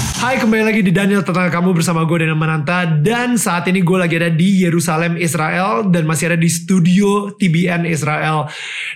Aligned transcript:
Hai 0.00 0.40
kembali 0.40 0.64
lagi 0.64 0.80
di 0.80 0.92
Daniel 0.92 1.20
Tetangga 1.20 1.52
Kamu 1.52 1.76
bersama 1.76 2.08
gue 2.08 2.24
Daniel 2.24 2.36
Mananta. 2.36 2.88
Dan 2.88 3.36
saat 3.36 3.68
ini 3.68 3.84
gue 3.84 3.98
lagi 4.00 4.16
ada 4.16 4.32
di 4.32 4.64
Yerusalem 4.64 5.20
Israel 5.20 5.84
Dan 5.88 6.08
masih 6.08 6.32
ada 6.32 6.38
di 6.40 6.48
studio 6.48 7.36
TBN 7.36 7.84
Israel. 7.84 8.48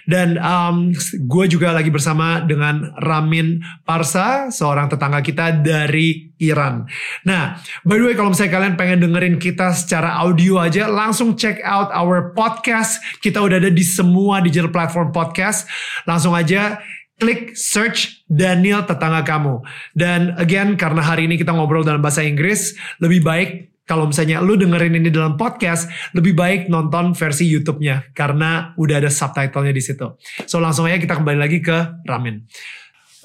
Dan 0.08 0.40
um, 0.40 0.92
gue 1.28 1.44
juga 1.48 1.76
lagi 1.76 1.92
bersama 1.92 2.40
dengan 2.40 2.92
Ramin 3.00 3.60
Parsa 3.84 4.48
Seorang 4.48 4.88
tetangga 4.88 5.20
kita 5.20 5.52
dari 5.52 6.32
Iran. 6.40 6.88
Nah 7.28 7.56
by 7.84 7.96
the 8.00 8.04
way 8.08 8.14
kalau 8.16 8.32
misalnya 8.32 8.52
kalian 8.56 8.74
pengen 8.76 8.98
dengerin 9.04 9.36
kita 9.40 9.72
secara 9.72 10.20
audio 10.20 10.60
aja 10.60 10.88
Langsung 10.88 11.36
check 11.36 11.60
out 11.64 11.92
our 11.92 12.32
podcast. 12.32 13.00
Kita 13.20 13.44
udah 13.44 13.60
ada 13.60 13.72
di 13.72 13.84
semua 13.84 14.40
digital 14.40 14.72
platform 14.72 15.12
podcast. 15.12 15.68
Langsung 16.04 16.32
aja 16.32 16.80
klik 17.18 17.54
search 17.54 18.24
Daniel 18.26 18.82
tetangga 18.82 19.22
kamu. 19.22 19.62
Dan 19.94 20.34
again 20.38 20.74
karena 20.74 21.02
hari 21.02 21.30
ini 21.30 21.38
kita 21.38 21.54
ngobrol 21.54 21.86
dalam 21.86 22.02
bahasa 22.02 22.26
Inggris, 22.26 22.74
lebih 22.98 23.22
baik 23.22 23.74
kalau 23.84 24.08
misalnya 24.08 24.40
lu 24.40 24.56
dengerin 24.56 24.96
ini 24.96 25.12
dalam 25.12 25.36
podcast, 25.36 25.92
lebih 26.16 26.32
baik 26.32 26.72
nonton 26.72 27.12
versi 27.12 27.44
YouTube-nya 27.44 28.16
karena 28.16 28.72
udah 28.80 28.96
ada 29.04 29.12
subtitlenya 29.12 29.72
di 29.76 29.82
situ. 29.84 30.16
So 30.48 30.56
langsung 30.56 30.88
aja 30.88 30.96
kita 30.96 31.20
kembali 31.20 31.38
lagi 31.38 31.60
ke 31.60 32.00
Ramin. 32.08 32.48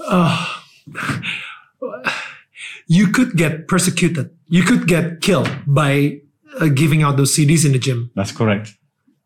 Uh, 0.03 0.35
you 2.91 3.07
could 3.07 3.39
get 3.39 3.71
persecuted, 3.71 4.35
you 4.51 4.67
could 4.67 4.83
get 4.83 5.23
killed 5.23 5.47
by 5.63 6.19
uh, 6.59 6.67
giving 6.67 7.07
out 7.07 7.15
those 7.15 7.31
CDs 7.31 7.63
in 7.63 7.71
the 7.71 7.79
gym. 7.79 8.11
That's 8.15 8.35
correct. 8.35 8.75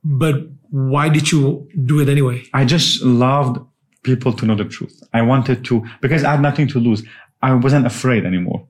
But 0.06 0.54
why 0.70 1.10
did 1.10 1.34
you 1.34 1.66
do 1.74 1.98
it 1.98 2.10
anyway? 2.10 2.46
I 2.54 2.66
just 2.66 3.02
loved 3.02 3.58
people 4.04 4.34
to 4.34 4.46
know 4.46 4.56
the 4.56 4.66
truth. 4.66 5.02
I 5.14 5.22
wanted 5.22 5.66
to, 5.66 5.86
because 6.02 6.24
I 6.24 6.32
had 6.32 6.42
nothing 6.42 6.68
to 6.70 6.80
lose. 6.80 7.04
I 7.42 7.54
wasn't 7.54 7.86
afraid 7.86 8.26
anymore. 8.26 8.68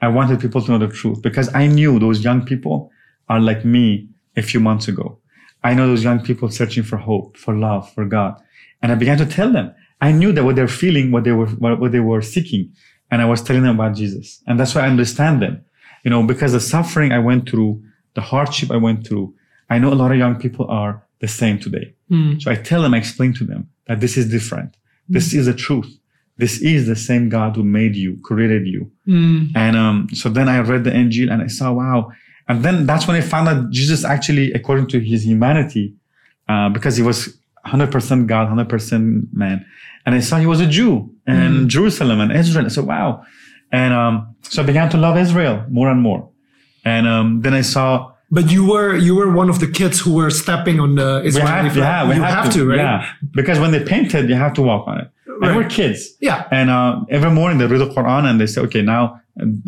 I 0.00 0.08
wanted 0.08 0.40
people 0.40 0.60
to 0.62 0.70
know 0.72 0.78
the 0.78 0.92
truth 0.92 1.22
because 1.22 1.52
I 1.54 1.68
knew 1.68 1.98
those 1.98 2.24
young 2.24 2.44
people 2.44 2.90
are 3.28 3.40
like 3.40 3.64
me 3.64 4.08
a 4.36 4.42
few 4.42 4.60
months 4.60 4.88
ago. 4.88 5.18
I 5.64 5.74
know 5.74 5.86
those 5.86 6.02
young 6.02 6.20
people 6.20 6.50
searching 6.50 6.82
for 6.82 6.96
hope, 6.96 7.36
for 7.36 7.54
love, 7.54 7.92
for 7.92 8.04
God. 8.04 8.40
And 8.82 8.90
I 8.90 8.96
began 8.96 9.18
to 9.18 9.26
tell 9.26 9.52
them. 9.52 9.72
I 10.00 10.10
knew 10.10 10.32
that 10.32 10.42
what 10.42 10.56
they're 10.56 10.66
feeling, 10.66 11.12
what 11.12 11.22
they 11.22 11.30
were, 11.30 11.46
what 11.46 11.92
they 11.92 12.00
were 12.00 12.20
seeking. 12.20 12.72
And 13.12 13.22
I 13.22 13.26
was 13.26 13.42
telling 13.42 13.62
them 13.62 13.78
about 13.78 13.94
Jesus. 13.94 14.42
And 14.48 14.58
that's 14.58 14.74
why 14.74 14.82
I 14.82 14.88
understand 14.88 15.40
them. 15.40 15.64
You 16.04 16.10
know, 16.10 16.24
because 16.24 16.52
the 16.52 16.60
suffering 16.60 17.12
I 17.12 17.20
went 17.20 17.48
through, 17.48 17.80
the 18.14 18.20
hardship 18.20 18.72
I 18.72 18.76
went 18.76 19.06
through, 19.06 19.34
I 19.70 19.78
know 19.78 19.92
a 19.92 19.94
lot 19.94 20.10
of 20.10 20.18
young 20.18 20.36
people 20.40 20.66
are 20.68 21.06
the 21.20 21.28
same 21.28 21.60
today. 21.60 21.94
Mm. 22.10 22.42
So 22.42 22.50
I 22.50 22.56
tell 22.56 22.82
them, 22.82 22.94
I 22.94 22.98
explain 22.98 23.32
to 23.34 23.44
them 23.44 23.68
that 23.86 24.00
this 24.00 24.16
is 24.16 24.30
different. 24.30 24.70
Mm. 24.72 24.76
This 25.08 25.34
is 25.34 25.46
the 25.46 25.54
truth. 25.54 25.98
This 26.38 26.60
is 26.60 26.86
the 26.86 26.96
same 26.96 27.28
God 27.28 27.56
who 27.56 27.62
made 27.62 27.94
you, 27.94 28.18
created 28.22 28.66
you. 28.66 28.90
Mm. 29.06 29.50
And 29.54 29.76
um, 29.76 30.08
so 30.12 30.28
then 30.28 30.48
I 30.48 30.60
read 30.60 30.84
the 30.84 30.90
Injil 30.90 31.30
and 31.30 31.42
I 31.42 31.46
saw, 31.46 31.72
wow. 31.72 32.10
And 32.48 32.64
then 32.64 32.86
that's 32.86 33.06
when 33.06 33.16
I 33.16 33.20
found 33.20 33.48
out 33.48 33.70
Jesus 33.70 34.04
actually, 34.04 34.52
according 34.52 34.88
to 34.88 35.00
his 35.00 35.24
humanity, 35.24 35.94
uh, 36.48 36.68
because 36.70 36.96
he 36.96 37.02
was 37.02 37.36
100% 37.66 38.26
God, 38.26 38.48
100% 38.48 39.32
man. 39.32 39.64
And 40.04 40.14
I 40.14 40.20
saw 40.20 40.38
he 40.38 40.46
was 40.46 40.60
a 40.60 40.66
Jew 40.66 41.14
and 41.26 41.54
mm. 41.54 41.66
Jerusalem 41.68 42.20
and 42.20 42.32
Israel. 42.32 42.66
I 42.66 42.68
said, 42.68 42.86
wow. 42.86 43.24
And 43.70 43.94
um, 43.94 44.34
so 44.42 44.62
I 44.62 44.66
began 44.66 44.90
to 44.90 44.96
love 44.96 45.16
Israel 45.16 45.64
more 45.70 45.90
and 45.90 46.00
more. 46.00 46.28
And 46.84 47.06
um, 47.06 47.42
then 47.42 47.54
I 47.54 47.60
saw 47.60 48.11
but 48.34 48.50
you 48.50 48.62
were 48.72 48.96
you 48.96 49.14
were 49.14 49.30
one 49.30 49.48
of 49.48 49.58
the 49.60 49.70
kids 49.80 50.00
who 50.00 50.14
were 50.14 50.30
stepping 50.30 50.80
on 50.80 50.90
the 50.94 51.10
Israeli 51.22 51.70
flag. 51.70 51.76
Yeah, 51.76 52.08
we 52.08 52.14
you 52.16 52.22
have, 52.22 52.44
have 52.44 52.52
to, 52.54 52.60
to, 52.60 52.68
right? 52.70 52.78
Yeah, 52.78 53.12
because 53.38 53.58
when 53.62 53.70
they 53.74 53.82
painted, 53.94 54.28
you 54.30 54.34
have 54.44 54.54
to 54.54 54.62
walk 54.62 54.88
on 54.88 54.96
it. 55.02 55.08
Right. 55.26 55.48
And 55.48 55.56
we're 55.56 55.68
kids. 55.68 55.98
Yeah. 56.20 56.48
And 56.50 56.70
uh, 56.70 57.00
every 57.16 57.30
morning 57.30 57.58
they 57.58 57.66
read 57.66 57.82
the 57.86 57.92
Quran 57.96 58.24
and 58.28 58.40
they 58.40 58.46
say, 58.46 58.60
okay, 58.62 58.82
now 58.94 59.20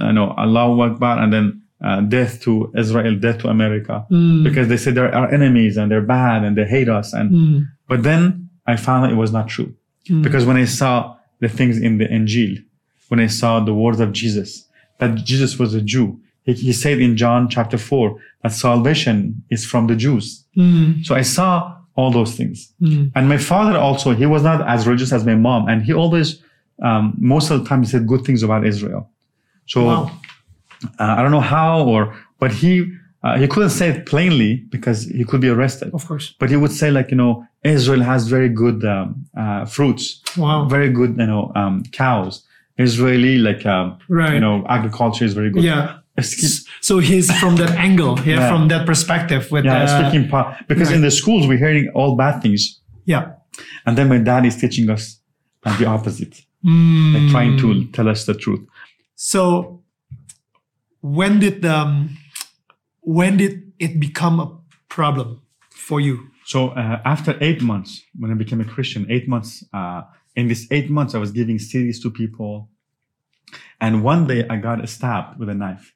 I 0.07 0.13
know 0.13 0.35
Allahu 0.45 0.81
Akbar, 0.83 1.19
and 1.23 1.33
then 1.33 1.63
uh, 1.85 2.01
death 2.01 2.41
to 2.43 2.73
Israel, 2.77 3.15
death 3.19 3.39
to 3.43 3.49
America, 3.49 4.07
mm. 4.11 4.43
because 4.43 4.69
they 4.69 4.79
say 4.79 4.91
they're 4.91 5.15
our 5.15 5.33
enemies 5.33 5.77
and 5.77 5.91
they're 5.91 6.09
bad 6.19 6.45
and 6.45 6.57
they 6.57 6.65
hate 6.65 6.89
us. 6.89 7.13
And 7.13 7.31
mm. 7.31 7.69
but 7.89 8.03
then 8.03 8.49
I 8.67 8.77
found 8.77 9.05
that 9.05 9.13
it 9.13 9.17
was 9.17 9.33
not 9.33 9.49
true, 9.49 9.75
mm. 10.09 10.23
because 10.23 10.47
when 10.47 10.57
I 10.57 10.65
saw 10.65 11.17
the 11.41 11.49
things 11.49 11.79
in 11.79 11.99
the 11.99 12.07
Injil, 12.07 12.65
when 13.09 13.21
I 13.21 13.27
saw 13.27 13.61
the 13.61 13.75
words 13.75 14.01
of 14.01 14.13
Jesus, 14.13 14.67
that 15.01 15.17
Jesus 15.17 15.59
was 15.59 15.75
a 15.75 15.83
Jew, 15.83 16.21
he, 16.45 16.53
he 16.53 16.73
said 16.73 17.01
in 17.01 17.17
John 17.17 17.49
chapter 17.49 17.79
4 17.79 18.19
that 18.43 18.53
salvation 18.53 19.43
is 19.51 19.65
from 19.65 19.87
the 19.87 19.97
Jews. 19.97 20.45
Mm. 20.57 21.05
So 21.05 21.15
I 21.15 21.23
saw 21.23 21.77
all 21.97 22.11
those 22.11 22.37
things. 22.37 22.73
Mm. 22.81 23.13
And 23.15 23.29
my 23.29 23.39
father 23.39 23.79
also, 23.79 24.15
he 24.15 24.27
was 24.27 24.43
not 24.43 24.67
as 24.69 24.87
religious 24.87 25.13
as 25.13 25.25
my 25.25 25.35
mom. 25.35 25.69
And 25.69 25.83
he 25.83 25.93
always, 25.93 26.43
um, 26.83 27.15
most 27.19 27.51
of 27.51 27.63
the 27.63 27.69
time, 27.69 27.83
he 27.83 27.89
said 27.89 28.07
good 28.07 28.25
things 28.25 28.43
about 28.43 28.67
Israel. 28.67 29.11
So 29.67 29.85
wow. 29.87 30.11
uh, 30.99 31.15
I 31.19 31.23
don't 31.23 31.31
know 31.31 31.41
how 31.41 31.85
or, 31.85 32.15
but 32.39 32.53
he, 32.53 32.93
uh, 33.23 33.39
he 33.39 33.49
couldn't 33.49 33.71
say 33.71 33.89
it 33.89 34.05
plainly 34.05 34.57
because 34.69 35.05
he 35.05 35.25
could 35.25 35.41
be 35.41 35.49
arrested. 35.49 35.95
Of 35.95 36.07
course. 36.07 36.35
But 36.39 36.51
he 36.51 36.57
would 36.57 36.73
say 36.73 36.91
like, 36.91 37.11
you 37.11 37.17
know, 37.17 37.47
Israel 37.63 38.03
has 38.03 38.29
very 38.29 38.51
good 38.51 38.85
um, 38.85 39.25
uh, 39.39 39.65
fruits. 39.65 40.21
Wow. 40.37 40.67
Very 40.67 40.91
good, 40.91 41.17
you 41.17 41.27
know, 41.27 41.51
um, 41.55 41.85
cows. 41.93 42.45
Israeli, 42.77 43.39
like, 43.39 43.65
um, 43.65 43.99
right. 44.09 44.35
you 44.35 44.41
know, 44.41 44.67
agriculture 44.69 45.25
is 45.25 45.33
very 45.33 45.49
good. 45.49 45.63
Yeah 45.63 45.99
so 46.81 46.99
he's 46.99 47.31
from 47.39 47.57
that 47.57 47.71
angle, 47.71 48.19
yeah, 48.21 48.37
yeah, 48.37 48.49
from 48.49 48.69
that 48.69 48.87
perspective. 48.87 49.51
With 49.51 49.65
yeah, 49.65 50.11
speaking 50.11 50.29
part 50.29 50.67
because 50.69 50.89
right. 50.89 50.97
in 50.97 51.03
the 51.03 51.11
schools 51.11 51.47
we're 51.47 51.59
hearing 51.59 51.91
all 51.95 52.17
bad 52.17 52.41
things. 52.41 52.81
Yeah, 53.05 53.33
and 53.87 53.99
then 53.99 54.09
my 54.09 54.19
dad 54.19 54.47
is 54.47 54.57
teaching 54.57 54.89
us 54.91 55.21
the 55.79 55.87
opposite, 55.87 56.43
mm. 56.65 57.15
like 57.15 57.31
trying 57.31 57.59
to 57.59 57.87
tell 57.93 58.09
us 58.09 58.27
the 58.27 58.35
truth. 58.35 58.61
So, 59.17 59.83
when 61.01 61.41
did 61.41 61.65
um, 61.65 62.17
when 63.01 63.37
did 63.37 63.73
it 63.79 63.99
become 63.99 64.41
a 64.41 64.57
problem 64.89 65.43
for 65.71 66.01
you? 66.01 66.31
So 66.45 66.69
uh, 66.71 67.01
after 67.05 67.37
eight 67.41 67.63
months, 67.63 68.03
when 68.19 68.31
I 68.31 68.35
became 68.35 68.61
a 68.61 68.65
Christian, 68.65 69.07
eight 69.11 69.29
months. 69.29 69.65
Uh, 69.73 70.03
in 70.37 70.49
these 70.49 70.71
eight 70.71 70.91
months, 70.91 71.15
I 71.15 71.19
was 71.19 71.31
giving 71.31 71.59
CDs 71.59 72.03
to 72.03 72.11
people, 72.11 72.69
and 73.81 74.03
one 74.03 74.27
day 74.27 74.47
I 74.49 74.57
got 74.57 74.87
stabbed 74.89 75.39
with 75.39 75.49
a 75.49 75.55
knife. 75.55 75.94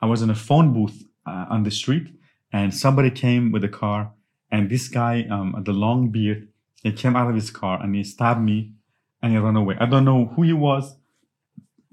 I 0.00 0.06
was 0.06 0.22
in 0.22 0.30
a 0.30 0.34
phone 0.34 0.72
booth 0.72 1.04
uh, 1.26 1.46
on 1.50 1.64
the 1.64 1.70
street 1.70 2.08
and 2.52 2.74
somebody 2.74 3.10
came 3.10 3.52
with 3.52 3.64
a 3.64 3.68
car 3.68 4.12
and 4.50 4.70
this 4.70 4.88
guy, 4.88 5.26
um, 5.30 5.62
the 5.64 5.72
long 5.72 6.10
beard, 6.10 6.48
he 6.82 6.92
came 6.92 7.16
out 7.16 7.28
of 7.28 7.34
his 7.34 7.50
car 7.50 7.82
and 7.82 7.94
he 7.94 8.04
stabbed 8.04 8.40
me 8.40 8.72
and 9.22 9.32
he 9.32 9.38
ran 9.38 9.56
away. 9.56 9.76
I 9.80 9.86
don't 9.86 10.04
know 10.04 10.26
who 10.34 10.42
he 10.42 10.52
was. 10.52 10.96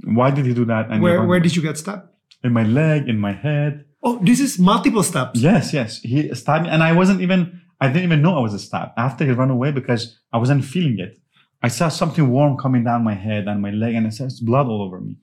Why 0.04 0.32
did 0.32 0.46
he 0.46 0.54
do 0.54 0.66
that? 0.66 0.90
And 0.90 1.02
where, 1.02 1.24
where 1.26 1.40
did 1.40 1.56
you 1.56 1.62
get 1.62 1.78
stabbed? 1.78 2.08
In 2.44 2.54
my 2.54 2.64
leg, 2.64 3.10
in 3.10 3.20
my 3.20 3.34
head. 3.34 3.86
Oh, 4.04 4.20
this 4.22 4.40
is 4.40 4.60
multiple 4.60 5.04
stabs. 5.04 5.42
Yes, 5.42 5.74
yes. 5.74 6.00
He 6.02 6.34
stabbed 6.36 6.66
me 6.66 6.70
and 6.70 6.84
I 6.84 6.92
wasn't 6.92 7.22
even, 7.22 7.62
I 7.82 7.88
didn't 7.88 8.04
even 8.04 8.22
know 8.22 8.38
I 8.38 8.42
was 8.42 8.54
a 8.54 8.60
stab 8.60 8.90
after 8.96 9.26
he 9.26 9.32
ran 9.32 9.50
away 9.50 9.72
because 9.72 10.20
I 10.32 10.38
wasn't 10.38 10.64
feeling 10.64 11.00
it. 11.00 11.18
I 11.64 11.70
saw 11.70 11.90
something 11.90 12.30
warm 12.30 12.58
coming 12.58 12.84
down 12.84 13.04
my 13.04 13.16
head 13.16 13.48
and 13.48 13.62
my 13.62 13.72
leg 13.72 13.96
and 13.96 14.06
I 14.06 14.12
saw 14.12 14.28
blood 14.44 14.68
all 14.68 14.84
over 14.84 15.02
me. 15.02 15.18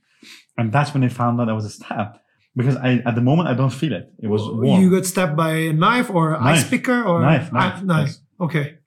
And 0.59 0.73
that's 0.73 0.93
when 0.93 1.05
I 1.05 1.09
found 1.09 1.41
out 1.41 1.49
I 1.49 1.53
was 1.53 1.65
a 1.65 1.71
stab 1.71 2.19
because 2.57 2.77
I 2.77 3.03
at 3.07 3.15
the 3.15 3.21
moment 3.21 3.49
I 3.49 3.55
don't 3.55 3.71
feel 3.71 3.93
it. 3.93 4.13
It 4.19 4.29
was 4.29 4.43
warm. 4.43 4.81
You 4.83 4.91
got 4.91 5.07
stabbed 5.07 5.37
by 5.37 5.53
a 5.53 5.73
knife 5.73 6.11
or 6.11 6.33
knife. 6.33 6.43
ice 6.43 6.69
picker 6.69 7.03
or 7.03 7.21
knife, 7.21 7.53
knife, 7.53 7.75
ah, 7.77 7.81
knife. 7.83 8.15
Okay. 8.41 8.79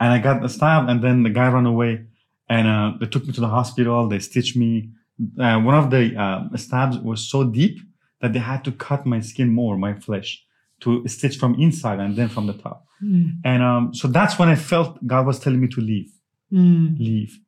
And 0.00 0.12
I 0.12 0.18
got 0.18 0.48
stabbed, 0.50 0.90
and 0.90 1.02
then 1.02 1.22
the 1.22 1.30
guy 1.30 1.48
ran 1.48 1.66
away, 1.66 2.04
and 2.48 2.66
uh, 2.66 2.92
they 2.98 3.06
took 3.06 3.26
me 3.26 3.32
to 3.32 3.40
the 3.40 3.48
hospital. 3.48 4.08
They 4.08 4.18
stitched 4.18 4.56
me. 4.56 4.90
Uh, 5.38 5.60
one 5.60 5.74
of 5.74 5.90
the 5.90 6.16
uh, 6.16 6.56
stabs 6.56 6.98
was 6.98 7.28
so 7.28 7.44
deep 7.44 7.78
that 8.20 8.32
they 8.32 8.38
had 8.38 8.64
to 8.64 8.72
cut 8.72 9.04
my 9.06 9.20
skin 9.20 9.52
more, 9.52 9.76
my 9.76 9.94
flesh, 9.94 10.44
to 10.80 11.06
stitch 11.06 11.36
from 11.36 11.54
inside 11.60 12.00
and 12.00 12.16
then 12.16 12.28
from 12.28 12.46
the 12.46 12.54
top. 12.54 12.86
Mm. 13.02 13.38
And 13.44 13.62
um, 13.62 13.94
so 13.94 14.08
that's 14.08 14.38
when 14.38 14.48
I 14.48 14.54
felt 14.54 15.04
God 15.06 15.26
was 15.26 15.38
telling 15.38 15.60
me 15.60 15.68
to 15.68 15.80
leave, 15.80 16.10
mm. 16.52 16.98
leave. 16.98 17.38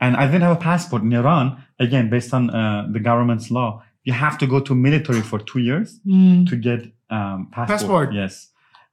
And 0.00 0.16
I 0.16 0.26
didn't 0.26 0.42
have 0.42 0.56
a 0.56 0.60
passport 0.60 1.02
in 1.02 1.12
Iran. 1.12 1.62
Again, 1.78 2.08
based 2.08 2.32
on 2.32 2.50
uh, 2.50 2.88
the 2.90 3.00
government's 3.00 3.50
law, 3.50 3.82
you 4.10 4.16
have 4.26 4.36
to 4.42 4.46
go 4.54 4.58
to 4.68 4.72
military 4.86 5.22
for 5.30 5.38
two 5.50 5.60
years 5.68 5.88
mm. 6.04 6.48
to 6.50 6.54
get 6.68 6.80
um, 7.16 7.38
passport. 7.52 7.68
passport. 7.68 8.08
Yes, 8.20 8.32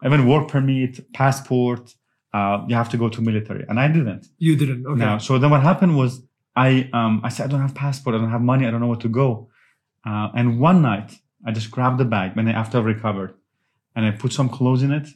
even 0.08 0.22
work 0.32 0.46
permit, 0.54 0.94
passport. 1.20 1.86
Uh, 2.38 2.56
you 2.70 2.76
have 2.82 2.90
to 2.94 2.98
go 3.04 3.08
to 3.16 3.20
military, 3.30 3.64
and 3.70 3.76
I 3.86 3.88
didn't. 3.98 4.24
You 4.48 4.54
didn't. 4.62 4.82
Okay. 4.92 5.00
Now, 5.06 5.16
so 5.28 5.32
then 5.42 5.50
what 5.54 5.64
happened 5.72 5.94
was 6.02 6.12
I 6.68 6.70
um, 7.00 7.14
I 7.28 7.30
said 7.34 7.44
I 7.46 7.50
don't 7.52 7.66
have 7.68 7.76
passport, 7.86 8.12
I 8.16 8.20
don't 8.22 8.36
have 8.38 8.46
money, 8.54 8.64
I 8.68 8.72
don't 8.72 8.82
know 8.84 8.92
where 8.94 9.06
to 9.08 9.14
go. 9.24 9.30
Uh, 10.10 10.28
and 10.40 10.48
one 10.70 10.80
night 10.92 11.10
I 11.48 11.50
just 11.60 11.70
grabbed 11.76 11.98
the 12.04 12.10
bag 12.16 12.30
when 12.36 12.48
I, 12.52 12.54
after 12.62 12.78
I 12.80 12.84
recovered, 12.96 13.32
and 13.96 14.06
I 14.06 14.12
put 14.24 14.32
some 14.40 14.50
clothes 14.58 14.84
in 14.88 14.92
it, 15.00 15.08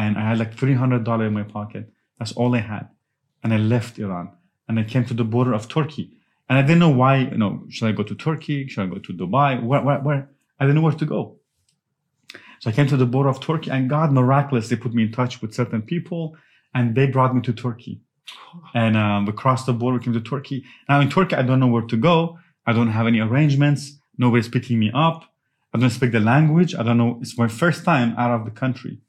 and 0.00 0.12
I 0.20 0.22
had 0.28 0.38
like 0.42 0.52
three 0.60 0.76
hundred 0.82 1.02
dollar 1.10 1.26
in 1.30 1.34
my 1.40 1.46
pocket. 1.58 1.84
That's 2.18 2.32
all 2.32 2.50
I 2.60 2.62
had, 2.74 2.84
and 3.42 3.50
I 3.56 3.58
left 3.74 3.98
Iran. 3.98 4.26
and 4.68 4.78
I 4.78 4.84
came 4.92 5.04
to 5.10 5.14
the 5.14 5.28
border 5.34 5.52
of 5.58 5.68
Turkey. 5.68 6.06
And 6.48 6.58
I 6.58 6.62
didn't 6.62 6.80
know 6.80 6.90
why, 6.90 7.16
you 7.18 7.38
know, 7.38 7.64
should 7.70 7.88
I 7.88 7.92
go 7.92 8.02
to 8.02 8.14
Turkey? 8.14 8.68
Should 8.68 8.82
I 8.82 8.86
go 8.86 8.98
to 8.98 9.12
Dubai? 9.12 9.62
Where, 9.62 9.82
where, 9.82 10.00
where? 10.00 10.30
I 10.58 10.64
didn't 10.64 10.76
know 10.76 10.82
where 10.82 10.92
to 10.92 11.04
go. 11.06 11.36
So 12.60 12.70
I 12.70 12.72
came 12.72 12.86
to 12.88 12.96
the 12.96 13.06
border 13.06 13.28
of 13.28 13.40
Turkey 13.40 13.70
and 13.70 13.88
God 13.88 14.12
miraculously 14.12 14.76
put 14.76 14.94
me 14.94 15.04
in 15.04 15.12
touch 15.12 15.42
with 15.42 15.54
certain 15.54 15.82
people 15.82 16.36
and 16.74 16.94
they 16.94 17.06
brought 17.06 17.34
me 17.34 17.40
to 17.42 17.52
Turkey. 17.52 18.00
And 18.74 18.96
um, 18.96 19.26
we 19.26 19.32
crossed 19.32 19.66
the 19.66 19.72
border, 19.72 19.98
we 19.98 20.04
came 20.04 20.14
to 20.14 20.20
Turkey. 20.20 20.64
Now 20.88 21.00
in 21.00 21.10
Turkey, 21.10 21.36
I 21.36 21.42
don't 21.42 21.60
know 21.60 21.66
where 21.66 21.82
to 21.82 21.96
go. 21.96 22.38
I 22.66 22.72
don't 22.72 22.88
have 22.88 23.06
any 23.06 23.20
arrangements. 23.20 23.98
Nobody's 24.16 24.48
picking 24.48 24.78
me 24.78 24.90
up. 24.94 25.24
I 25.74 25.78
don't 25.78 25.90
speak 25.90 26.12
the 26.12 26.20
language. 26.20 26.74
I 26.74 26.82
don't 26.82 26.98
know. 26.98 27.18
It's 27.20 27.36
my 27.36 27.48
first 27.48 27.84
time 27.84 28.14
out 28.16 28.30
of 28.30 28.44
the 28.44 28.50
country. 28.50 29.00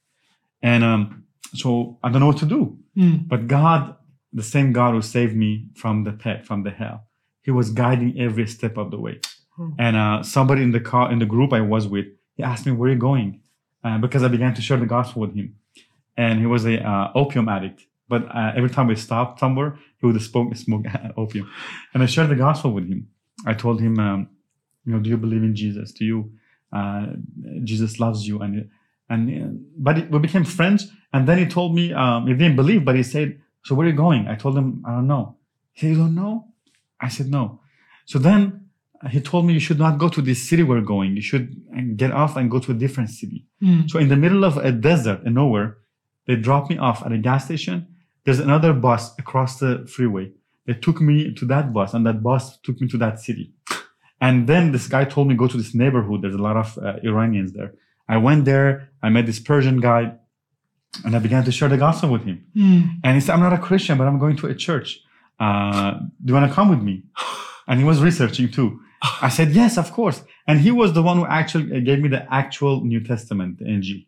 And 0.61 0.83
um, 0.83 1.23
so 1.53 1.99
I 2.03 2.09
don't 2.09 2.19
know 2.21 2.27
what 2.27 2.39
to 2.39 2.45
do. 2.45 2.77
Mm. 2.97 3.27
But 3.27 3.47
God, 3.47 3.95
the 4.33 4.43
same 4.43 4.73
God 4.73 4.93
who 4.93 5.01
saved 5.01 5.35
me 5.35 5.67
from 5.75 6.03
the 6.03 6.11
pit, 6.11 6.45
from 6.45 6.63
the 6.63 6.71
hell, 6.71 7.05
He 7.45 7.51
was 7.59 7.68
guiding 7.83 8.12
every 8.25 8.47
step 8.57 8.75
of 8.83 8.88
the 8.94 9.00
way. 9.06 9.15
Hmm. 9.56 9.69
And 9.86 9.94
uh, 10.03 10.24
somebody 10.36 10.62
in 10.68 10.71
the 10.77 10.83
car, 10.92 11.06
in 11.13 11.19
the 11.24 11.25
group 11.36 11.51
I 11.59 11.62
was 11.62 11.83
with, 11.94 12.07
he 12.38 12.42
asked 12.51 12.65
me, 12.68 12.71
"Where 12.77 12.89
are 12.89 12.94
you 12.94 13.00
going?" 13.12 13.30
Uh, 13.86 13.97
because 14.06 14.24
I 14.27 14.30
began 14.36 14.53
to 14.56 14.62
share 14.68 14.77
the 14.86 14.92
gospel 14.97 15.21
with 15.24 15.33
him. 15.39 15.47
And 16.18 16.39
he 16.44 16.47
was 16.56 16.63
a 16.65 16.75
uh, 16.92 17.12
opium 17.21 17.47
addict. 17.56 17.80
But 18.07 18.21
uh, 18.39 18.51
every 18.57 18.69
time 18.75 18.88
we 18.88 18.95
stopped 18.95 19.39
somewhere, 19.39 19.77
he 20.00 20.03
would 20.07 20.19
smoke, 20.21 20.56
smoke 20.56 20.86
opium. 21.24 21.45
And 21.94 22.01
I 22.03 22.07
shared 22.07 22.30
the 22.30 22.36
gospel 22.47 22.71
with 22.77 22.88
him. 22.88 23.01
I 23.45 23.53
told 23.53 23.77
him, 23.86 24.00
um, 24.00 24.19
you 24.86 24.94
know, 24.94 25.00
do 25.00 25.09
you 25.09 25.18
believe 25.18 25.44
in 25.44 25.56
Jesus? 25.56 25.92
Do 25.92 26.03
you, 26.12 26.19
uh, 26.74 27.07
Jesus 27.63 28.00
loves 28.00 28.27
you? 28.27 28.36
And, 28.44 28.69
and, 29.09 29.65
but 29.77 29.97
it- 30.00 30.09
we 30.12 30.18
became 30.19 30.45
friends. 30.45 30.81
And 31.13 31.27
then 31.27 31.38
he 31.38 31.45
told 31.57 31.75
me, 31.75 31.94
um, 31.94 32.27
he 32.27 32.33
didn't 32.33 32.56
believe, 32.56 32.81
but 32.86 32.95
he 32.95 33.03
said, 33.03 33.27
so 33.63 33.75
where 33.75 33.86
are 33.88 33.89
you 33.92 33.95
going? 33.95 34.27
I 34.27 34.36
told 34.36 34.57
him, 34.57 34.83
I 34.88 34.92
don't 34.95 35.07
know. 35.07 35.36
He 35.74 35.81
said, 35.81 35.89
you 35.94 35.97
don't 36.03 36.15
know? 36.15 36.47
I 37.01 37.09
said, 37.09 37.27
no. 37.27 37.62
So 38.06 38.19
then 38.19 38.69
uh, 39.03 39.09
he 39.09 39.21
told 39.21 39.45
me, 39.45 39.53
you 39.53 39.59
should 39.59 39.80
not 39.80 39.97
go 39.97 40.09
to 40.09 40.21
this 40.21 40.47
city 40.47 40.63
we're 40.63 40.81
going. 40.81 41.15
You 41.15 41.21
should 41.21 41.62
uh, 41.75 41.81
get 41.95 42.12
off 42.12 42.36
and 42.36 42.50
go 42.50 42.59
to 42.59 42.71
a 42.71 42.75
different 42.75 43.09
city. 43.09 43.45
Mm. 43.62 43.89
So 43.89 44.00
in 44.00 44.07
the 44.07 44.15
middle 44.15 44.44
of 44.44 44.57
a 44.57 44.71
desert 44.71 45.21
and 45.25 45.36
nowhere, 45.36 45.77
they 46.27 46.36
dropped 46.36 46.69
me 46.69 46.77
off 46.77 47.06
at 47.06 47.12
a 47.12 47.18
gas 47.18 47.45
station. 47.45 47.88
There's 48.24 48.39
another 48.39 48.74
bus 48.74 49.18
across 49.19 49.59
the 49.59 49.88
freeway. 49.88 50.31
They 50.65 50.74
took 50.74 51.00
me 51.00 51.33
to 51.33 51.45
that 51.45 51.74
bus 51.74 51.94
and 51.94 52.06
that 52.06 52.24
bus 52.24 52.57
took 52.59 52.81
me 52.81 52.88
to 52.88 52.97
that 52.97 53.19
city. 53.19 53.53
And 54.19 54.47
then 54.47 54.71
this 54.71 54.88
guy 54.88 55.06
told 55.06 55.27
me 55.27 55.36
go 55.36 55.47
to 55.47 55.57
this 55.57 55.75
neighborhood. 55.75 56.21
There's 56.24 56.33
a 56.33 56.42
lot 56.42 56.57
of 56.57 56.77
uh, 56.80 56.95
Iranians 57.03 57.51
there. 57.53 57.74
I 58.07 58.18
went 58.18 58.45
there. 58.45 58.89
I 59.03 59.09
met 59.09 59.25
this 59.25 59.39
Persian 59.39 59.80
guy 59.80 60.13
and 61.03 61.15
I 61.15 61.19
began 61.19 61.44
to 61.44 61.51
share 61.51 61.69
the 61.69 61.77
gospel 61.77 62.09
with 62.09 62.24
him. 62.24 62.45
Mm. 62.56 63.00
And 63.03 63.15
he 63.15 63.21
said, 63.21 63.33
I'm 63.33 63.42
not 63.42 63.53
a 63.53 63.57
Christian, 63.57 63.97
but 63.97 64.07
I'm 64.07 64.18
going 64.18 64.38
to 64.38 64.47
a 64.47 64.56
church. 64.56 65.01
Uh, 65.39 65.91
do 66.23 66.27
you 66.27 66.33
want 66.33 66.49
to 66.49 66.53
come 66.55 66.69
with 66.69 66.81
me? 66.81 67.03
And 67.67 67.79
he 67.79 67.85
was 67.85 68.01
researching 68.01 68.49
too. 68.51 68.79
I 69.21 69.29
said, 69.29 69.51
yes, 69.51 69.77
of 69.77 69.91
course. 69.91 70.23
And 70.47 70.59
he 70.59 70.71
was 70.71 70.93
the 70.93 71.01
one 71.03 71.17
who 71.17 71.25
actually 71.25 71.75
uh, 71.75 71.79
gave 71.79 71.99
me 71.99 72.09
the 72.09 72.25
actual 72.33 72.83
New 72.83 73.01
Testament, 73.03 73.59
Injil. 73.59 74.05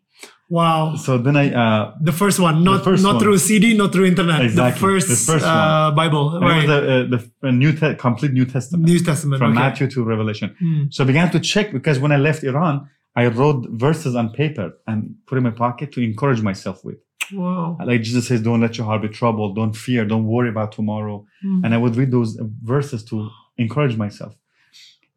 Wow. 0.48 0.96
So 0.96 1.18
then 1.18 1.36
I, 1.36 1.52
uh, 1.52 1.94
The 2.00 2.12
first 2.12 2.40
one, 2.40 2.64
not 2.64 2.82
first 2.82 3.02
not 3.02 3.14
one. 3.16 3.22
through 3.22 3.38
CD, 3.38 3.76
not 3.76 3.92
through 3.92 4.06
internet. 4.06 4.40
Exactly, 4.42 4.80
The 4.80 4.86
first, 4.86 5.08
the 5.08 5.32
first 5.32 5.44
uh, 5.44 5.90
Bible, 5.94 6.36
and 6.36 6.44
it 6.44 6.46
was 6.46 6.56
right? 6.56 6.66
the, 7.10 7.16
uh, 7.16 7.20
the 7.42 7.52
New 7.52 7.72
Te- 7.72 7.94
complete 7.96 8.32
New 8.32 8.46
Testament 8.46 8.88
New 8.88 8.98
Testament. 8.98 9.38
from 9.40 9.52
okay. 9.52 9.60
Matthew 9.60 9.88
to 9.90 10.02
Revelation. 10.04 10.56
Mm. 10.62 10.92
So 10.94 11.04
I 11.04 11.06
began 11.06 11.30
to 11.32 11.40
check 11.40 11.70
because 11.72 11.98
when 11.98 12.12
I 12.12 12.16
left 12.16 12.42
Iran, 12.44 12.88
I 13.14 13.26
wrote 13.26 13.66
verses 13.70 14.14
on 14.16 14.30
paper 14.32 14.72
and 14.86 15.16
put 15.26 15.36
in 15.38 15.44
my 15.44 15.50
pocket 15.50 15.92
to 15.92 16.00
encourage 16.02 16.40
myself 16.40 16.84
with. 16.84 16.98
Wow. 17.32 17.76
Like 17.84 18.02
Jesus 18.02 18.26
says, 18.28 18.40
don't 18.42 18.60
let 18.60 18.76
your 18.78 18.86
heart 18.86 19.02
be 19.02 19.08
troubled. 19.08 19.56
Don't 19.56 19.74
fear. 19.76 20.04
Don't 20.04 20.26
worry 20.26 20.48
about 20.48 20.72
tomorrow. 20.72 21.26
Mm. 21.44 21.64
And 21.64 21.74
I 21.74 21.78
would 21.78 21.96
read 21.96 22.10
those 22.10 22.38
verses 22.62 23.04
to 23.04 23.28
encourage 23.58 23.96
myself. 23.96 24.34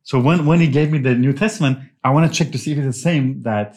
So 0.03 0.19
when, 0.19 0.45
when 0.45 0.59
he 0.59 0.67
gave 0.67 0.91
me 0.91 0.99
the 0.99 1.15
New 1.15 1.33
Testament, 1.33 1.79
I 2.03 2.09
want 2.09 2.31
to 2.31 2.37
check 2.37 2.51
to 2.51 2.57
see 2.57 2.71
if 2.71 2.77
it's 2.79 2.87
the 2.97 3.01
same 3.09 3.43
that 3.43 3.75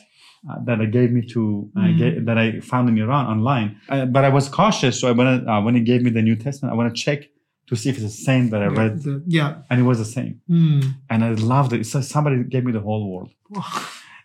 uh, 0.51 0.59
that 0.67 0.79
I 0.81 0.85
gave 0.85 1.11
me 1.11 1.23
to 1.35 1.71
uh, 1.77 1.81
Mm. 1.81 1.99
ga- 1.99 2.19
that 2.27 2.37
I 2.39 2.61
found 2.61 2.89
in 2.91 2.99
Iran 2.99 3.25
online. 3.27 3.69
Uh, 3.89 4.05
but 4.05 4.25
I 4.25 4.29
was 4.29 4.49
cautious, 4.49 5.01
so 5.01 5.09
I 5.09 5.13
went, 5.13 5.49
uh, 5.49 5.61
when 5.63 5.75
he 5.75 5.81
gave 5.81 6.03
me 6.03 6.11
the 6.11 6.21
New 6.21 6.37
Testament, 6.37 6.71
I 6.73 6.77
want 6.77 6.95
to 6.95 7.03
check 7.03 7.21
to 7.69 7.77
see 7.77 7.89
if 7.89 7.95
it's 7.97 8.05
the 8.05 8.23
same 8.31 8.51
that 8.51 8.61
I 8.63 8.67
read, 8.67 9.03
The- 9.03 9.23
yeah. 9.27 9.51
and 9.71 9.81
it 9.81 9.85
was 9.85 9.99
the 9.99 10.05
same. 10.19 10.43
Mm. 10.51 10.97
And 11.09 11.25
I 11.25 11.31
loved 11.31 11.73
it. 11.73 11.81
It's 11.81 11.95
like 11.95 12.05
somebody 12.05 12.45
gave 12.45 12.63
me 12.69 12.73
the 12.73 12.81
whole 12.81 13.11
world. 13.11 13.31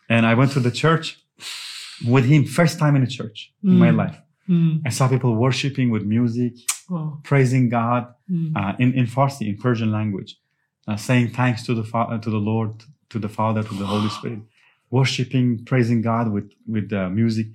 And 0.10 0.26
I 0.26 0.34
went 0.34 0.52
to 0.54 0.60
the 0.60 0.72
church 0.72 1.06
with 2.08 2.26
him, 2.26 2.46
first 2.46 2.80
time 2.80 2.96
in 2.96 3.04
a 3.04 3.08
church 3.08 3.52
in 3.64 3.78
my 3.78 3.90
Mm. 3.92 3.98
life. 4.04 4.18
Mm. 4.48 4.82
I 4.86 4.90
saw 4.90 5.08
people 5.08 5.36
worshiping 5.36 5.90
with 5.92 6.04
music, 6.06 6.54
Wow. 6.90 7.20
praising 7.24 7.70
God 7.70 8.08
Mm. 8.32 8.52
uh, 8.56 8.74
in, 8.80 8.94
in 8.94 9.06
Farsi, 9.06 9.48
in 9.48 9.58
Persian 9.58 9.92
language, 9.92 10.32
uh, 10.88 10.96
saying 10.96 11.30
thanks 11.30 11.64
to 11.68 11.74
the 11.76 11.84
fa- 11.84 12.10
uh, 12.14 12.18
to 12.26 12.30
the 12.30 12.38
Lord, 12.52 12.72
to 13.10 13.20
the 13.20 13.30
Father, 13.30 13.62
to 13.64 13.74
the 13.82 13.86
Holy 13.86 14.10
Spirit, 14.10 14.40
worshiping, 14.92 15.64
praising 15.66 16.02
God 16.02 16.32
with 16.32 16.52
with 16.68 16.92
uh, 16.94 17.10
music. 17.10 17.48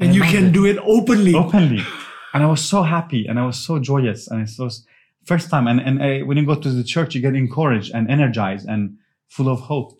and 0.00 0.10
I 0.10 0.14
you 0.14 0.22
can 0.22 0.44
it 0.46 0.52
do 0.52 0.64
it 0.66 0.78
openly. 0.82 1.34
openly, 1.34 1.82
and 2.32 2.42
I 2.42 2.46
was 2.46 2.60
so 2.74 2.82
happy 2.82 3.26
and 3.28 3.38
I 3.38 3.44
was 3.46 3.56
so 3.68 3.78
joyous 3.78 4.28
and 4.30 4.40
it 4.46 4.50
was 4.58 4.86
first 5.24 5.48
time. 5.50 5.66
And 5.70 5.80
and 5.80 6.02
I, 6.02 6.22
when 6.22 6.36
you 6.38 6.44
go 6.46 6.54
to 6.54 6.70
the 6.70 6.84
church, 6.94 7.14
you 7.14 7.20
get 7.22 7.34
encouraged 7.36 7.90
and 7.94 8.10
energized 8.10 8.66
and 8.68 8.96
full 9.28 9.48
of 9.48 9.60
hope. 9.60 9.90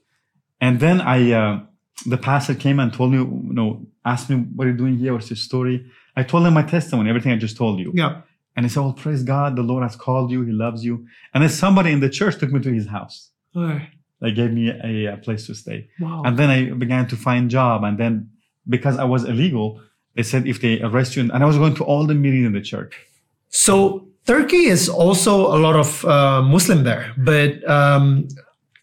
And 0.60 0.80
then 0.80 1.00
I, 1.00 1.32
uh, 1.32 1.60
the 2.06 2.16
pastor 2.16 2.54
came 2.54 2.80
and 2.80 2.92
told 2.92 3.12
me, 3.12 3.18
you 3.18 3.52
know, 3.52 3.86
asked 4.04 4.30
me, 4.30 4.36
what 4.36 4.66
are 4.66 4.70
you 4.70 4.76
doing 4.76 4.98
here? 4.98 5.12
What's 5.12 5.30
your 5.30 5.36
story? 5.36 5.86
I 6.16 6.22
told 6.22 6.46
him 6.46 6.54
my 6.54 6.62
testimony, 6.62 7.08
everything 7.08 7.32
I 7.32 7.36
just 7.36 7.56
told 7.56 7.78
you. 7.78 7.92
Yeah. 7.94 8.22
And 8.56 8.66
he 8.66 8.70
said, 8.70 8.80
well, 8.80 8.92
praise 8.92 9.22
God. 9.22 9.56
The 9.56 9.62
Lord 9.62 9.82
has 9.82 9.96
called 9.96 10.30
you. 10.30 10.42
He 10.42 10.52
loves 10.52 10.84
you. 10.84 11.06
And 11.32 11.42
then 11.42 11.50
somebody 11.50 11.92
in 11.92 12.00
the 12.00 12.10
church 12.10 12.38
took 12.38 12.52
me 12.52 12.60
to 12.60 12.72
his 12.72 12.86
house. 12.86 13.30
Alright. 13.56 13.88
They 14.20 14.32
gave 14.32 14.52
me 14.52 14.68
a, 14.70 15.14
a 15.14 15.16
place 15.16 15.46
to 15.46 15.54
stay. 15.54 15.88
Wow. 16.00 16.22
And 16.24 16.38
then 16.38 16.50
I 16.50 16.70
began 16.70 17.08
to 17.08 17.16
find 17.16 17.50
job. 17.50 17.82
And 17.82 17.98
then 17.98 18.30
because 18.68 18.98
I 18.98 19.04
was 19.04 19.24
illegal, 19.24 19.80
they 20.14 20.22
said 20.22 20.46
if 20.46 20.60
they 20.60 20.80
arrest 20.82 21.16
you, 21.16 21.22
and 21.22 21.42
I 21.42 21.46
was 21.46 21.56
going 21.56 21.74
to 21.76 21.84
all 21.84 22.06
the 22.06 22.14
meetings 22.14 22.46
in 22.46 22.52
the 22.52 22.60
church. 22.60 22.94
So 23.48 24.06
Turkey 24.26 24.66
is 24.66 24.88
also 24.88 25.46
a 25.46 25.58
lot 25.58 25.74
of 25.74 26.04
uh, 26.04 26.42
Muslim 26.42 26.84
there, 26.84 27.12
but 27.16 27.68
um, 27.68 28.28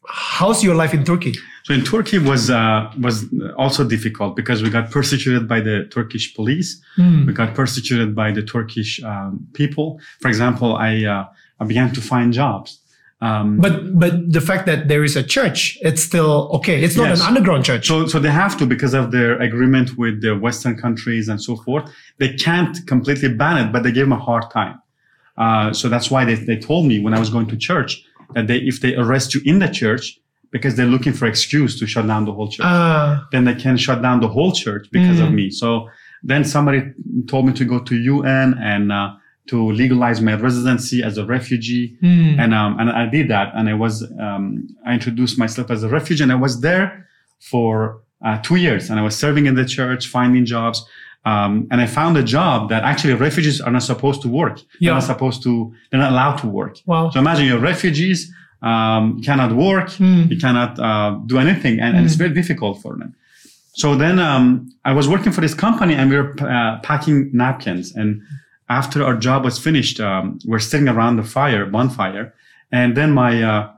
how's 0.08 0.64
your 0.64 0.76
life 0.76 0.94
in 0.94 1.06
Turkey? 1.06 1.34
So 1.70 1.76
in 1.76 1.84
Turkey 1.84 2.18
was 2.18 2.50
uh, 2.50 2.92
was 3.00 3.26
also 3.56 3.88
difficult 3.88 4.36
because 4.36 4.64
we 4.64 4.72
got 4.72 4.90
persecuted 4.90 5.48
by 5.48 5.60
the 5.62 5.88
Turkish 5.92 6.34
police. 6.34 6.82
Mm. 6.98 7.28
We 7.28 7.34
got 7.34 7.54
persecuted 7.54 8.16
by 8.16 8.32
the 8.32 8.42
Turkish 8.42 9.04
um, 9.04 9.48
people. 9.54 10.00
For 10.20 10.30
example, 10.30 10.76
I 10.76 11.06
uh, 11.06 11.26
I 11.60 11.66
began 11.66 11.94
to 11.94 12.02
find 12.02 12.34
jobs. 12.34 12.80
Um, 13.22 13.60
But 13.60 14.00
but 14.00 14.14
the 14.34 14.42
fact 14.42 14.66
that 14.66 14.88
there 14.88 15.04
is 15.04 15.16
a 15.16 15.22
church, 15.22 15.78
it's 15.82 16.02
still 16.02 16.50
okay. 16.58 16.82
It's 16.82 16.96
not 16.96 17.10
Yes. 17.10 17.22
an 17.22 17.28
underground 17.28 17.66
church. 17.66 17.86
So, 17.86 18.08
so 18.08 18.18
they 18.18 18.32
have 18.32 18.58
to 18.58 18.66
because 18.66 18.96
of 18.96 19.12
their 19.12 19.40
agreement 19.40 19.96
with 19.96 20.22
the 20.22 20.34
Western 20.46 20.76
countries 20.76 21.30
and 21.30 21.40
so 21.40 21.56
forth. 21.56 21.86
They 22.18 22.34
can't 22.34 22.76
completely 22.88 23.30
ban 23.42 23.58
it, 23.64 23.72
but 23.74 23.84
they 23.84 23.92
gave 23.92 24.06
them 24.06 24.14
a 24.14 24.24
hard 24.30 24.46
time. 24.52 24.76
Uh, 25.38 25.72
so 25.74 25.88
that's 25.88 26.10
why 26.10 26.26
they, 26.26 26.36
they 26.36 26.58
told 26.58 26.88
me 26.88 27.00
when 27.04 27.14
I 27.14 27.20
was 27.20 27.30
going 27.30 27.48
to 27.48 27.58
church 27.58 27.92
that 28.34 28.48
they, 28.48 28.58
if 28.58 28.80
they 28.80 28.96
arrest 28.96 29.36
you 29.36 29.42
in 29.46 29.60
the 29.60 29.68
church 29.68 30.20
because 30.52 30.76
they're 30.76 30.86
looking 30.96 31.14
for 31.14 31.26
excuse 31.28 31.78
to 31.80 31.86
shut 31.86 32.06
down 32.08 32.26
the 32.26 32.34
whole 32.34 32.50
church, 32.50 32.66
Ah, 32.66 33.28
then 33.32 33.44
they 33.46 33.56
can 33.56 33.78
shut 33.78 34.02
down 34.02 34.20
the 34.20 34.28
whole 34.28 34.52
church 34.52 34.88
because 34.92 35.20
of 35.20 35.30
Mm. 35.30 35.36
me. 35.36 35.50
So 35.52 35.90
then 36.24 36.44
somebody 36.44 36.80
told 37.28 37.46
me 37.48 37.54
to 37.54 37.66
go 37.66 37.80
to 37.80 37.96
UN 37.96 38.50
and 38.74 38.92
uh, 38.92 39.12
to 39.52 39.72
legalize 39.72 40.20
my 40.22 40.34
residency 40.36 41.02
as 41.04 41.18
a 41.18 41.26
refugee 41.26 41.98
mm. 42.04 42.38
and 42.42 42.54
um, 42.54 42.72
and 42.80 42.90
I 42.90 43.06
did 43.18 43.28
that, 43.30 43.48
and 43.56 43.70
I 43.70 43.74
was 43.86 43.94
um, 44.28 44.68
I 44.86 44.94
introduced 44.94 45.38
myself 45.44 45.70
as 45.72 45.84
a 45.84 45.90
refugee, 45.90 46.24
and 46.24 46.32
I 46.32 46.36
was 46.48 46.62
there 46.62 47.08
for 47.40 48.02
uh, 48.26 48.38
two 48.42 48.58
years, 48.58 48.90
and 48.90 49.00
I 49.00 49.04
was 49.04 49.16
serving 49.18 49.46
in 49.46 49.56
the 49.56 49.66
church, 49.66 50.08
finding 50.08 50.46
jobs, 50.46 50.86
um, 51.26 51.68
and 51.72 51.80
I 51.82 51.88
found 51.88 52.18
a 52.18 52.24
job 52.24 52.70
that 52.70 52.84
actually 52.84 53.14
refugees 53.14 53.62
are 53.62 53.72
not 53.72 53.84
supposed 53.84 54.22
to 54.24 54.30
work. 54.30 54.58
They're 54.58 54.90
Yeah. 54.90 54.94
not 54.94 55.04
supposed 55.04 55.42
to. 55.44 55.52
They're 55.90 56.00
not 56.06 56.12
allowed 56.12 56.38
to 56.44 56.48
work. 56.48 56.74
wow. 56.86 57.10
So 57.12 57.20
imagine 57.20 57.46
you're 57.50 57.60
refugees, 57.74 58.20
um, 58.62 59.04
you 59.18 59.24
cannot 59.24 59.52
work, 59.56 59.90
Mm. 60.00 60.30
you 60.32 60.38
cannot 60.38 60.78
uh, 60.80 61.12
do 61.26 61.38
anything, 61.40 61.80
and, 61.80 61.96
and 61.96 62.06
it's 62.06 62.16
Mm. 62.16 62.24
very 62.24 62.34
difficult 62.34 62.82
for 62.82 62.96
them. 62.98 63.14
So 63.74 63.96
then 63.96 64.20
um, 64.20 64.70
I 64.84 64.92
was 64.94 65.08
working 65.08 65.32
for 65.32 65.42
this 65.42 65.54
company, 65.54 65.94
and 65.96 66.10
we 66.10 66.18
were 66.18 66.34
uh, 66.42 66.80
packing 66.84 67.30
napkins. 67.34 67.96
And 67.96 68.22
after 68.68 69.04
our 69.04 69.16
job 69.16 69.44
was 69.46 69.58
finished, 69.58 70.00
um, 70.00 70.40
we're 70.46 70.60
sitting 70.60 70.90
around 70.90 71.16
the 71.18 71.24
fire, 71.24 71.66
bonfire, 71.66 72.34
and 72.72 72.96
then 72.98 73.12
my 73.14 73.42
uh, 73.42 73.70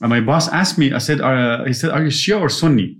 my 0.00 0.20
boss 0.20 0.48
asked 0.52 0.76
me. 0.78 0.92
I 0.92 0.98
said, 0.98 1.20
uh, 1.20 1.64
he 1.64 1.72
said, 1.72 1.90
"Are 1.90 2.02
you 2.02 2.10
Shia 2.10 2.38
or 2.40 2.48
Sunni?" 2.50 2.98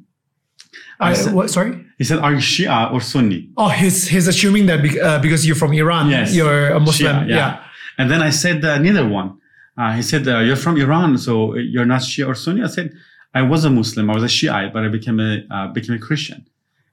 I, 0.98 1.12
said- 1.12 1.34
what, 1.34 1.50
sorry. 1.50 1.84
He 1.98 2.04
said, 2.04 2.18
"Are 2.20 2.32
you 2.32 2.38
Shia 2.52 2.90
or 2.92 3.00
Sunni?" 3.02 3.50
Oh, 3.56 3.68
he's 3.68 4.08
he's 4.08 4.26
assuming 4.28 4.66
that 4.66 4.78
uh, 4.80 5.18
because 5.20 5.46
you're 5.46 5.56
from 5.64 5.72
Iran, 5.74 6.08
Yes. 6.10 6.34
you're 6.34 6.70
a 6.70 6.80
Muslim. 6.80 7.16
Shia, 7.16 7.28
yeah. 7.28 7.60
And 7.98 8.10
then 8.10 8.20
I 8.22 8.30
said, 8.30 8.64
uh, 8.64 8.78
neither 8.78 9.06
one. 9.08 9.28
Uh, 9.76 9.92
he 9.92 10.02
said, 10.02 10.26
uh, 10.26 10.38
you're 10.38 10.56
from 10.56 10.76
Iran, 10.78 11.18
so 11.18 11.54
you're 11.56 11.84
not 11.84 12.00
Shia 12.00 12.26
or 12.26 12.34
Sunni. 12.34 12.62
I 12.62 12.68
said, 12.68 12.92
I 13.34 13.42
was 13.42 13.64
a 13.64 13.70
Muslim. 13.70 14.08
I 14.10 14.14
was 14.14 14.22
a 14.22 14.28
Shiite, 14.28 14.72
but 14.72 14.84
I 14.84 14.88
became 14.88 15.20
a, 15.20 15.42
uh, 15.50 15.68
became 15.68 15.96
a 15.96 15.98
Christian. 15.98 16.46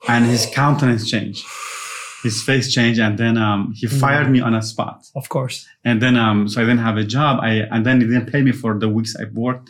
And 0.08 0.26
his 0.26 0.46
countenance 0.54 1.10
changed. 1.10 1.46
his 2.24 2.42
face 2.42 2.74
changed, 2.74 3.00
and 3.00 3.18
then 3.18 3.38
um, 3.38 3.74
he 3.76 3.86
fired 3.86 4.30
me 4.32 4.40
on 4.40 4.56
a 4.56 4.62
spot. 4.62 5.06
Of 5.14 5.30
course. 5.30 5.68
And 5.84 6.02
then 6.02 6.16
um, 6.18 6.48
so 6.48 6.62
I 6.62 6.64
didn't 6.64 6.80
have 6.80 6.98
a 6.98 7.04
job. 7.04 7.40
I 7.42 7.68
and 7.72 7.86
then 7.86 8.00
he 8.00 8.08
didn't 8.08 8.32
pay 8.32 8.42
me 8.42 8.54
for 8.54 8.80
the 8.80 8.90
weeks 8.90 9.16
I 9.20 9.26
worked. 9.34 9.70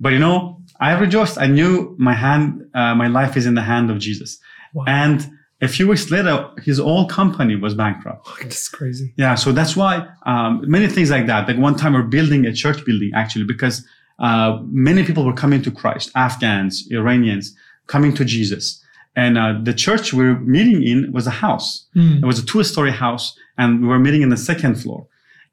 But 0.00 0.12
you 0.12 0.20
know, 0.20 0.62
I 0.80 0.96
rejoiced. 0.98 1.38
I 1.38 1.48
knew 1.48 1.96
my 1.98 2.14
hand, 2.14 2.70
uh, 2.72 2.94
my 2.94 3.08
life 3.08 3.36
is 3.36 3.46
in 3.46 3.54
the 3.54 3.62
hand 3.62 3.90
of 3.90 3.98
Jesus. 3.98 4.38
Wow. 4.72 4.84
And 4.86 5.28
a 5.60 5.68
few 5.68 5.88
weeks 5.88 6.10
later, 6.10 6.48
his 6.62 6.78
whole 6.78 7.06
company 7.08 7.56
was 7.56 7.74
bankrupt. 7.74 8.28
That's 8.42 8.68
crazy. 8.68 9.12
Yeah, 9.16 9.34
so 9.34 9.50
that's 9.52 9.74
why 9.76 10.06
um, 10.24 10.62
many 10.66 10.86
things 10.86 11.10
like 11.10 11.26
that. 11.26 11.48
Like 11.48 11.58
one 11.58 11.76
time, 11.76 11.94
we're 11.94 12.02
building 12.02 12.46
a 12.46 12.52
church 12.52 12.84
building 12.84 13.10
actually 13.14 13.44
because 13.44 13.84
uh, 14.20 14.58
many 14.70 15.04
people 15.04 15.24
were 15.24 15.32
coming 15.32 15.62
to 15.62 15.70
Christ, 15.70 16.10
Afghans, 16.14 16.86
Iranians, 16.90 17.54
coming 17.86 18.14
to 18.14 18.24
Jesus. 18.24 18.82
And 19.16 19.36
uh, 19.36 19.58
the 19.60 19.74
church 19.74 20.12
we 20.12 20.24
were 20.24 20.38
meeting 20.38 20.84
in 20.84 21.12
was 21.12 21.26
a 21.26 21.30
house. 21.30 21.86
Mm. 21.96 22.22
It 22.22 22.26
was 22.26 22.38
a 22.38 22.46
two-story 22.46 22.92
house, 22.92 23.36
and 23.56 23.82
we 23.82 23.88
were 23.88 23.98
meeting 23.98 24.22
in 24.22 24.28
the 24.28 24.36
second 24.36 24.76
floor. 24.76 25.06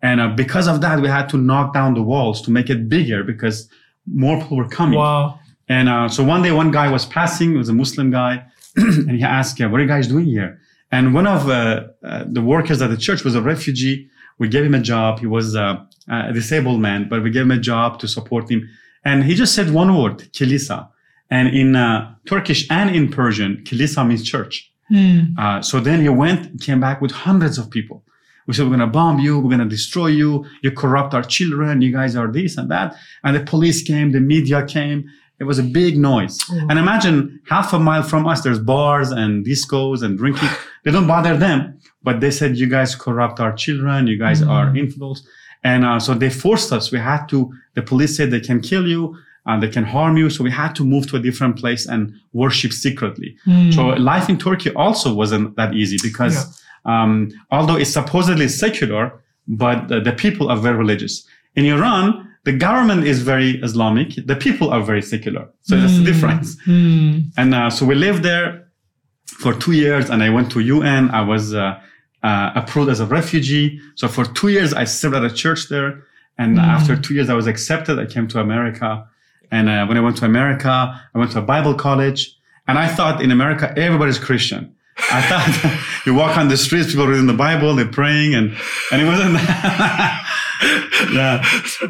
And 0.03 0.21
uh, 0.21 0.27
because 0.27 0.67
of 0.67 0.81
that, 0.81 0.99
we 0.99 1.07
had 1.07 1.29
to 1.29 1.37
knock 1.37 1.73
down 1.73 1.95
the 1.95 2.03
walls 2.03 2.41
to 2.43 2.51
make 2.51 2.69
it 2.69 2.87
bigger 2.87 3.23
because 3.23 3.67
more 4.05 4.39
people 4.39 4.57
were 4.57 4.69
coming. 4.69 4.99
Wow. 4.99 5.39
And 5.67 5.89
uh, 5.89 6.09
so 6.09 6.23
one 6.23 6.43
day, 6.43 6.51
one 6.51 6.69
guy 6.69 6.91
was 6.91 7.07
passing. 7.07 7.55
It 7.55 7.57
was 7.57 7.69
a 7.69 7.73
Muslim 7.73 8.11
guy, 8.11 8.45
and 9.07 9.11
he 9.11 9.23
asked, 9.23 9.59
"What 9.59 9.79
are 9.79 9.83
you 9.83 9.87
guys 9.87 10.07
doing 10.07 10.25
here?" 10.25 10.59
And 10.91 11.13
one 11.13 11.27
of 11.27 11.49
uh, 11.49 11.87
uh, 12.03 12.23
the 12.27 12.41
workers 12.41 12.81
at 12.81 12.89
the 12.89 12.97
church 12.97 13.23
was 13.23 13.35
a 13.35 13.41
refugee. 13.41 14.09
We 14.37 14.47
gave 14.47 14.65
him 14.65 14.75
a 14.75 14.79
job. 14.79 15.19
He 15.19 15.27
was 15.27 15.55
uh, 15.55 15.77
a 16.09 16.33
disabled 16.33 16.79
man, 16.79 17.07
but 17.09 17.23
we 17.23 17.29
gave 17.31 17.43
him 17.43 17.51
a 17.51 17.59
job 17.59 17.99
to 17.99 18.07
support 18.07 18.49
him. 18.49 18.69
And 19.03 19.23
he 19.23 19.35
just 19.35 19.53
said 19.55 19.71
one 19.71 19.95
word, 19.97 20.19
kilisa. 20.33 20.89
And 21.29 21.49
in 21.49 21.75
uh, 21.75 22.13
Turkish 22.25 22.67
and 22.69 22.95
in 22.95 23.09
Persian, 23.09 23.63
kilisa 23.63 24.07
means 24.07 24.23
church. 24.23 24.71
Mm. 24.91 25.37
Uh, 25.37 25.61
so 25.61 25.79
then 25.79 26.01
he 26.01 26.09
went, 26.09 26.61
came 26.61 26.79
back 26.79 27.01
with 27.01 27.11
hundreds 27.11 27.57
of 27.57 27.69
people. 27.69 28.03
We 28.47 28.53
said, 28.53 28.63
we're 28.63 28.77
going 28.77 28.79
to 28.81 28.87
bomb 28.87 29.19
you. 29.19 29.39
We're 29.39 29.49
going 29.49 29.67
to 29.67 29.75
destroy 29.77 30.07
you. 30.07 30.45
You 30.61 30.71
corrupt 30.71 31.13
our 31.15 31.23
children. 31.23 31.81
You 31.81 31.91
guys 31.91 32.15
are 32.15 32.31
this 32.31 32.57
and 32.57 32.69
that. 32.69 32.95
And 33.23 33.35
the 33.35 33.43
police 33.43 33.81
came, 33.81 34.11
the 34.11 34.19
media 34.19 34.63
came. 34.65 35.09
It 35.39 35.43
was 35.43 35.59
a 35.59 35.63
big 35.63 35.97
noise. 35.97 36.37
Oh. 36.49 36.67
And 36.69 36.79
imagine 36.79 37.41
half 37.49 37.73
a 37.73 37.79
mile 37.79 38.03
from 38.03 38.25
us, 38.27 38.41
there's 38.41 38.59
bars 38.59 39.11
and 39.11 39.45
discos 39.45 40.01
and 40.03 40.17
drinking. 40.17 40.49
they 40.83 40.91
don't 40.91 41.07
bother 41.07 41.35
them, 41.37 41.79
but 42.03 42.19
they 42.21 42.31
said, 42.31 42.57
you 42.57 42.67
guys 42.69 42.95
corrupt 42.95 43.39
our 43.39 43.53
children. 43.53 44.07
You 44.07 44.17
guys 44.17 44.41
Mm. 44.41 44.49
are 44.49 44.75
infidels. 44.75 45.27
And 45.63 45.83
uh, 45.83 45.99
so 45.99 46.13
they 46.13 46.29
forced 46.29 46.71
us. 46.71 46.91
We 46.91 46.99
had 46.99 47.25
to, 47.29 47.51
the 47.73 47.81
police 47.81 48.15
said 48.15 48.31
they 48.31 48.39
can 48.39 48.61
kill 48.61 48.87
you. 48.87 49.17
And 49.47 49.61
they 49.61 49.67
can 49.69 49.83
harm 49.83 50.17
you. 50.17 50.31
So 50.31 50.43
we 50.43 50.49
had 50.49 50.73
to 50.75 50.83
move 50.83 51.07
to 51.09 51.17
a 51.17 51.19
different 51.19 51.55
place 51.57 51.85
and 51.85 52.11
worship 52.33 52.71
secretly. 52.73 53.37
Mm. 53.45 53.71
So 53.75 53.81
life 53.89 54.27
in 54.27 54.39
Turkey 54.39 54.71
also 54.73 55.13
wasn't 55.13 55.55
that 55.55 55.75
easy 55.75 55.97
because 56.01 56.59
um, 56.85 57.29
although 57.51 57.75
it's 57.75 57.91
supposedly 57.91 58.47
secular, 58.47 59.11
but 59.47 59.87
the, 59.87 59.99
the 59.99 60.13
people 60.13 60.49
are 60.49 60.57
very 60.57 60.75
religious. 60.77 61.27
In 61.55 61.65
Iran, 61.65 62.27
the 62.45 62.53
government 62.67 63.01
is 63.11 63.17
very 63.31 63.51
Islamic. 63.67 64.09
The 64.31 64.35
people 64.45 64.67
are 64.75 64.83
very 64.91 65.01
secular. 65.13 65.45
So 65.67 65.71
that's 65.79 65.95
the 65.99 66.03
Mm. 66.05 66.11
difference. 66.11 66.47
Mm. 66.67 67.13
And 67.39 67.49
uh, 67.59 67.69
so 67.75 67.81
we 67.91 67.95
lived 68.07 68.21
there 68.31 68.47
for 69.43 69.51
two 69.63 69.75
years 69.85 70.05
and 70.11 70.19
I 70.27 70.29
went 70.37 70.47
to 70.53 70.59
UN. 70.75 71.03
I 71.19 71.21
was 71.33 71.43
uh, 71.53 71.79
uh, 72.29 72.51
approved 72.61 72.89
as 72.95 72.99
a 73.05 73.07
refugee. 73.19 73.67
So 73.99 74.05
for 74.15 74.23
two 74.39 74.49
years, 74.55 74.69
I 74.73 74.85
served 74.99 75.15
at 75.19 75.23
a 75.31 75.33
church 75.43 75.61
there. 75.73 75.89
And 76.41 76.51
Mm. 76.57 76.63
after 76.77 76.93
two 77.05 77.13
years, 77.17 77.29
I 77.33 77.35
was 77.41 77.47
accepted. 77.53 77.95
I 78.05 78.07
came 78.15 78.27
to 78.33 78.37
America. 78.47 78.89
And 79.55 79.65
uh, 79.73 79.85
when 79.87 79.97
I 79.97 80.01
went 80.07 80.17
to 80.21 80.25
America, 80.33 80.71
I 81.13 81.17
went 81.19 81.31
to 81.35 81.39
a 81.39 81.47
Bible 81.53 81.73
college. 81.87 82.21
And 82.67 82.75
I 82.85 82.87
thought 82.97 83.15
in 83.25 83.29
America, 83.39 83.65
everybody's 83.87 84.19
Christian. 84.27 84.63
I 85.19 85.21
thought 85.29 85.49
you 86.05 86.13
walk 86.21 86.33
on 86.41 86.47
the 86.53 86.57
streets, 86.65 86.87
people 86.91 87.07
reading 87.11 87.27
the 87.35 87.41
Bible, 87.47 87.69
they're 87.77 87.93
praying, 88.01 88.31
and, 88.39 88.45
and 88.91 88.97
it 89.03 89.05
wasn't 89.13 89.33
yeah. 91.11 91.45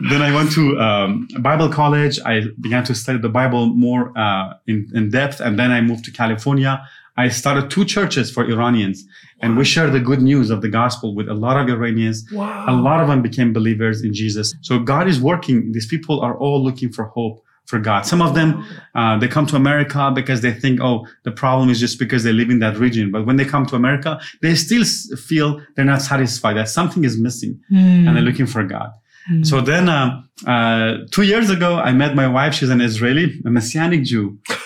Then 0.10 0.22
I 0.22 0.34
went 0.34 0.52
to 0.54 0.80
um, 0.80 1.28
Bible 1.40 1.70
college. 1.70 2.20
I 2.26 2.42
began 2.60 2.84
to 2.86 2.96
study 2.96 3.20
the 3.20 3.30
Bible 3.30 3.68
more 3.68 4.12
uh, 4.18 4.54
in, 4.68 4.90
in 4.94 5.10
depth. 5.10 5.40
And 5.40 5.58
then 5.60 5.72
I 5.72 5.82
moved 5.82 6.06
to 6.06 6.12
California. 6.12 6.88
I 7.18 7.30
started 7.30 7.70
two 7.70 7.86
churches 7.86 8.30
for 8.30 8.44
Iranians 8.44 9.06
and 9.42 9.56
we 9.56 9.64
shared 9.64 9.94
the 9.94 10.00
good 10.00 10.22
news 10.22 10.50
of 10.50 10.62
the 10.62 10.70
gospel 10.70 11.16
with 11.16 11.30
a 11.30 11.34
lot 11.34 11.58
of 11.58 11.70
Iranians. 11.70 12.26
Wow. 12.32 12.66
A 12.68 12.76
lot 12.76 13.00
of 13.00 13.08
them 13.08 13.22
became 13.22 13.54
believers 13.54 14.02
in 14.02 14.14
Jesus. 14.14 14.56
So 14.62 14.80
God 14.80 15.08
is 15.08 15.22
working. 15.22 15.72
These 15.72 15.88
people 15.88 16.20
are 16.20 16.36
all 16.38 16.62
looking 16.64 16.92
for 16.92 17.06
hope 17.06 17.45
for 17.66 17.80
God. 17.80 18.06
Some 18.06 18.22
of 18.22 18.36
them, 18.36 18.64
uh, 18.94 19.18
they 19.18 19.28
come 19.28 19.46
to 19.48 19.56
America 19.56 20.12
because 20.14 20.42
they 20.42 20.52
think, 20.54 20.80
oh, 20.82 21.08
the 21.24 21.32
problem 21.32 21.70
is 21.70 21.80
just 21.80 21.98
because 22.00 22.24
they 22.24 22.32
live 22.34 22.50
in 22.50 22.60
that 22.60 22.78
region. 22.78 23.12
But 23.12 23.26
when 23.26 23.38
they 23.38 23.46
come 23.46 23.66
to 23.68 23.76
America, 23.76 24.20
they 24.42 24.54
still 24.56 24.84
feel 25.18 25.62
they're 25.76 25.86
not 25.86 26.02
satisfied, 26.02 26.54
that 26.58 26.70
something 26.70 27.04
is 27.04 27.20
missing 27.20 27.60
Mm. 27.72 28.08
and 28.08 28.16
they're 28.16 28.24
looking 28.24 28.46
for 28.46 28.64
God. 28.64 28.90
Mm. 29.32 29.46
So 29.46 29.62
then, 29.62 29.90
uh, 29.90 30.22
uh, 30.46 30.98
two 31.12 31.24
years 31.24 31.50
ago, 31.50 31.78
I 31.78 31.92
met 31.94 32.14
my 32.16 32.28
wife. 32.28 32.54
She's 32.54 32.70
an 32.70 32.82
Israeli, 32.82 33.42
a 33.46 33.50
Messianic 33.50 34.04
Jew. 34.04 34.38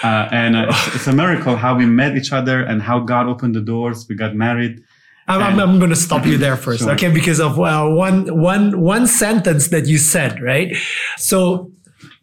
Uh, 0.00 0.28
and 0.30 0.54
uh, 0.54 0.66
it's, 0.68 0.94
it's 0.94 1.06
a 1.08 1.12
miracle 1.12 1.56
how 1.56 1.76
we 1.76 1.84
met 1.84 2.16
each 2.16 2.32
other 2.32 2.62
and 2.62 2.80
how 2.80 3.00
God 3.00 3.26
opened 3.26 3.56
the 3.56 3.60
doors. 3.60 4.06
We 4.08 4.14
got 4.14 4.32
married. 4.32 4.80
I'm, 5.26 5.42
I'm, 5.42 5.58
I'm 5.58 5.78
going 5.80 5.90
to 5.90 5.96
stop 5.96 6.24
you 6.24 6.38
there 6.38 6.56
first, 6.66 6.84
Sure. 6.84 6.92
okay? 6.92 7.10
Because 7.10 7.40
of 7.40 7.58
uh, 7.58 7.84
one, 7.88 8.40
one, 8.40 8.80
one 8.80 9.08
sentence 9.08 9.66
that 9.74 9.86
you 9.88 9.98
said, 9.98 10.40
right? 10.40 10.72
So, 11.16 11.72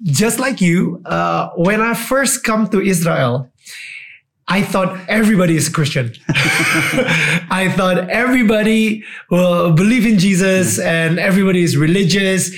just 0.03 0.39
like 0.39 0.61
you, 0.61 1.01
uh, 1.05 1.49
when 1.55 1.81
I 1.81 1.93
first 1.93 2.43
come 2.43 2.67
to 2.69 2.81
Israel, 2.81 3.49
I 4.47 4.61
thought 4.61 4.97
everybody 5.07 5.55
is 5.55 5.69
Christian. 5.69 6.13
I 6.29 7.73
thought 7.75 8.09
everybody 8.09 9.03
will 9.31 9.71
believe 9.73 10.05
in 10.05 10.19
Jesus 10.19 10.77
and 10.79 11.17
everybody 11.19 11.63
is 11.63 11.75
religious, 11.77 12.51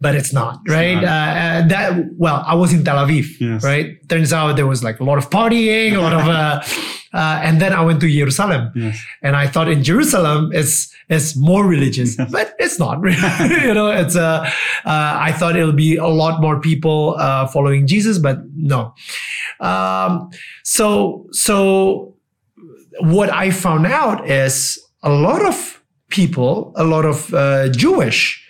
but 0.00 0.14
it's 0.14 0.32
not, 0.32 0.60
right? 0.68 0.94
not. 0.96 1.04
Uh, 1.04 1.06
uh, 1.08 1.68
that 1.68 2.04
well, 2.18 2.42
I 2.46 2.54
was 2.54 2.72
in 2.72 2.84
Tel 2.84 2.96
Aviv, 2.96 3.26
Yes. 3.40 3.64
right? 3.64 3.96
Turns 4.08 4.32
out 4.32 4.56
there 4.56 4.66
was 4.66 4.84
like 4.84 5.00
a 5.00 5.04
lot 5.04 5.16
of 5.18 5.30
partying, 5.30 5.94
a 5.94 6.00
lot 6.00 6.12
of, 6.12 6.28
uh, 6.28 6.60
uh, 7.12 7.40
and 7.42 7.60
then 7.60 7.72
I 7.72 7.82
went 7.82 8.00
to 8.00 8.08
Jerusalem. 8.08 8.70
Yes. 8.74 9.02
And 9.22 9.34
I 9.36 9.46
thought 9.46 9.68
in 9.68 9.82
Jerusalem 9.82 10.50
it's 10.52 10.94
it's 11.08 11.36
more 11.36 11.66
religious, 11.66 12.16
but 12.30 12.54
it's 12.58 12.78
not. 12.78 13.02
you 13.62 13.74
know, 13.74 13.90
it's 13.90 14.14
uh, 14.14 14.48
uh, 14.84 15.18
I 15.18 15.32
thought 15.32 15.56
it'll 15.56 15.72
be 15.72 15.96
a 15.96 16.06
lot 16.06 16.40
more 16.40 16.60
people 16.60 17.16
uh, 17.18 17.46
following 17.48 17.86
Jesus, 17.86 18.18
but 18.18 18.38
no. 18.54 18.94
Um, 19.58 20.30
so 20.62 21.26
so 21.32 22.14
what 23.00 23.30
I 23.30 23.50
found 23.50 23.86
out 23.86 24.28
is 24.28 24.78
a 25.02 25.10
lot 25.10 25.44
of 25.44 25.82
people, 26.10 26.72
a 26.76 26.84
lot 26.84 27.04
of 27.04 27.32
uh, 27.34 27.68
Jewish, 27.70 28.46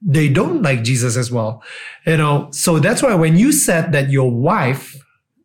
they 0.00 0.28
don't 0.28 0.62
like 0.62 0.84
Jesus 0.84 1.16
as 1.16 1.32
well. 1.32 1.62
You 2.06 2.18
know, 2.18 2.48
so 2.52 2.78
that's 2.78 3.02
why 3.02 3.14
when 3.14 3.36
you 3.36 3.50
said 3.50 3.92
that 3.92 4.10
your 4.10 4.30
wife 4.30 4.96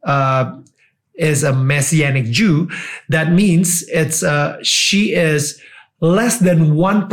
uh, 0.03 0.59
is 1.19 1.43
a 1.43 1.51
messianic 1.51 2.31
Jew, 2.31 2.71
that 3.11 3.31
means 3.31 3.83
it's 3.91 4.23
uh, 4.23 4.57
she 4.63 5.13
is 5.13 5.59
less 5.99 6.39
than 6.39 6.79
1% 6.79 7.11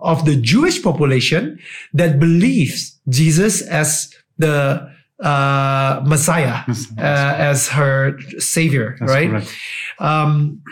of 0.00 0.24
the 0.24 0.34
Jewish 0.40 0.82
population 0.82 1.60
that 1.92 2.18
believes 2.18 2.96
Jesus 3.08 3.60
as 3.68 4.08
the 4.40 4.80
uh, 5.20 6.00
Messiah, 6.08 6.64
uh, 6.96 7.34
as 7.36 7.68
her 7.68 8.16
savior, 8.40 8.96
That's 8.98 9.12
right? 9.12 9.44
Um, 10.00 10.64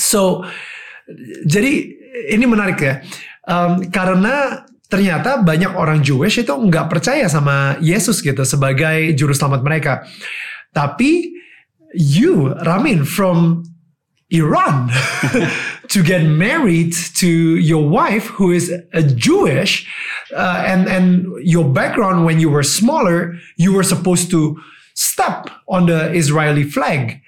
so, 0.00 0.48
jadi 1.44 1.92
ini 2.32 2.48
menarik 2.48 2.80
ya, 2.80 3.04
Um, 3.44 3.92
karena 3.92 4.64
ternyata 4.88 5.36
banyak 5.40 5.76
orang 5.76 6.00
Jewish 6.00 6.40
itu 6.40 6.52
nggak 6.52 6.88
percaya 6.88 7.28
sama 7.28 7.76
Yesus 7.80 8.24
gitu 8.24 8.40
sebagai 8.44 9.12
juru 9.12 9.36
selamat 9.36 9.60
mereka. 9.60 9.92
Tapi 10.72 11.33
you, 11.94 12.52
Ramin, 12.54 13.04
from 13.04 13.64
Iran, 14.30 14.90
to 15.88 16.02
get 16.02 16.24
married 16.24 16.92
to 17.16 17.28
your 17.56 17.88
wife 17.88 18.26
who 18.26 18.50
is 18.50 18.70
a 18.92 19.02
Jewish, 19.02 19.88
uh, 20.34 20.64
and 20.66 20.88
and 20.88 21.26
your 21.40 21.68
background 21.72 22.24
when 22.24 22.40
you 22.40 22.50
were 22.50 22.62
smaller, 22.62 23.34
you 23.56 23.72
were 23.72 23.84
supposed 23.84 24.30
to 24.30 24.60
step 24.94 25.50
on 25.68 25.86
the 25.86 26.12
Israeli 26.12 26.64
flag, 26.64 27.20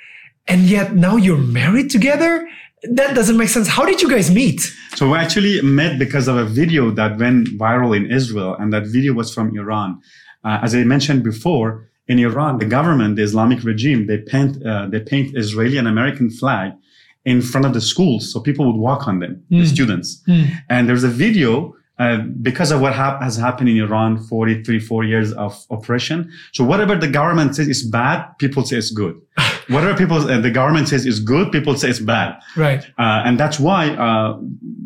and 0.47 0.63
yet 0.63 0.95
now 0.95 1.17
you're 1.17 1.39
married 1.61 1.91
together. 1.91 2.49
That 2.83 3.15
doesn't 3.15 3.37
make 3.37 3.49
sense. 3.49 3.69
How 3.69 3.85
did 3.85 4.03
you 4.03 4.09
guys 4.09 4.31
meet? 4.31 4.61
So 4.95 5.11
we 5.11 5.19
actually 5.19 5.61
met 5.63 5.99
because 5.99 6.29
of 6.29 6.37
a 6.37 6.45
video 6.45 6.91
that 6.93 7.19
went 7.19 7.49
viral 7.59 7.97
in 7.97 8.11
Israel, 8.11 8.55
and 8.59 8.73
that 8.73 8.87
video 8.87 9.13
was 9.13 9.33
from 9.33 9.57
Iran. 9.57 10.01
Uh, 10.45 10.61
as 10.63 10.75
I 10.75 10.85
mentioned 10.85 11.23
before, 11.25 11.89
in 12.09 12.19
Iran, 12.19 12.59
the 12.59 12.67
government, 12.67 13.17
the 13.17 13.23
Islamic 13.23 13.65
regime, 13.65 14.07
they 14.07 14.19
paint 14.19 14.65
uh, 14.65 14.87
they 14.93 15.01
paint 15.01 15.37
Israeli 15.37 15.77
and 15.79 15.89
American 15.89 16.31
flag 16.31 16.73
in 17.25 17.43
front 17.43 17.67
of 17.67 17.75
the 17.75 17.81
schools, 17.81 18.33
so 18.33 18.41
people 18.41 18.65
would 18.67 18.81
walk 18.89 19.09
on 19.09 19.19
them, 19.19 19.43
the 19.51 19.67
students. 19.67 20.23
And 20.69 20.89
there's 20.89 21.03
a 21.05 21.09
video 21.09 21.75
uh, 21.99 22.19
because 22.43 22.71
of 22.71 22.81
what 22.81 22.93
hap- 22.95 23.23
has 23.23 23.37
happened 23.37 23.69
in 23.71 23.79
Iran, 23.79 24.19
43, 24.19 24.79
four 24.81 25.03
years 25.05 25.33
of 25.33 25.53
oppression. 25.71 26.31
So 26.53 26.63
whatever 26.65 26.95
the 26.97 27.09
government 27.09 27.57
says 27.57 27.69
is 27.69 27.83
bad, 27.83 28.27
people 28.39 28.63
say 28.65 28.77
it's 28.77 28.91
good. 28.91 29.21
whatever 29.69 29.97
people, 29.97 30.19
uh, 30.19 30.41
the 30.41 30.51
government 30.51 30.89
says 30.89 31.07
is 31.07 31.21
good, 31.21 31.51
people 31.53 31.75
say 31.77 31.89
it's 31.91 32.01
bad. 32.01 32.39
Right. 32.57 32.83
Uh, 32.99 33.23
and 33.27 33.41
that's 33.41 33.59
why, 33.59 33.91
uh, 33.91 34.39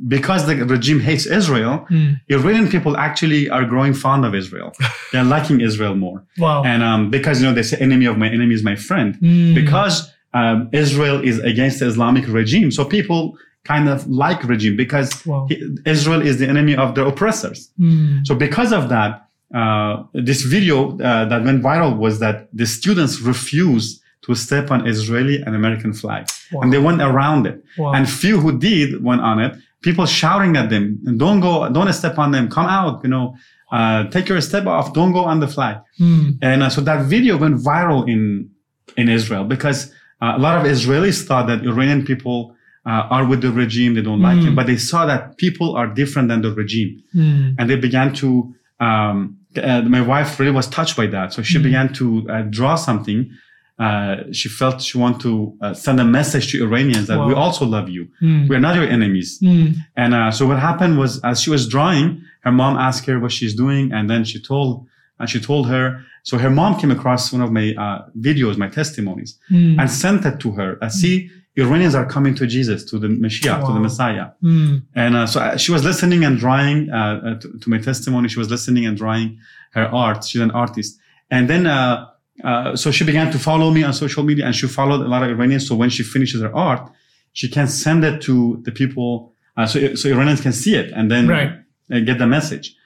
because 0.07 0.47
the 0.47 0.57
regime 0.65 1.01
hates 1.01 1.27
Israel, 1.27 1.87
Mm. 1.91 2.21
Iranian 2.31 2.69
people 2.69 2.97
actually 2.97 3.49
are 3.49 3.65
growing 3.65 3.95
fond 3.95 4.25
of 4.25 4.35
Israel. 4.35 4.73
They're 5.13 5.25
liking 5.25 5.61
Israel 5.61 5.95
more. 5.95 6.25
Wow. 6.39 6.63
And 6.65 6.83
um, 6.83 7.11
because, 7.11 7.41
you 7.41 7.47
know, 7.49 7.55
they 7.55 7.63
say 7.63 7.77
enemy 7.79 8.07
of 8.07 8.17
my 8.19 8.29
enemy 8.29 8.55
is 8.55 8.63
my 8.63 8.77
friend. 8.77 9.15
Mm. 9.21 9.55
Because 9.55 10.11
um, 10.33 10.69
Israel 10.73 11.21
is 11.31 11.39
against 11.41 11.81
the 11.81 11.87
Islamic 11.87 12.25
regime. 12.29 12.71
So 12.71 12.85
people 12.85 13.37
kind 13.65 13.89
of 13.89 14.07
like 14.09 14.43
regime 14.45 14.77
because 14.77 15.25
Wow. 15.27 15.47
Israel 15.85 16.23
is 16.23 16.39
the 16.39 16.49
enemy 16.49 16.75
of 16.77 16.95
the 16.95 17.05
oppressors. 17.07 17.71
Mm. 17.79 18.27
So 18.27 18.35
because 18.35 18.73
of 18.73 18.89
that, 18.89 19.27
uh, 19.55 20.05
this 20.15 20.43
video 20.43 20.97
uh, 21.01 21.25
that 21.27 21.45
went 21.45 21.63
viral 21.63 21.97
was 21.99 22.21
that 22.21 22.49
the 22.53 22.67
students 22.67 23.21
refused 23.21 24.01
to 24.23 24.35
step 24.35 24.71
on 24.71 24.87
Israeli 24.87 25.41
and 25.43 25.55
American 25.55 25.93
flag, 25.93 26.27
Wow. 26.53 26.61
and 26.63 26.73
they 26.73 26.79
went 26.79 27.01
around 27.03 27.47
it. 27.47 27.63
Wow. 27.79 27.93
And 27.95 28.09
few 28.09 28.39
who 28.41 28.59
did 28.59 29.03
went 29.03 29.23
on 29.23 29.39
it. 29.41 29.53
People 29.83 30.05
shouting 30.05 30.57
at 30.57 30.69
them, 30.69 30.85
"Don't 31.17 31.41
go! 31.41 31.69
Don't 31.73 31.91
step 31.95 32.19
on 32.19 32.31
them! 32.33 32.49
Come 32.51 32.67
out! 32.67 33.03
You 33.03 33.09
know, 33.11 33.35
uh, 33.73 34.05
take 34.15 34.29
your 34.29 34.41
step 34.43 34.67
off! 34.67 34.93
Don't 34.93 35.13
go 35.13 35.25
on 35.25 35.41
the 35.41 35.49
flag!" 35.49 35.77
Mm. 35.99 36.39
And 36.43 36.63
uh, 36.63 36.69
so 36.69 36.81
that 36.83 37.07
video 37.07 37.39
went 37.39 37.57
viral 37.57 38.07
in 38.15 38.51
in 38.99 39.09
Israel 39.09 39.45
because 39.45 39.91
uh, 40.23 40.35
a 40.37 40.41
lot 40.47 40.55
of 40.59 40.63
Israelis 40.71 41.25
thought 41.27 41.47
that 41.51 41.65
Iranian 41.73 42.05
people 42.05 42.55
uh, 42.87 43.07
are 43.15 43.27
with 43.27 43.41
the 43.43 43.51
regime, 43.53 43.95
they 43.95 44.03
don't 44.03 44.23
like 44.23 44.39
him, 44.39 44.55
but 44.55 44.67
they 44.67 44.77
saw 44.79 45.05
that 45.07 45.37
people 45.37 45.77
are 45.77 45.87
different 45.87 46.29
than 46.29 46.41
the 46.43 46.53
regime, 46.53 47.03
Mm. 47.15 47.55
and 47.59 47.69
they 47.71 47.77
began 47.77 48.13
to. 48.15 48.55
Um, 48.81 49.37
uh, 49.57 49.83
my 49.83 50.01
wife 50.01 50.39
really 50.41 50.53
was 50.53 50.67
touched 50.69 50.97
by 50.97 51.07
that, 51.09 51.33
so 51.35 51.43
she 51.43 51.59
Mm. 51.59 51.63
began 51.63 51.93
to 51.95 52.07
uh, 52.31 52.43
draw 52.43 52.77
something. 52.77 53.31
Uh, 53.79 54.17
she 54.33 54.49
felt 54.49 54.81
she 54.83 54.97
wanted 54.99 55.21
to 55.23 55.55
uh, 55.63 55.73
send 55.75 55.99
a 56.01 56.05
message 56.05 56.53
to 56.53 56.63
Iranians 56.63 57.07
that 57.09 57.19
we 57.27 57.33
also 57.35 57.65
love 57.65 57.89
you. 57.89 58.09
Mm. 58.23 58.49
We're 58.49 58.61
not 58.61 58.75
your 58.77 58.85
enemies. 58.85 59.39
Mm. 59.43 59.75
And 59.97 60.15
uh, 60.15 60.31
so 60.31 60.47
what 60.47 60.59
happened 60.59 60.99
was, 60.99 61.19
as 61.25 61.41
she 61.43 61.49
was 61.51 61.67
drawing, 61.67 62.23
her 62.41 62.53
mom 62.53 62.77
asked 62.77 63.07
her 63.07 63.19
what 63.19 63.33
she's 63.33 63.55
doing, 63.55 63.91
and 63.93 64.09
then 64.11 64.25
she 64.25 64.39
told, 64.41 64.87
and 65.19 65.29
she 65.29 65.41
told 65.41 65.69
her. 65.69 65.85
So 66.23 66.37
her 66.37 66.51
mom 66.51 66.79
came 66.79 66.91
across 66.91 67.33
one 67.33 67.41
of 67.43 67.51
my 67.51 67.75
uh, 67.85 68.05
videos, 68.19 68.57
my 68.59 68.69
testimonies, 68.69 69.39
Mm. 69.51 69.79
and 69.81 69.91
sent 69.91 70.25
it 70.27 70.39
to 70.41 70.53
her. 70.53 70.71
Uh, 70.83 70.91
see, 70.91 71.31
Iranians 71.57 71.95
are 71.95 72.07
coming 72.07 72.35
to 72.37 72.47
Jesus, 72.47 72.85
to 72.91 72.99
the 72.99 73.09
Mashiach, 73.09 73.67
to 73.67 73.73
the 73.73 73.81
Messiah. 73.81 74.29
Mm. 74.43 74.83
And 74.95 75.17
uh, 75.17 75.27
so 75.27 75.41
uh, 75.41 75.57
she 75.57 75.73
was 75.73 75.85
listening 75.85 76.25
and 76.25 76.39
drawing 76.39 76.91
uh, 76.91 76.97
uh, 76.97 77.41
to, 77.41 77.59
to 77.59 77.71
my 77.71 77.79
testimony. 77.79 78.29
She 78.29 78.39
was 78.39 78.51
listening 78.51 78.87
and 78.87 78.97
drawing 78.97 79.39
her 79.73 79.87
art. 79.87 80.25
She's 80.25 80.41
an 80.41 80.53
artist. 80.53 80.99
And 81.31 81.51
then, 81.51 81.67
uh, 81.67 82.07
uh, 82.45 82.77
so 82.77 82.91
she 82.91 83.05
began 83.05 83.31
to 83.33 83.39
follow 83.39 83.71
me 83.71 83.83
on 83.83 83.93
social 83.93 84.23
media 84.23 84.47
and 84.47 84.55
she 84.55 84.67
followed 84.69 85.01
a 85.01 85.09
lot 85.09 85.23
of 85.23 85.29
Iranians. 85.31 85.67
So 85.69 85.75
when 85.75 85.91
she 85.91 86.03
finishes 86.03 86.41
her 86.41 86.55
art, 86.55 86.89
she 87.33 87.49
can 87.49 87.67
send 87.69 88.05
it 88.05 88.23
to 88.23 88.61
the 88.65 88.73
people. 88.73 89.33
Uh, 89.57 89.67
so, 89.67 89.95
so 89.97 90.09
Iranians 90.09 90.41
can 90.41 90.53
see 90.53 90.75
it 90.77 90.91
and 90.93 91.11
then 91.11 91.29
Right. 91.29 91.53
get 91.89 92.19
the 92.19 92.27
message. 92.27 92.77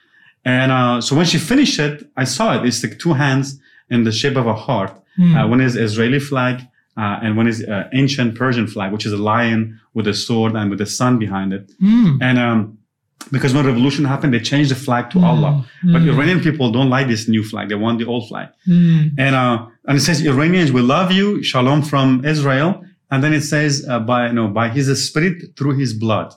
And 0.45 0.73
uh, 0.73 1.01
so 1.01 1.17
when 1.17 1.27
she 1.27 1.39
finished 1.39 1.79
it, 1.79 2.11
I 2.17 2.25
saw 2.25 2.57
it. 2.57 2.67
It's 2.67 2.83
like 2.83 2.99
two 2.99 3.15
hands 3.15 3.59
in 3.89 4.05
the 4.05 4.13
shape 4.13 4.37
of 4.37 4.47
a 4.47 4.55
heart. 4.55 4.93
Mm. 5.19 5.45
Uh, 5.45 5.49
one 5.49 5.61
is 5.61 5.77
Israeli 5.77 6.19
flag, 6.19 6.61
uh, 6.97 7.19
and 7.23 7.37
one 7.37 7.47
is 7.47 7.59
uh, 7.65 7.89
ancient 7.93 8.37
Persian 8.37 8.67
flag, 8.67 8.93
which 8.93 9.07
is 9.07 9.13
a 9.13 9.23
lion 9.33 9.81
with 9.95 10.07
a 10.07 10.15
sword 10.15 10.55
and 10.55 10.71
with 10.71 10.79
the 10.79 10.87
sun 10.87 11.19
behind 11.19 11.53
it. 11.53 11.71
Mm. 11.83 12.19
And 12.21 12.39
um, 12.39 12.79
because 13.33 13.55
when 13.55 13.65
revolution 13.67 14.05
happened, 14.05 14.33
they 14.35 14.41
changed 14.41 14.71
the 14.71 14.81
flag 14.87 15.11
to 15.11 15.19
Mm. 15.19 15.25
Allah. 15.25 15.53
But 15.93 16.03
Mm. 16.03 16.13
Iranian 16.15 16.41
people 16.41 16.71
don't 16.71 16.91
like 16.97 17.07
this 17.09 17.27
new 17.29 17.43
flag; 17.51 17.69
they 17.69 17.75
want 17.87 17.99
the 17.99 18.07
old 18.07 18.29
flag. 18.29 18.49
Mm. 18.69 19.13
And 19.19 19.35
uh, 19.35 19.67
and 19.87 19.97
it 19.99 20.03
says 20.03 20.25
Iranians 20.25 20.71
will 20.73 20.85
love 20.97 21.11
you, 21.19 21.43
shalom 21.43 21.83
from 21.83 22.25
Israel. 22.25 22.71
And 23.11 23.23
then 23.23 23.33
it 23.33 23.43
says 23.43 23.73
uh, 23.89 24.01
by 24.11 24.21
you 24.29 24.33
know 24.39 24.49
by 24.49 24.69
His 24.69 24.87
spirit 25.09 25.57
through 25.57 25.77
His 25.79 25.93
blood. 25.95 26.29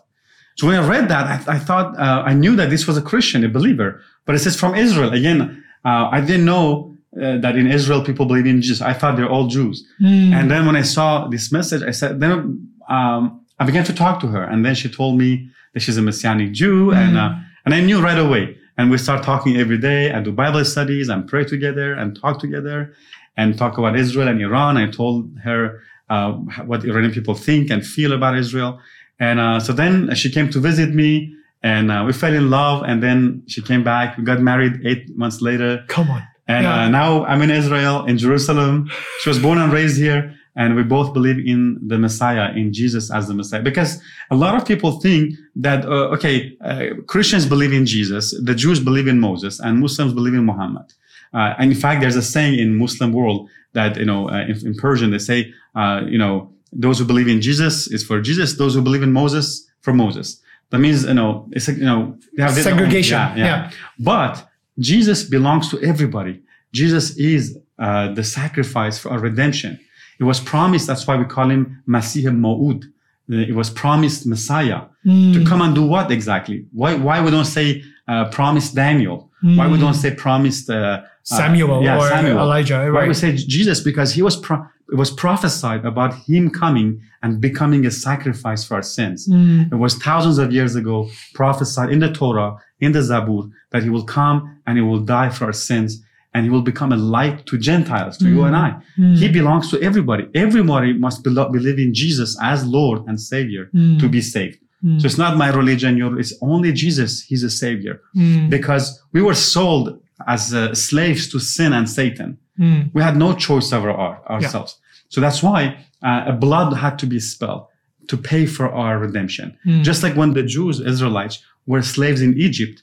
So 0.58 0.66
when 0.68 0.76
I 0.82 0.88
read 0.88 1.08
that, 1.10 1.26
I, 1.34 1.56
I 1.56 1.60
thought 1.60 1.88
uh, 2.00 2.24
I 2.26 2.34
knew 2.34 2.56
that 2.56 2.70
this 2.72 2.88
was 2.88 2.98
a 2.98 3.02
Christian, 3.12 3.44
a 3.44 3.50
believer, 3.50 4.02
but 4.26 4.34
it 4.36 4.40
says 4.40 4.56
from 4.56 4.74
Israel. 4.76 5.12
Again, 5.14 5.64
uh, 5.86 6.10
I 6.12 6.20
didn't 6.22 6.46
know 6.46 6.97
uh, 7.22 7.38
that 7.38 7.56
in 7.56 7.68
Israel 7.68 8.04
people 8.04 8.26
believe 8.26 8.46
in 8.46 8.62
Jesus. 8.62 8.82
I 8.82 8.94
thought 8.94 9.16
they're 9.18 9.30
all 9.30 9.48
Jews. 9.48 9.86
Mm. 10.02 10.34
And 10.34 10.52
then 10.52 10.66
when 10.66 10.76
I 10.76 10.84
saw 10.84 11.28
this 11.28 11.52
message, 11.52 11.84
I 11.84 11.92
said, 11.92 12.20
then 12.20 12.70
um, 12.90 13.42
I 13.60 13.66
began 13.66 13.84
to 13.86 13.94
talk 13.94 14.20
to 14.22 14.28
her, 14.28 14.44
and 14.44 14.66
then 14.66 14.76
she 14.76 14.90
told 14.90 15.18
me 15.18 15.50
that 15.74 15.82
she's 15.82 15.98
a 15.98 16.02
Messianic 16.02 16.52
Jew, 16.52 16.92
and 16.92 17.18
uh, 17.18 17.34
and 17.66 17.74
I 17.74 17.82
knew 17.82 18.02
right 18.02 18.18
away. 18.18 18.58
And 18.78 18.92
we 18.92 19.00
start 19.00 19.24
talking 19.24 19.58
every 19.58 19.80
day, 19.80 20.12
I 20.12 20.22
do 20.22 20.32
Bible 20.32 20.64
studies, 20.64 21.10
and 21.10 21.28
pray 21.28 21.44
together, 21.44 21.94
and 21.94 22.20
talk 22.20 22.40
together, 22.40 22.94
and 23.36 23.58
talk 23.58 23.78
about 23.80 23.98
Israel 23.98 24.28
and 24.28 24.40
Iran. 24.40 24.78
I 24.78 24.92
told 24.92 25.36
her 25.44 25.82
uh, 26.10 26.34
what 26.70 26.86
Iranian 26.86 27.12
people 27.12 27.34
think 27.34 27.72
and 27.72 27.86
feel 27.86 28.14
about 28.14 28.38
Israel, 28.38 28.80
and 29.20 29.40
uh, 29.40 29.60
so 29.60 29.74
then 29.74 30.14
she 30.14 30.32
came 30.32 30.50
to 30.52 30.60
visit 30.60 30.94
me, 30.94 31.34
and 31.64 31.92
uh, 31.92 32.04
we 32.06 32.14
fell 32.14 32.34
in 32.34 32.52
love, 32.52 32.84
and 32.86 33.02
then 33.02 33.44
she 33.48 33.62
came 33.62 33.84
back. 33.84 34.18
We 34.18 34.24
got 34.24 34.40
married 34.40 34.86
eight 34.86 35.18
months 35.18 35.42
later. 35.42 35.84
Come 35.88 36.12
on. 36.12 36.24
And 36.48 36.64
Yeah. 36.64 36.86
uh, 36.86 36.90
now 36.90 37.26
I'm 37.26 37.42
in 37.42 37.52
Israel, 37.52 38.06
in 38.06 38.18
Jerusalem. 38.18 38.90
She 39.22 39.30
was 39.30 39.40
born 39.40 39.58
and 39.64 39.72
raised 39.72 39.98
here. 39.98 40.34
And 40.62 40.76
we 40.76 40.82
both 40.98 41.14
believe 41.14 41.38
in 41.54 41.62
the 41.92 42.00
Messiah, 42.00 42.52
in 42.62 42.74
Jesus 42.74 43.12
as 43.18 43.28
the 43.28 43.36
Messiah. 43.36 43.62
Because 43.62 43.92
a 44.32 44.36
lot 44.36 44.54
of 44.58 44.66
people 44.72 44.92
think 45.06 45.36
that, 45.68 45.86
uh, 45.86 46.16
okay, 46.16 46.36
uh, 46.70 46.86
Christians 47.06 47.46
believe 47.46 47.74
in 47.80 47.86
Jesus, 47.86 48.24
the 48.50 48.56
Jews 48.56 48.80
believe 48.80 49.08
in 49.08 49.20
Moses, 49.20 49.60
and 49.60 49.80
Muslims 49.80 50.14
believe 50.14 50.34
in 50.42 50.46
Muhammad. 50.52 50.88
Uh, 51.32 51.54
and 51.60 51.72
in 51.72 51.78
fact, 51.78 52.02
there's 52.02 52.16
a 52.16 52.24
saying 52.24 52.58
in 52.64 52.70
Muslim 52.76 53.12
world 53.14 53.48
that, 53.74 53.98
you 53.98 54.06
know, 54.06 54.22
uh, 54.30 54.46
in, 54.52 54.56
in 54.70 54.74
Persian, 54.86 55.12
they 55.12 55.20
say, 55.20 55.54
uh, 55.76 56.02
you 56.14 56.18
know, 56.18 56.36
those 56.74 56.98
who 56.98 57.06
believe 57.06 57.28
in 57.28 57.40
Jesus 57.40 57.86
is 57.96 58.04
for 58.04 58.20
Jesus, 58.20 58.58
those 58.58 58.74
who 58.74 58.82
believe 58.82 59.04
in 59.04 59.14
Moses, 59.22 59.46
for 59.82 59.94
Moses. 59.94 60.42
That 60.72 60.80
means, 60.80 61.04
you 61.06 61.14
know, 61.14 61.48
it's 61.52 61.68
you 61.68 61.86
know, 61.92 62.18
they 62.36 62.42
have 62.44 62.56
their 62.56 62.66
own- 62.74 62.78
Segregation. 62.80 63.18
yeah, 63.20 63.36
yeah. 63.36 63.46
Yeah. 63.46 63.72
But 64.00 64.34
Jesus 64.80 65.24
belongs 65.24 65.70
to 65.70 65.82
everybody. 65.82 66.42
Jesus 66.74 67.16
is 67.18 67.58
uh, 67.80 68.14
the 68.14 68.24
sacrifice 68.24 68.98
for 69.00 69.10
our 69.12 69.20
redemption. 69.20 69.80
It 70.20 70.24
was 70.24 70.40
promised. 70.40 70.88
That's 70.88 71.06
why 71.08 71.16
we 71.16 71.26
call 71.26 71.50
him 71.50 71.84
Masih 71.88 72.24
Ma'ud. 72.26 72.86
It 73.30 73.56
was 73.56 73.70
promised 73.70 74.26
Messiah 74.26 74.82
Mm. 75.06 75.34
to 75.36 75.46
come 75.46 75.62
and 75.62 75.74
do 75.74 75.84
what 75.86 76.12
exactly? 76.12 76.66
Why 76.74 76.92
why 76.96 77.22
we 77.24 77.30
don't 77.32 77.46
say 77.58 77.82
uh, 78.12 78.26
promised 78.30 78.76
Daniel? 78.76 79.18
Why 79.42 79.68
we 79.68 79.78
Mm. 79.78 79.84
don't 79.86 79.94
say 80.04 80.12
promised 80.26 80.70
uh, 80.70 80.74
uh, 80.76 81.02
Samuel 81.24 81.84
yeah, 81.84 81.98
or 81.98 82.08
Samuel. 82.10 82.40
Elijah. 82.40 82.80
Why 82.96 83.08
we 83.08 83.14
say 83.14 83.30
Jesus? 83.58 83.78
Because 83.90 84.10
he 84.18 84.22
was 84.22 84.36
pro- 84.46 84.66
it 84.94 84.98
was 85.04 85.12
prophesied 85.12 85.84
about 85.86 86.12
him 86.30 86.50
coming 86.50 86.90
and 87.24 87.40
becoming 87.42 87.86
a 87.86 87.92
sacrifice 88.08 88.62
for 88.68 88.76
our 88.76 88.82
sins. 88.98 89.28
Mm. 89.28 89.72
It 89.74 89.80
was 89.86 89.94
thousands 90.10 90.38
of 90.44 90.48
years 90.58 90.74
ago 90.82 91.10
prophesied 91.34 91.90
in 91.96 92.00
the 92.00 92.12
Torah, 92.20 92.52
in 92.80 92.92
the 92.92 93.00
Zabur, 93.00 93.50
that 93.72 93.84
he 93.84 93.90
will 93.90 94.04
come 94.04 94.60
and 94.66 94.78
he 94.78 94.84
will 94.84 95.00
die 95.00 95.30
for 95.30 95.46
our 95.46 95.54
sins 95.54 96.02
and 96.34 96.44
he 96.46 96.50
will 96.52 96.62
become 96.62 96.92
a 96.92 96.98
light 96.98 97.46
to 97.48 97.58
Gentiles, 97.58 98.18
to 98.18 98.30
you 98.30 98.44
and 98.44 98.56
I. 98.56 98.76
Mm. 98.98 99.18
He 99.18 99.28
belongs 99.30 99.72
to 99.72 99.82
everybody. 99.82 100.28
Everybody 100.36 100.94
must 100.94 101.24
belo- 101.24 101.52
believe 101.52 101.80
in 101.80 101.94
Jesus 101.94 102.38
as 102.42 102.66
Lord 102.66 103.00
and 103.08 103.20
Savior 103.20 103.70
Mm. 103.74 104.00
to 104.02 104.08
be 104.10 104.22
saved. 104.22 104.60
Mm. 104.86 105.02
So 105.02 105.06
it's 105.08 105.18
not 105.18 105.38
my 105.38 105.50
religion, 105.50 105.98
your, 105.98 106.20
it's 106.20 106.34
only 106.42 106.72
Jesus. 106.74 107.24
He's 107.24 107.44
a 107.44 107.50
Savior. 107.50 108.02
Mm. 108.16 108.50
Because 108.52 109.02
we 109.14 109.22
were 109.22 109.34
sold 109.34 110.00
as 110.28 110.54
uh, 110.54 110.76
slaves 110.76 111.28
to 111.32 111.40
sin 111.40 111.74
and 111.74 111.90
Satan. 111.90 112.38
Mm. 112.60 112.92
We 112.94 113.02
had 113.02 113.16
no 113.18 113.34
choice 113.34 113.74
over 113.74 113.90
our, 113.90 114.22
ourselves. 114.30 114.78
So 115.10 115.22
that's 115.22 115.42
why 115.42 115.62
uh, 116.04 116.26
a 116.28 116.34
blood 116.34 116.74
had 116.74 117.00
to 117.00 117.08
be 117.08 117.20
spilled 117.20 117.66
to 118.10 118.18
pay 118.18 118.46
for 118.46 118.72
our 118.72 119.00
redemption. 119.00 119.58
Mm. 119.66 119.84
Just 119.84 120.04
like 120.04 120.16
when 120.16 120.34
the 120.34 120.44
Jews, 120.44 120.80
Israelites, 120.80 121.40
were 121.68 121.82
slaves 121.82 122.22
in 122.22 122.38
Egypt, 122.38 122.82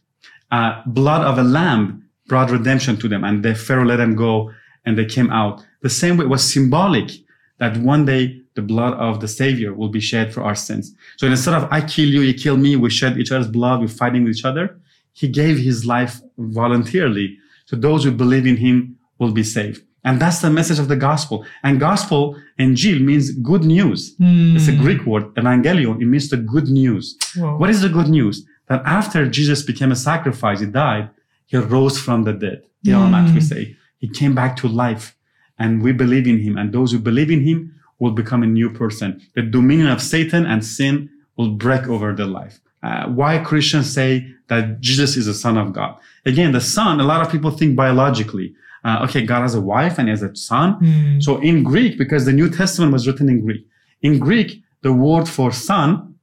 uh, 0.53 0.83
blood 0.87 1.23
of 1.23 1.39
a 1.39 1.43
lamb 1.43 2.09
brought 2.27 2.51
redemption 2.51 2.97
to 2.99 3.09
them, 3.09 3.25
and 3.25 3.45
the 3.45 3.55
Pharaoh 3.55 3.85
let 3.85 3.97
them 3.97 4.15
go, 4.15 4.53
and 4.85 4.97
they 4.97 5.05
came 5.05 5.31
out. 5.31 5.65
The 5.83 5.91
same 5.91 6.17
way 6.17 6.25
it 6.25 6.29
was 6.29 6.53
symbolic 6.53 7.11
that 7.59 7.77
one 7.79 8.05
day 8.05 8.41
the 8.55 8.63
blood 8.63 8.95
of 8.95 9.21
the 9.21 9.29
Savior 9.29 9.75
will 9.75 9.89
be 9.89 10.01
shed 10.01 10.33
for 10.33 10.43
our 10.43 10.55
sins. 10.55 10.95
So 11.17 11.27
instead 11.27 11.55
of 11.55 11.69
I 11.71 11.81
kill 11.81 12.09
you, 12.09 12.21
you 12.21 12.35
kill 12.35 12.57
me, 12.57 12.77
we 12.77 12.91
shed 12.91 13.19
each 13.19 13.33
other's 13.33 13.49
blood, 13.49 13.81
we're 13.81 13.89
fighting 13.89 14.25
with 14.25 14.37
each 14.37 14.45
other. 14.45 14.79
He 15.13 15.29
gave 15.29 15.59
his 15.59 15.87
life 15.87 16.21
voluntarily. 16.39 17.39
So 17.67 17.77
those 17.77 18.05
who 18.05 18.11
believe 18.11 18.47
in 18.47 18.57
him 18.57 18.97
will 19.19 19.33
be 19.33 19.43
saved. 19.43 19.83
And 20.05 20.21
that's 20.21 20.41
the 20.41 20.51
message 20.51 20.79
of 20.79 20.89
the 20.89 20.97
gospel. 20.97 21.47
And 21.63 21.81
gospel, 21.81 22.37
Injil, 22.61 23.01
means 23.01 23.31
good 23.33 23.65
news. 23.65 24.15
Mm. 24.17 24.55
It's 24.55 24.69
a 24.69 24.77
Greek 24.77 25.07
word, 25.07 25.35
evangelion. 25.35 26.01
It 26.03 26.07
means 26.07 26.29
the 26.29 26.37
good 26.37 26.69
news. 26.69 27.17
Wow. 27.37 27.57
What 27.57 27.71
is 27.71 27.81
the 27.81 27.89
good 27.89 28.09
news? 28.09 28.47
That 28.69 28.83
after 28.85 29.27
Jesus 29.29 29.63
became 29.63 29.93
a 29.93 29.97
sacrifice, 29.97 30.61
he 30.61 30.67
died, 30.67 31.11
he 31.47 31.57
rose 31.57 31.99
from 31.99 32.25
the 32.25 32.33
dead. 32.33 32.63
The 32.83 32.93
Mm. 32.93 33.01
Almighty, 33.03 33.33
we 33.35 33.41
say. 33.41 33.77
He 33.99 34.09
came 34.09 34.35
back 34.35 34.57
to 34.57 34.69
life. 34.69 35.17
And 35.59 35.83
we 35.83 35.93
believe 35.93 36.27
in 36.27 36.39
him. 36.41 36.57
And 36.59 36.73
those 36.73 36.91
who 36.93 36.99
believe 36.99 37.31
in 37.31 37.43
him 37.43 37.59
will 38.01 38.11
become 38.11 38.43
a 38.43 38.47
new 38.47 38.69
person. 38.71 39.21
The 39.37 39.43
dominion 39.43 39.89
of 39.89 40.01
Satan 40.03 40.45
and 40.47 40.65
sin 40.65 41.09
will 41.37 41.51
break 41.51 41.87
over 41.89 42.13
their 42.15 42.27
life. 42.27 42.61
uh, 42.83 43.07
why 43.07 43.39
Christians 43.39 43.91
say 43.99 44.11
that 44.49 44.79
Jesus 44.81 45.17
is 45.17 45.25
the 45.25 45.33
Son 45.33 45.57
of 45.57 45.73
God. 45.73 45.97
Again, 46.27 46.53
the 46.53 46.61
Son, 46.61 47.01
a 47.01 47.05
lot 47.13 47.23
of 47.25 47.33
people 47.33 47.51
think 47.51 47.75
biologically. 47.77 48.55
Uh, 48.85 49.05
okay, 49.05 49.23
God 49.25 49.41
has 49.41 49.55
a 49.55 49.61
wife 49.75 49.95
and 49.99 50.07
he 50.09 50.11
has 50.11 50.23
a 50.23 50.37
son. 50.37 50.69
Mm. 50.81 51.23
So 51.23 51.39
in 51.41 51.63
Greek, 51.63 51.97
because 51.97 52.27
the 52.27 52.33
New 52.41 52.51
Testament 52.51 52.93
was 52.93 53.07
written 53.07 53.31
in 53.31 53.41
Greek, 53.47 53.67
in 54.03 54.19
Greek, 54.19 54.63
the 54.83 54.93
word 54.93 55.27
for 55.37 55.51
son 55.51 56.15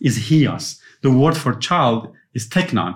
is 0.00 0.16
huios. 0.28 0.78
The 1.06 1.12
word 1.22 1.36
for 1.44 1.52
child 1.70 2.00
is 2.38 2.44
teknon. 2.54 2.92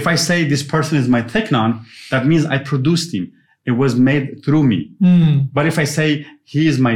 If 0.00 0.04
I 0.14 0.16
say 0.28 0.38
this 0.44 0.62
person 0.74 0.94
is 1.02 1.08
my 1.16 1.22
teknon, 1.32 1.70
that 2.12 2.22
means 2.30 2.44
I 2.44 2.58
produced 2.72 3.08
him. 3.16 3.24
It 3.70 3.74
was 3.82 3.92
made 4.10 4.24
through 4.44 4.64
me. 4.72 4.80
Mm. 5.02 5.48
But 5.56 5.64
if 5.70 5.76
I 5.84 5.86
say 5.94 6.08
he 6.52 6.62
is 6.72 6.78
my 6.78 6.94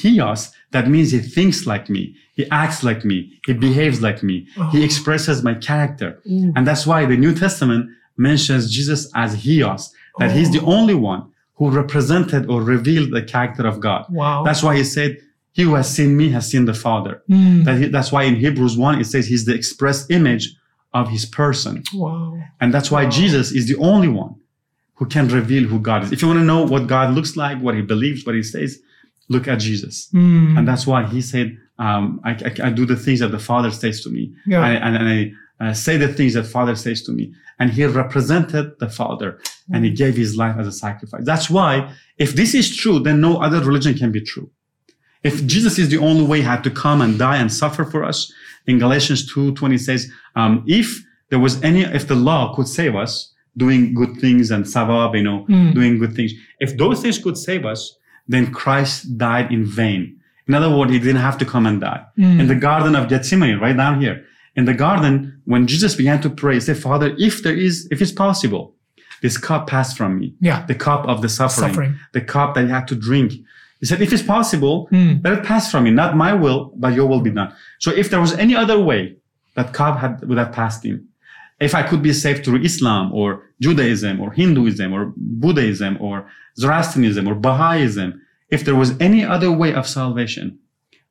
huios, 0.00 0.42
that 0.74 0.88
means 0.94 1.08
he 1.12 1.20
thinks 1.36 1.58
like 1.72 1.86
me. 1.96 2.02
He 2.38 2.42
acts 2.62 2.82
like 2.88 3.04
me. 3.10 3.18
He 3.46 3.52
behaves 3.68 3.98
like 4.06 4.20
me. 4.30 4.36
He 4.74 4.80
Oh. 4.80 4.86
expresses 4.88 5.36
my 5.48 5.54
character. 5.68 6.10
Ooh. 6.28 6.52
And 6.56 6.62
that's 6.68 6.84
why 6.90 7.00
the 7.06 7.16
New 7.24 7.34
Testament 7.44 7.82
mentions 8.28 8.62
Jesus 8.76 9.00
as 9.24 9.30
huios, 9.44 9.82
that 10.20 10.30
he's 10.36 10.50
the 10.56 10.62
Oh. 10.66 10.72
only 10.78 10.96
one 11.12 11.22
who 11.56 11.64
represented 11.82 12.42
or 12.50 12.58
revealed 12.76 13.10
the 13.16 13.22
character 13.34 13.64
of 13.72 13.76
God. 13.88 14.02
Wow. 14.10 14.42
That's 14.46 14.62
why 14.66 14.74
he 14.80 14.84
said, 14.96 15.10
he 15.52 15.62
who 15.62 15.74
has 15.74 15.88
seen 15.94 16.16
me 16.16 16.30
has 16.30 16.48
seen 16.50 16.64
the 16.64 16.74
Father. 16.74 17.22
Mm. 17.28 17.64
That 17.64 17.78
he, 17.78 17.86
that's 17.88 18.12
why 18.12 18.22
in 18.24 18.36
Hebrews 18.36 18.76
1, 18.76 19.00
it 19.00 19.04
says 19.04 19.26
he's 19.26 19.44
the 19.46 19.54
express 19.54 20.08
image 20.10 20.54
of 20.94 21.08
his 21.08 21.24
person. 21.24 21.82
wow. 21.94 22.36
And 22.60 22.72
that's 22.74 22.90
why 22.90 23.04
Wow. 23.04 23.10
Jesus 23.10 23.52
is 23.52 23.66
the 23.68 23.76
only 23.76 24.08
one 24.08 24.34
who 24.96 25.06
can 25.06 25.28
reveal 25.28 25.64
who 25.68 25.78
God 25.80 26.04
is. 26.04 26.12
If 26.12 26.20
you 26.22 26.28
want 26.28 26.40
to 26.40 26.44
know 26.44 26.64
what 26.66 26.86
God 26.86 27.14
looks 27.14 27.36
like, 27.36 27.58
what 27.60 27.74
he 27.74 27.82
believes, 27.82 28.24
what 28.26 28.34
he 28.34 28.42
says, 28.42 28.78
look 29.28 29.48
at 29.48 29.58
Jesus. 29.60 30.08
Mm. 30.12 30.58
And 30.58 30.68
that's 30.68 30.86
why 30.86 31.06
he 31.06 31.20
said, 31.22 31.56
um, 31.78 32.20
I, 32.24 32.32
I, 32.32 32.68
I 32.68 32.70
do 32.70 32.84
the 32.84 32.96
things 32.96 33.20
that 33.20 33.28
the 33.30 33.38
Father 33.38 33.70
says 33.70 34.02
to 34.04 34.10
me. 34.10 34.34
Yeah. 34.46 34.64
And, 34.66 34.84
and, 34.84 34.96
and 35.00 35.08
I 35.60 35.68
uh, 35.70 35.72
say 35.74 35.96
the 35.96 36.08
things 36.12 36.34
that 36.34 36.44
Father 36.44 36.74
says 36.76 37.02
to 37.04 37.12
me. 37.12 37.32
And 37.58 37.70
he 37.70 37.84
represented 37.84 38.78
the 38.78 38.88
Father 38.88 39.38
and 39.72 39.82
Mm. 39.84 39.88
he 39.88 39.90
gave 39.92 40.16
his 40.16 40.36
life 40.36 40.56
as 40.58 40.66
a 40.66 40.72
sacrifice. 40.72 41.22
That's 41.24 41.48
why 41.48 41.92
if 42.18 42.34
this 42.34 42.54
is 42.54 42.74
true, 42.76 42.98
then 42.98 43.20
no 43.20 43.36
other 43.40 43.60
religion 43.62 43.94
can 43.94 44.10
be 44.10 44.20
true. 44.20 44.50
If 45.22 45.44
Jesus 45.46 45.78
is 45.78 45.88
the 45.90 45.98
only 45.98 46.24
way 46.24 46.38
he 46.38 46.44
had 46.44 46.64
to 46.64 46.70
come 46.70 47.00
and 47.00 47.18
die 47.18 47.36
and 47.36 47.52
suffer 47.52 47.84
for 47.84 48.04
us, 48.04 48.32
in 48.66 48.78
Galatians 48.78 49.32
2.20 49.32 49.78
says, 49.80 50.10
um, 50.36 50.64
if 50.66 51.04
there 51.28 51.38
was 51.38 51.62
any, 51.62 51.82
if 51.82 52.08
the 52.08 52.14
law 52.14 52.54
could 52.54 52.68
save 52.68 52.94
us, 52.96 53.32
doing 53.56 53.94
good 53.94 54.16
things 54.20 54.50
and 54.50 54.64
savab, 54.64 55.16
you 55.16 55.22
know, 55.22 55.44
Mm. 55.48 55.74
doing 55.74 55.98
good 55.98 56.14
things, 56.14 56.32
if 56.60 56.76
those 56.78 57.02
things 57.02 57.18
could 57.18 57.36
save 57.36 57.64
us, 57.66 57.96
then 58.28 58.52
Christ 58.52 59.18
died 59.18 59.50
in 59.52 59.64
vain. 59.64 60.16
In 60.46 60.54
other 60.54 60.70
words, 60.74 60.92
he 60.92 60.98
didn't 60.98 61.20
have 61.20 61.36
to 61.38 61.44
come 61.44 61.66
and 61.66 61.80
die. 61.80 62.02
Mm. 62.18 62.40
In 62.40 62.46
the 62.48 62.54
Garden 62.54 62.94
of 62.96 63.08
Gethsemane, 63.08 63.58
right 63.58 63.76
down 63.76 64.00
here, 64.00 64.24
in 64.56 64.64
the 64.64 64.74
garden, 64.74 65.40
when 65.44 65.66
Jesus 65.66 65.94
began 65.94 66.20
to 66.22 66.30
pray, 66.30 66.54
he 66.54 66.60
said, 66.60 66.76
Father, 66.78 67.14
if 67.18 67.42
there 67.42 67.54
is, 67.54 67.86
if 67.90 68.00
it's 68.02 68.12
possible, 68.12 68.74
this 69.22 69.36
cup 69.36 69.66
passed 69.68 69.96
from 69.96 70.18
me. 70.18 70.34
Yeah. 70.40 70.64
The 70.66 70.74
cup 70.74 71.06
of 71.06 71.22
the 71.22 71.28
suffering, 71.28 71.70
Suffering. 71.70 71.94
the 72.12 72.20
cup 72.20 72.54
that 72.54 72.64
he 72.64 72.70
had 72.70 72.88
to 72.88 72.94
drink. 72.96 73.32
He 73.80 73.86
said, 73.86 74.00
if 74.02 74.12
it's 74.12 74.22
possible, 74.22 74.88
Mm. 74.92 75.24
let 75.24 75.32
it 75.38 75.44
pass 75.44 75.70
from 75.70 75.84
me. 75.84 75.90
Not 75.90 76.16
my 76.16 76.32
will, 76.34 76.72
but 76.76 76.92
your 76.94 77.06
will 77.06 77.20
be 77.22 77.30
done. 77.30 77.52
So 77.78 77.90
if 77.90 78.10
there 78.10 78.20
was 78.20 78.34
any 78.34 78.54
other 78.54 78.78
way, 78.78 79.16
that 79.56 79.72
cup 79.72 79.98
had, 79.98 80.22
would 80.28 80.38
have 80.38 80.52
passed 80.52 80.84
him. 80.84 81.06
If 81.60 81.74
I 81.74 81.82
could 81.82 82.02
be 82.02 82.12
saved 82.12 82.44
through 82.44 82.60
Islam 82.62 83.12
or 83.12 83.28
Judaism 83.60 84.20
or 84.20 84.32
Hinduism 84.32 84.92
or 84.92 85.12
Buddhism 85.16 85.96
or 86.00 86.26
Zoroastrianism 86.58 87.26
or 87.28 87.34
Baha'ism, 87.34 88.20
if 88.50 88.64
there 88.64 88.74
was 88.74 88.90
any 89.00 89.24
other 89.24 89.50
way 89.52 89.72
of 89.74 89.86
salvation, 89.86 90.58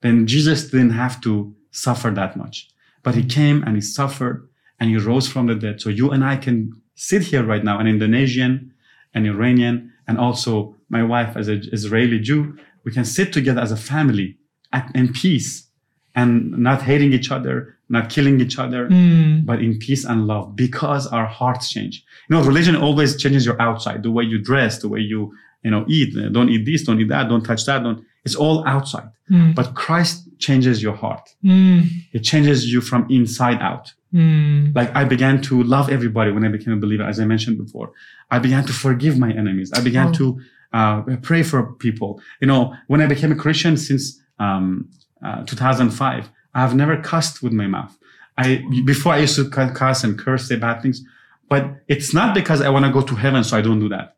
then 0.01 0.25
Jesus 0.27 0.69
didn't 0.71 0.91
have 1.03 1.19
to 1.21 1.53
suffer 1.71 2.09
that 2.11 2.35
much. 2.37 2.69
But 3.03 3.15
he 3.15 3.23
came 3.23 3.63
and 3.63 3.75
he 3.75 3.81
suffered 3.81 4.47
and 4.79 4.89
he 4.89 4.97
rose 4.97 5.27
from 5.27 5.47
the 5.47 5.55
dead. 5.55 5.81
So 5.81 5.89
you 5.89 6.11
and 6.11 6.23
I 6.23 6.35
can 6.37 6.57
sit 6.95 7.23
here 7.23 7.43
right 7.43 7.63
now, 7.63 7.79
an 7.79 7.87
Indonesian, 7.87 8.73
an 9.13 9.25
Iranian, 9.25 9.91
and 10.07 10.17
also 10.17 10.75
my 10.89 11.03
wife 11.03 11.35
as 11.37 11.47
an 11.47 11.61
Israeli 11.71 12.19
Jew, 12.19 12.57
we 12.85 12.91
can 12.91 13.05
sit 13.05 13.31
together 13.33 13.61
as 13.61 13.71
a 13.71 13.77
family 13.77 14.37
at, 14.73 14.91
in 14.95 15.11
peace 15.13 15.67
and 16.15 16.51
not 16.57 16.81
hating 16.81 17.13
each 17.13 17.29
other, 17.31 17.77
not 17.89 18.09
killing 18.09 18.39
each 18.41 18.57
other, 18.59 18.87
Mm. 18.89 19.45
but 19.45 19.61
in 19.61 19.77
peace 19.79 20.03
and 20.05 20.27
love 20.27 20.55
because 20.55 21.07
our 21.07 21.25
hearts 21.39 21.69
change. 21.71 22.03
You 22.29 22.35
know, 22.35 22.43
religion 22.43 22.75
always 22.75 23.15
changes 23.21 23.45
your 23.45 23.59
outside, 23.61 24.03
the 24.03 24.11
way 24.11 24.23
you 24.23 24.37
dress, 24.41 24.79
the 24.79 24.89
way 24.89 24.99
you, 24.99 25.31
you 25.63 25.71
know, 25.71 25.85
eat. 25.87 26.13
Don't 26.33 26.49
eat 26.49 26.65
this, 26.65 26.83
don't 26.83 26.99
eat 27.01 27.09
that, 27.09 27.29
don't 27.29 27.43
touch 27.43 27.65
that, 27.65 27.83
don't. 27.83 28.03
It's 28.25 28.35
all 28.35 28.67
outside. 28.67 29.09
Mm. 29.31 29.55
But 29.55 29.75
Christ 29.75 30.27
changes 30.39 30.81
your 30.83 30.95
heart. 30.95 31.25
Mm. 31.43 31.87
It 32.11 32.19
changes 32.31 32.71
you 32.73 32.81
from 32.81 33.01
inside 33.09 33.59
out. 33.61 33.93
Mm. 34.13 34.75
Like 34.75 34.93
I 34.95 35.03
began 35.05 35.41
to 35.43 35.61
love 35.63 35.89
everybody 35.89 36.31
when 36.31 36.43
I 36.43 36.49
became 36.49 36.73
a 36.73 36.77
believer, 36.77 37.03
as 37.03 37.19
I 37.19 37.25
mentioned 37.25 37.57
before. 37.57 37.91
I 38.31 38.39
began 38.39 38.65
to 38.65 38.73
forgive 38.73 39.17
my 39.19 39.31
enemies. 39.31 39.71
I 39.73 39.81
began 39.81 40.07
Oh. 40.09 40.13
to 40.13 40.41
uh, 40.73 41.01
pray 41.21 41.43
for 41.43 41.73
people. 41.73 42.21
You 42.41 42.47
know, 42.47 42.75
when 42.87 43.01
I 43.01 43.07
became 43.07 43.31
a 43.31 43.35
Christian 43.35 43.77
since 43.77 44.19
um, 44.39 44.89
uh, 45.23 45.43
2005, 45.45 46.29
I 46.53 46.59
have 46.59 46.75
never 46.75 46.97
cussed 47.01 47.41
with 47.43 47.53
my 47.53 47.67
mouth. 47.67 47.97
I 48.37 48.63
before 48.85 49.13
I 49.13 49.19
used 49.19 49.35
to 49.35 49.49
cu- 49.49 49.73
cuss 49.73 50.03
and 50.03 50.17
curse, 50.17 50.47
say 50.47 50.55
bad 50.55 50.81
things, 50.81 51.03
but 51.49 51.65
it's 51.87 52.13
not 52.13 52.33
because 52.33 52.61
I 52.61 52.69
want 52.69 52.85
to 52.85 52.91
go 52.91 53.01
to 53.01 53.15
heaven, 53.15 53.43
so 53.43 53.57
I 53.57 53.61
don't 53.61 53.79
do 53.79 53.89
that. 53.89 54.15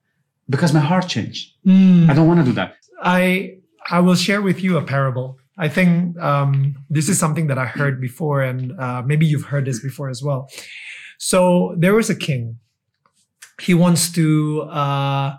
Because 0.50 0.74
my 0.74 0.80
heart 0.80 1.08
changed. 1.08 1.54
Mm. 1.66 2.10
I 2.10 2.14
don't 2.14 2.28
want 2.28 2.40
to 2.40 2.46
do 2.46 2.54
that. 2.54 2.76
I 3.02 3.58
I 3.90 4.00
will 4.00 4.16
share 4.16 4.42
with 4.42 4.64
you 4.64 4.78
a 4.78 4.84
parable. 4.84 5.38
I 5.58 5.70
think 5.70 6.18
um, 6.20 6.76
this 6.90 7.10
is 7.10 7.20
something 7.20 7.48
that 7.48 7.58
I 7.58 7.66
heard 7.66 8.00
before, 8.00 8.42
and 8.42 8.80
uh, 8.80 9.02
maybe 9.06 9.26
you've 9.26 9.46
heard 9.46 9.66
this 9.66 9.80
before 9.80 10.10
as 10.10 10.24
well. 10.24 10.50
So 11.18 11.76
there 11.78 11.94
was 11.94 12.10
a 12.10 12.16
king. 12.16 12.60
He 13.60 13.74
wants 13.74 14.12
to 14.14 14.62
uh, 14.64 15.38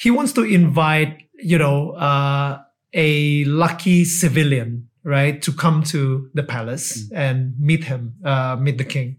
he 0.00 0.10
wants 0.10 0.32
to 0.32 0.42
invite 0.42 1.22
you 1.38 1.58
know 1.58 1.90
uh, 1.92 2.58
a 2.94 3.44
lucky 3.44 4.04
civilian 4.04 4.88
right 5.04 5.42
to 5.42 5.52
come 5.52 5.82
to 5.82 6.28
the 6.34 6.42
palace 6.42 7.10
and 7.12 7.54
meet 7.58 7.84
him 7.84 8.14
uh, 8.24 8.56
meet 8.58 8.78
the 8.78 8.84
king. 8.84 9.18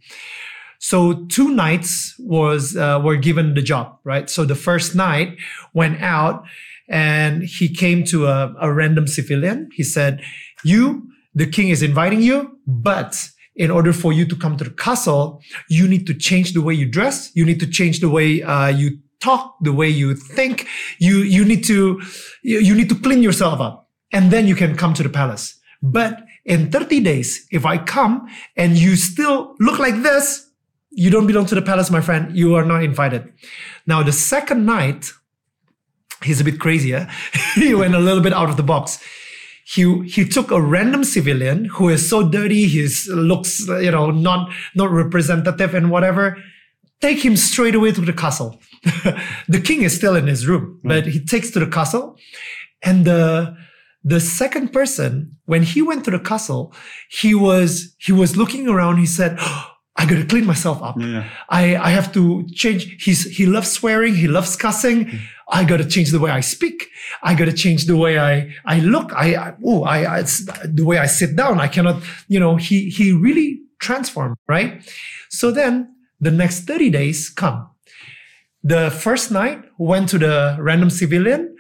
So 0.80 1.26
two 1.26 1.50
knights 1.50 2.15
was 2.20 2.76
uh, 2.76 3.00
were 3.04 3.15
given 3.15 3.54
the 3.54 3.62
job, 3.62 4.00
right? 4.04 4.28
So 4.30 4.46
the 4.46 4.56
first 4.56 4.96
knight 4.96 5.38
went 5.76 6.02
out 6.02 6.44
and 6.89 7.44
he 7.44 7.70
came 7.70 8.04
to 8.06 8.26
a, 8.26 8.56
a 8.60 8.74
random 8.74 9.06
civilian. 9.08 9.70
He 9.74 9.84
said, 9.84 10.22
"You, 10.63 11.08
the 11.36 11.46
king 11.46 11.70
is 11.70 11.84
inviting 11.84 12.22
you, 12.22 12.58
but 12.65 13.30
in 13.56 13.70
order 13.70 13.94
for 13.94 14.12
you 14.12 14.26
to 14.26 14.36
come 14.36 14.58
to 14.58 14.63
the 14.63 14.72
castle, 14.72 15.41
you 15.70 15.88
need 15.88 16.08
to 16.08 16.15
change 16.15 16.54
the 16.54 16.62
way 16.62 16.74
you 16.74 16.88
dress. 16.88 17.30
You 17.36 17.46
need 17.46 17.60
to 17.60 17.67
change 17.67 18.00
the 18.00 18.10
way 18.10 18.41
uh, 18.41 18.70
you 18.70 18.98
talk, 19.22 19.56
the 19.62 19.72
way 19.72 19.88
you 19.88 20.16
think. 20.16 20.68
You 21.00 21.20
you 21.20 21.46
need 21.46 21.64
to 21.66 22.02
you, 22.44 22.60
you 22.60 22.76
need 22.76 22.90
to 22.90 22.96
clean 22.96 23.24
yourself 23.24 23.60
up, 23.60 23.90
and 24.12 24.32
then 24.32 24.48
you 24.48 24.56
can 24.56 24.76
come 24.76 24.94
to 24.96 25.04
the 25.04 25.10
palace. 25.10 25.60
But 25.82 26.26
in 26.46 26.72
30 26.72 27.00
days, 27.02 27.48
if 27.52 27.66
I 27.66 27.78
come 27.78 28.28
and 28.56 28.78
you 28.78 28.96
still 28.96 29.56
look 29.60 29.80
like 29.80 30.02
this, 30.04 30.50
you 30.92 31.10
don't 31.10 31.28
belong 31.28 31.46
to 31.48 31.56
the 31.56 31.62
palace, 31.62 31.90
my 31.90 32.02
friend. 32.02 32.36
You 32.36 32.56
are 32.56 32.66
not 32.66 32.84
invited. 32.84 33.32
Now, 33.88 34.04
the 34.04 34.12
second 34.12 34.66
knight, 34.66 35.12
he's 36.24 36.42
a 36.42 36.44
bit 36.44 36.60
crazier. 36.60 37.08
Eh? 37.10 37.40
he 37.56 37.74
went 37.74 37.96
a 37.96 38.00
little 38.00 38.22
bit 38.22 38.34
out 38.34 38.50
of 38.50 38.58
the 38.58 38.64
box. 38.64 39.04
He, 39.66 40.04
he 40.08 40.26
took 40.28 40.52
a 40.52 40.62
random 40.62 41.04
civilian 41.04 41.66
who 41.66 41.90
is 41.90 42.08
so 42.08 42.28
dirty, 42.28 42.68
his 42.68 43.08
looks, 43.08 43.68
you 43.68 43.92
know, 43.92 44.12
not, 44.12 44.52
not 44.76 44.92
representative 44.92 45.74
and 45.74 45.90
whatever. 45.90 46.38
Take 47.02 47.26
him 47.26 47.36
straight 47.36 47.76
away 47.76 47.92
to 47.92 48.02
the 48.02 48.14
castle. 48.14 48.60
the 49.48 49.62
king 49.62 49.82
is 49.82 49.96
still 49.96 50.16
in 50.16 50.28
his 50.28 50.48
room, 50.48 50.80
mm. 50.84 50.90
but 50.90 51.08
he 51.08 51.24
takes 51.24 51.52
to 51.52 51.60
the 51.60 51.68
castle 51.68 52.18
and 52.82 53.06
the, 53.06 53.56
the 54.04 54.20
second 54.20 54.74
person, 54.74 55.38
when 55.46 55.64
he 55.64 55.82
went 55.82 56.06
to 56.06 56.12
the 56.12 56.20
castle, 56.20 56.74
he 57.10 57.36
was, 57.36 57.96
he 58.00 58.12
was 58.12 58.36
looking 58.36 58.68
around. 58.68 58.98
He 58.98 59.06
said, 59.06 59.38
I 59.98 60.06
gotta 60.06 60.26
clean 60.26 60.46
myself 60.46 60.82
up. 60.82 60.96
Yeah. 61.00 61.30
I, 61.50 61.76
I 61.76 61.90
have 61.90 62.12
to 62.14 62.48
change. 62.54 63.04
He's, 63.04 63.26
he 63.26 63.46
loves 63.46 63.70
swearing. 63.70 64.16
He 64.16 64.28
loves 64.28 64.56
cussing. 64.56 65.06
Mm. 65.06 65.20
I 65.52 65.66
got 65.66 65.78
to 65.78 65.86
change 65.86 66.12
the 66.12 66.20
way 66.20 66.32
I 66.32 66.40
speak. 66.40 66.88
I 67.22 67.36
got 67.36 67.46
to 67.46 67.54
change 67.54 67.86
the 67.86 67.98
way 67.98 68.18
I, 68.18 68.56
I 68.66 68.80
look. 68.80 69.12
I, 69.14 69.36
I 69.36 69.54
oh, 69.66 69.84
I, 69.84 70.04
I, 70.04 70.20
it's 70.20 70.46
the 70.64 70.86
way 70.86 70.98
I 70.98 71.08
sit 71.08 71.36
down. 71.36 71.60
I 71.60 71.68
cannot, 71.68 72.02
you 72.30 72.40
know, 72.40 72.56
he, 72.56 72.90
he 72.90 73.12
really 73.12 73.60
transformed, 73.80 74.38
right? 74.48 74.82
So 75.30 75.52
then 75.52 75.94
the 76.22 76.32
next 76.32 76.62
30 76.66 76.90
days 76.90 77.30
come. 77.30 77.68
The 78.64 78.92
first 78.92 79.32
knight 79.32 79.64
went 79.78 80.10
to 80.10 80.18
the 80.20 80.56
random 80.60 80.90
civilian 80.90 81.56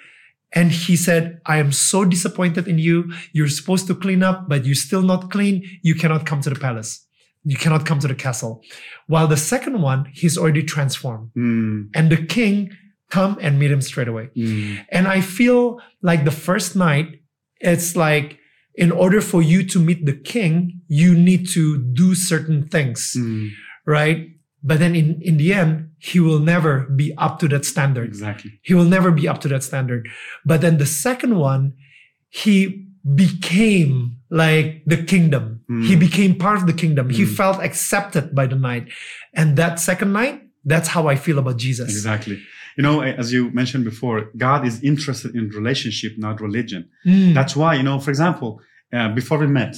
and 0.53 0.71
he 0.71 0.95
said, 0.95 1.41
I 1.45 1.57
am 1.57 1.71
so 1.71 2.05
disappointed 2.05 2.67
in 2.67 2.77
you. 2.77 3.11
You're 3.33 3.47
supposed 3.47 3.87
to 3.87 3.95
clean 3.95 4.21
up, 4.21 4.47
but 4.47 4.65
you're 4.65 4.75
still 4.75 5.01
not 5.01 5.31
clean. 5.31 5.63
You 5.81 5.95
cannot 5.95 6.25
come 6.25 6.41
to 6.41 6.49
the 6.49 6.59
palace. 6.59 7.05
You 7.43 7.55
cannot 7.57 7.85
come 7.87 7.97
to 7.99 8.07
the 8.07 8.13
castle. 8.15 8.61
While 9.07 9.27
the 9.27 9.37
second 9.37 9.81
one, 9.81 10.05
he's 10.13 10.37
already 10.37 10.63
transformed 10.63 11.31
Mm, 11.35 11.89
and 11.95 12.11
the 12.11 12.17
king 12.23 12.69
come 13.09 13.37
and 13.41 13.57
meet 13.59 13.71
him 13.71 13.81
straight 13.81 14.07
away. 14.07 14.29
mm, 14.37 14.85
And 14.89 15.07
I 15.07 15.21
feel 15.21 15.81
like 16.03 16.23
the 16.23 16.31
first 16.31 16.75
knight, 16.75 17.07
it's 17.59 17.95
like 17.95 18.37
in 18.75 18.91
order 18.91 19.21
for 19.21 19.41
you 19.41 19.63
to 19.67 19.79
meet 19.79 20.05
the 20.05 20.13
king, 20.13 20.81
you 20.87 21.15
need 21.15 21.47
to 21.49 21.77
do 21.93 22.13
certain 22.13 22.67
things, 22.67 23.15
Mm, 23.17 23.49
right? 23.87 24.29
But 24.63 24.79
then 24.79 24.95
in, 24.95 25.19
in 25.21 25.37
the 25.37 25.53
end, 25.53 25.89
he 25.97 26.19
will 26.19 26.39
never 26.39 26.81
be 26.95 27.13
up 27.17 27.39
to 27.39 27.47
that 27.49 27.65
standard. 27.65 28.07
exactly. 28.07 28.51
He 28.61 28.73
will 28.73 28.85
never 28.85 29.11
be 29.11 29.27
up 29.27 29.39
to 29.41 29.47
that 29.49 29.63
standard. 29.63 30.07
But 30.45 30.61
then 30.61 30.77
the 30.77 30.85
second 30.85 31.37
one, 31.37 31.73
he 32.29 32.85
became 33.15 34.17
like 34.29 34.83
the 34.85 34.97
kingdom. 35.13 35.61
Mm. 35.69 35.85
He 35.85 35.95
became 35.95 36.35
part 36.45 36.57
of 36.61 36.65
the 36.67 36.73
kingdom. 36.83 37.09
He 37.09 37.23
Mm. 37.25 37.35
felt 37.35 37.57
accepted 37.69 38.25
by 38.39 38.45
the 38.47 38.55
knight. 38.55 38.85
And 39.33 39.47
that 39.57 39.79
second 39.79 40.13
knight, 40.13 40.35
that's 40.71 40.89
how 40.95 41.03
I 41.07 41.15
feel 41.15 41.37
about 41.39 41.57
Jesus. 41.57 41.89
Exactly. 41.89 42.37
You 42.77 42.83
know, 42.83 43.01
as 43.01 43.33
you 43.33 43.41
mentioned 43.51 43.83
before, 43.83 44.17
God 44.37 44.65
is 44.69 44.75
interested 44.91 45.35
in 45.35 45.49
relationship, 45.49 46.11
not 46.17 46.39
religion. 46.47 46.81
Mm. 47.05 47.33
That's 47.33 47.55
why, 47.55 47.71
you 47.79 47.83
know, 47.83 47.99
for 47.99 48.11
example, 48.15 48.61
uh, 48.93 49.09
before 49.19 49.37
we 49.43 49.47
met, 49.47 49.73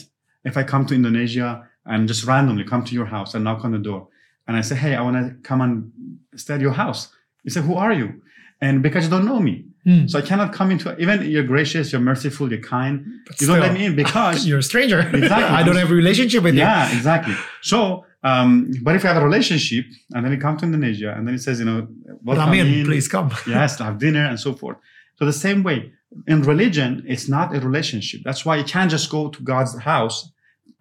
if 0.49 0.57
I 0.57 0.63
come 0.63 0.85
to 0.87 0.93
Indonesia 0.93 1.49
and 1.85 2.07
just 2.07 2.23
randomly 2.25 2.63
come 2.71 2.83
to 2.89 2.93
your 2.99 3.05
house 3.15 3.33
and 3.33 3.43
knock 3.45 3.63
on 3.65 3.71
the 3.71 3.79
door 3.89 4.07
and 4.47 4.57
I 4.57 4.61
say, 4.61 4.75
Hey, 4.75 4.95
I 4.95 5.01
want 5.01 5.15
to 5.17 5.35
come 5.47 5.61
and 5.61 5.91
stay 6.35 6.55
at 6.55 6.61
your 6.61 6.73
house. 6.73 7.09
You 7.43 7.51
say, 7.51 7.61
Who 7.61 7.75
are 7.75 7.93
you? 7.93 8.21
And 8.61 8.81
because 8.81 9.03
you 9.05 9.09
don't 9.09 9.25
know 9.25 9.39
me. 9.39 9.65
Mm. 9.85 10.09
So 10.09 10.17
I 10.17 10.21
cannot 10.21 10.53
come 10.53 10.71
into, 10.71 10.97
even 10.97 11.23
you're 11.29 11.43
gracious, 11.43 11.91
you're 11.91 11.99
merciful, 11.99 12.49
you're 12.49 12.61
kind. 12.61 13.05
But 13.27 13.41
You 13.41 13.47
don't 13.47 13.59
let 13.59 13.71
still, 13.71 13.79
me 13.79 13.85
in 13.87 13.95
because 13.95 14.47
you're 14.47 14.59
a 14.59 14.63
stranger. 14.63 14.99
Exactly. 15.13 15.43
I 15.59 15.63
don't 15.63 15.75
have 15.75 15.91
a 15.91 15.93
relationship 15.93 16.43
with 16.43 16.53
you. 16.53 16.61
Yeah, 16.61 16.95
exactly. 16.95 17.35
So, 17.61 18.05
um, 18.23 18.71
but 18.81 18.95
if 18.95 19.03
you 19.03 19.09
have 19.09 19.21
a 19.21 19.25
relationship 19.25 19.85
and 20.13 20.23
then 20.23 20.31
you 20.31 20.37
come 20.37 20.55
to 20.57 20.65
Indonesia 20.65 21.13
and 21.13 21.27
then 21.27 21.35
it 21.35 21.41
says, 21.41 21.59
you 21.59 21.65
know, 21.65 21.87
welcome 22.23 22.51
Ramin, 22.51 22.67
in, 22.67 22.85
please 22.85 23.09
come. 23.09 23.31
yes, 23.45 23.75
to 23.77 23.83
have 23.83 23.99
dinner 23.99 24.25
and 24.25 24.39
so 24.39 24.53
forth. 24.53 24.77
So 25.17 25.25
the 25.25 25.33
same 25.33 25.61
way 25.63 25.91
in 26.27 26.43
religion, 26.43 27.03
it's 27.05 27.27
not 27.27 27.53
a 27.53 27.59
relationship. 27.59 28.21
That's 28.23 28.45
why 28.45 28.55
you 28.55 28.63
can't 28.63 28.89
just 28.89 29.09
go 29.09 29.27
to 29.29 29.43
God's 29.43 29.77
house 29.79 30.31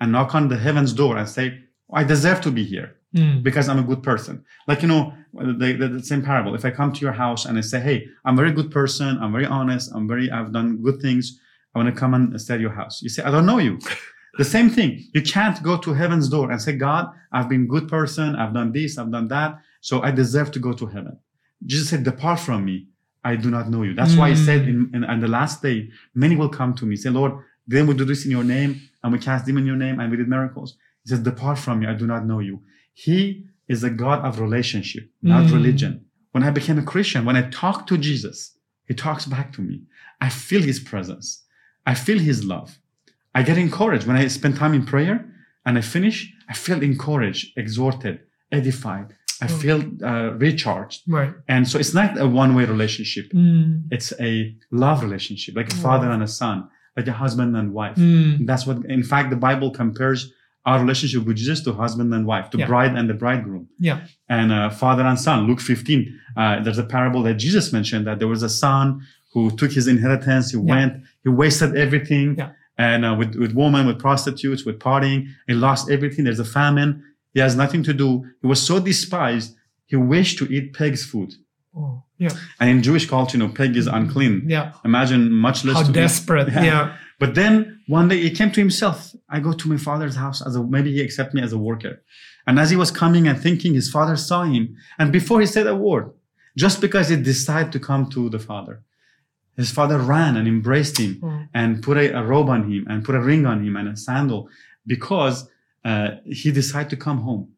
and 0.00 0.12
knock 0.12 0.34
on 0.36 0.48
the 0.48 0.58
heaven's 0.58 0.92
door 0.92 1.16
and 1.16 1.28
say, 1.28 1.58
I 1.92 2.04
deserve 2.04 2.40
to 2.42 2.52
be 2.52 2.64
here 2.64 2.96
Mm. 3.14 3.42
because 3.42 3.68
I'm 3.68 3.78
a 3.78 3.82
good 3.82 4.02
person. 4.02 4.42
Like, 4.66 4.80
you 4.82 4.88
know, 4.88 5.12
the, 5.34 5.76
the, 5.78 5.88
the 5.88 6.02
same 6.02 6.22
parable. 6.22 6.54
If 6.54 6.64
I 6.64 6.70
come 6.70 6.92
to 6.94 7.00
your 7.00 7.12
house 7.12 7.44
and 7.44 7.58
I 7.58 7.60
say, 7.60 7.78
Hey, 7.80 8.06
I'm 8.24 8.34
a 8.34 8.36
very 8.42 8.52
good 8.52 8.70
person. 8.70 9.18
I'm 9.20 9.32
very 9.32 9.44
honest. 9.44 9.90
I'm 9.94 10.08
very, 10.08 10.30
I've 10.30 10.50
done 10.52 10.78
good 10.82 11.00
things. 11.02 11.38
I 11.74 11.78
want 11.78 11.94
to 11.94 11.98
come 12.00 12.14
and 12.14 12.40
stay 12.40 12.54
at 12.54 12.60
your 12.60 12.70
house. 12.80 13.02
You 13.02 13.10
say, 13.10 13.22
I 13.22 13.30
don't 13.30 13.46
know 13.46 13.58
you. 13.58 13.78
The 14.38 14.46
same 14.46 14.70
thing. 14.70 14.90
You 15.12 15.20
can't 15.20 15.62
go 15.62 15.76
to 15.76 15.92
heaven's 15.92 16.26
door 16.30 16.50
and 16.50 16.58
say, 16.66 16.72
God, 16.72 17.04
I've 17.32 17.50
been 17.50 17.66
good 17.66 17.86
person. 17.86 18.34
I've 18.34 18.54
done 18.54 18.72
this. 18.72 18.96
I've 18.96 19.10
done 19.12 19.28
that. 19.28 19.58
So 19.82 20.00
I 20.02 20.10
deserve 20.10 20.50
to 20.52 20.58
go 20.58 20.72
to 20.72 20.86
heaven. 20.86 21.18
Jesus 21.66 21.90
said, 21.90 22.02
depart 22.02 22.40
from 22.40 22.64
me. 22.64 22.86
I 23.24 23.36
do 23.36 23.50
not 23.50 23.68
know 23.68 23.82
you. 23.82 23.92
That's 23.92 24.16
why 24.16 24.30
he 24.30 24.34
Mm. 24.36 24.44
said 24.46 24.60
in, 24.72 24.90
in, 24.94 25.04
on 25.04 25.20
the 25.20 25.28
last 25.28 25.60
day, 25.60 25.90
many 26.14 26.34
will 26.34 26.48
come 26.48 26.72
to 26.76 26.86
me, 26.86 26.96
say, 26.96 27.10
Lord, 27.10 27.32
then 27.66 27.86
we 27.86 27.92
do 27.94 28.06
this 28.06 28.24
in 28.24 28.30
your 28.30 28.42
name 28.56 28.80
and 29.04 29.12
we 29.12 29.18
cast 29.18 29.44
demon 29.44 29.64
in 29.64 29.66
your 29.66 29.76
name 29.76 30.00
and 30.00 30.10
we 30.10 30.16
did 30.16 30.28
miracles. 30.28 30.78
He 31.04 31.10
says, 31.10 31.20
depart 31.20 31.58
from 31.58 31.80
me. 31.80 31.86
I 31.86 31.92
do 31.92 32.06
not 32.06 32.24
know 32.24 32.38
you. 32.38 32.62
He 32.94 33.46
is 33.68 33.82
a 33.84 33.90
God 33.90 34.24
of 34.24 34.40
relationship, 34.40 35.04
not 35.22 35.44
Mm. 35.46 35.52
religion. 35.52 36.00
When 36.32 36.42
I 36.42 36.50
became 36.50 36.78
a 36.78 36.82
Christian, 36.92 37.24
when 37.24 37.36
I 37.36 37.42
talk 37.50 37.86
to 37.88 37.98
Jesus, 37.98 38.56
he 38.88 38.94
talks 38.94 39.26
back 39.26 39.52
to 39.54 39.62
me. 39.62 39.82
I 40.20 40.28
feel 40.28 40.62
his 40.62 40.80
presence. 40.80 41.42
I 41.86 41.94
feel 41.94 42.18
his 42.18 42.44
love. 42.44 42.78
I 43.34 43.42
get 43.42 43.58
encouraged 43.58 44.06
when 44.06 44.16
I 44.16 44.26
spend 44.28 44.56
time 44.56 44.74
in 44.74 44.84
prayer 44.84 45.26
and 45.64 45.78
I 45.78 45.80
finish. 45.80 46.32
I 46.48 46.54
feel 46.54 46.82
encouraged, 46.82 47.56
exhorted, 47.56 48.20
edified. 48.50 49.14
I 49.40 49.46
Mm. 49.46 49.60
feel 49.62 49.78
uh, 50.10 50.30
recharged. 50.46 51.00
Right. 51.08 51.32
And 51.48 51.66
so 51.68 51.78
it's 51.78 51.94
not 51.94 52.18
a 52.18 52.28
one 52.28 52.54
way 52.54 52.64
relationship. 52.64 53.26
Mm. 53.32 53.84
It's 53.90 54.12
a 54.20 54.54
love 54.70 55.02
relationship, 55.02 55.56
like 55.56 55.72
a 55.72 55.76
father 55.76 56.08
and 56.10 56.22
a 56.22 56.28
son, 56.28 56.68
like 56.96 57.08
a 57.08 57.12
husband 57.12 57.56
and 57.56 57.72
wife. 57.72 57.96
Mm. 57.96 58.46
That's 58.46 58.66
what, 58.66 58.84
in 58.86 59.02
fact, 59.02 59.30
the 59.30 59.36
Bible 59.48 59.70
compares 59.70 60.20
our 60.64 60.80
relationship 60.80 61.24
with 61.24 61.36
Jesus 61.36 61.60
to 61.64 61.72
husband 61.72 62.14
and 62.14 62.24
wife, 62.26 62.50
to 62.50 62.58
Yeah. 62.58 62.66
bride 62.66 62.94
and 62.94 63.08
the 63.10 63.14
bridegroom, 63.14 63.68
Yeah. 63.80 64.00
and 64.28 64.52
uh, 64.52 64.70
father 64.70 65.02
and 65.02 65.18
son. 65.18 65.46
Luke 65.48 65.60
15, 65.60 66.00
uh, 66.36 66.60
there's 66.62 66.78
a 66.78 66.84
parable 66.84 67.22
that 67.24 67.34
Jesus 67.34 67.72
mentioned 67.72 68.06
that 68.06 68.18
there 68.20 68.28
was 68.28 68.42
a 68.42 68.48
son 68.48 69.00
who 69.32 69.50
took 69.50 69.72
his 69.72 69.88
inheritance, 69.88 70.52
he 70.52 70.58
Yeah. 70.58 70.62
went, 70.74 70.92
he 71.24 71.30
wasted 71.30 71.76
everything, 71.76 72.36
Yeah. 72.38 72.50
and 72.78 73.04
uh, 73.04 73.14
with, 73.18 73.34
with 73.34 73.52
women, 73.54 73.86
with 73.86 73.98
prostitutes, 73.98 74.64
with 74.64 74.78
partying, 74.78 75.26
he 75.48 75.54
lost 75.54 75.90
everything. 75.90 76.24
There's 76.24 76.38
a 76.38 76.44
famine. 76.44 77.02
He 77.34 77.40
has 77.40 77.56
nothing 77.56 77.82
to 77.84 77.92
do. 77.94 78.24
He 78.42 78.46
was 78.46 78.60
so 78.62 78.78
despised, 78.78 79.56
he 79.86 79.96
wished 79.96 80.38
to 80.38 80.44
eat 80.52 80.74
pig's 80.74 81.04
food. 81.04 81.34
Oh, 81.76 82.02
yeah. 82.18 82.30
And 82.60 82.68
in 82.70 82.82
Jewish 82.82 83.08
culture, 83.08 83.36
you 83.38 83.42
know, 83.46 83.52
pig 83.52 83.76
is 83.76 83.86
unclean. 83.86 84.42
Yeah. 84.46 84.72
Imagine 84.84 85.32
much 85.32 85.64
less 85.64 85.76
How 85.86 85.92
desperate. 85.92 86.48
Yeah. 86.52 86.64
Yeah. 86.64 86.96
But 87.18 87.34
then 87.34 87.80
one 87.86 88.08
day 88.08 88.20
he 88.20 88.30
came 88.30 88.50
to 88.52 88.60
himself. 88.60 89.12
I 89.30 89.40
go 89.40 89.52
to 89.52 89.68
my 89.68 89.76
father's 89.76 90.16
house 90.16 90.44
as 90.46 90.56
a 90.56 90.62
maybe 90.62 90.92
he 90.92 91.00
accept 91.00 91.32
me 91.34 91.40
as 91.42 91.52
a 91.52 91.58
worker. 91.58 92.02
And 92.46 92.58
as 92.58 92.68
he 92.70 92.76
was 92.76 92.90
coming 92.90 93.26
and 93.28 93.40
thinking, 93.40 93.74
his 93.74 93.88
father 93.90 94.16
saw 94.16 94.42
him. 94.44 94.76
And 94.98 95.12
before 95.12 95.40
he 95.40 95.46
said 95.46 95.66
a 95.66 95.76
word, 95.76 96.10
just 96.56 96.80
because 96.80 97.08
he 97.08 97.16
decided 97.16 97.72
to 97.72 97.80
come 97.80 98.10
to 98.10 98.28
the 98.28 98.38
father, 98.38 98.82
his 99.56 99.70
father 99.70 99.98
ran 99.98 100.36
and 100.36 100.46
embraced 100.48 100.98
him 100.98 101.20
Oh. 101.22 101.44
and 101.54 101.82
put 101.82 101.96
a, 101.96 102.18
a 102.18 102.22
robe 102.24 102.48
on 102.50 102.70
him 102.70 102.86
and 102.90 103.04
put 103.04 103.14
a 103.14 103.20
ring 103.20 103.46
on 103.46 103.64
him 103.64 103.76
and 103.76 103.88
a 103.88 103.96
sandal 103.96 104.48
because 104.86 105.48
uh, 105.84 106.08
he 106.26 106.50
decided 106.50 106.90
to 106.90 106.96
come 106.96 107.18
home. 107.22 107.48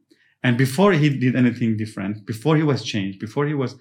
And 0.42 0.58
before 0.58 0.92
he 0.92 1.08
did 1.08 1.34
anything 1.36 1.76
different, 1.76 2.26
before 2.26 2.56
he 2.56 2.62
was 2.62 2.84
changed, 2.84 3.18
before 3.18 3.46
he 3.46 3.54
was, 3.54 3.76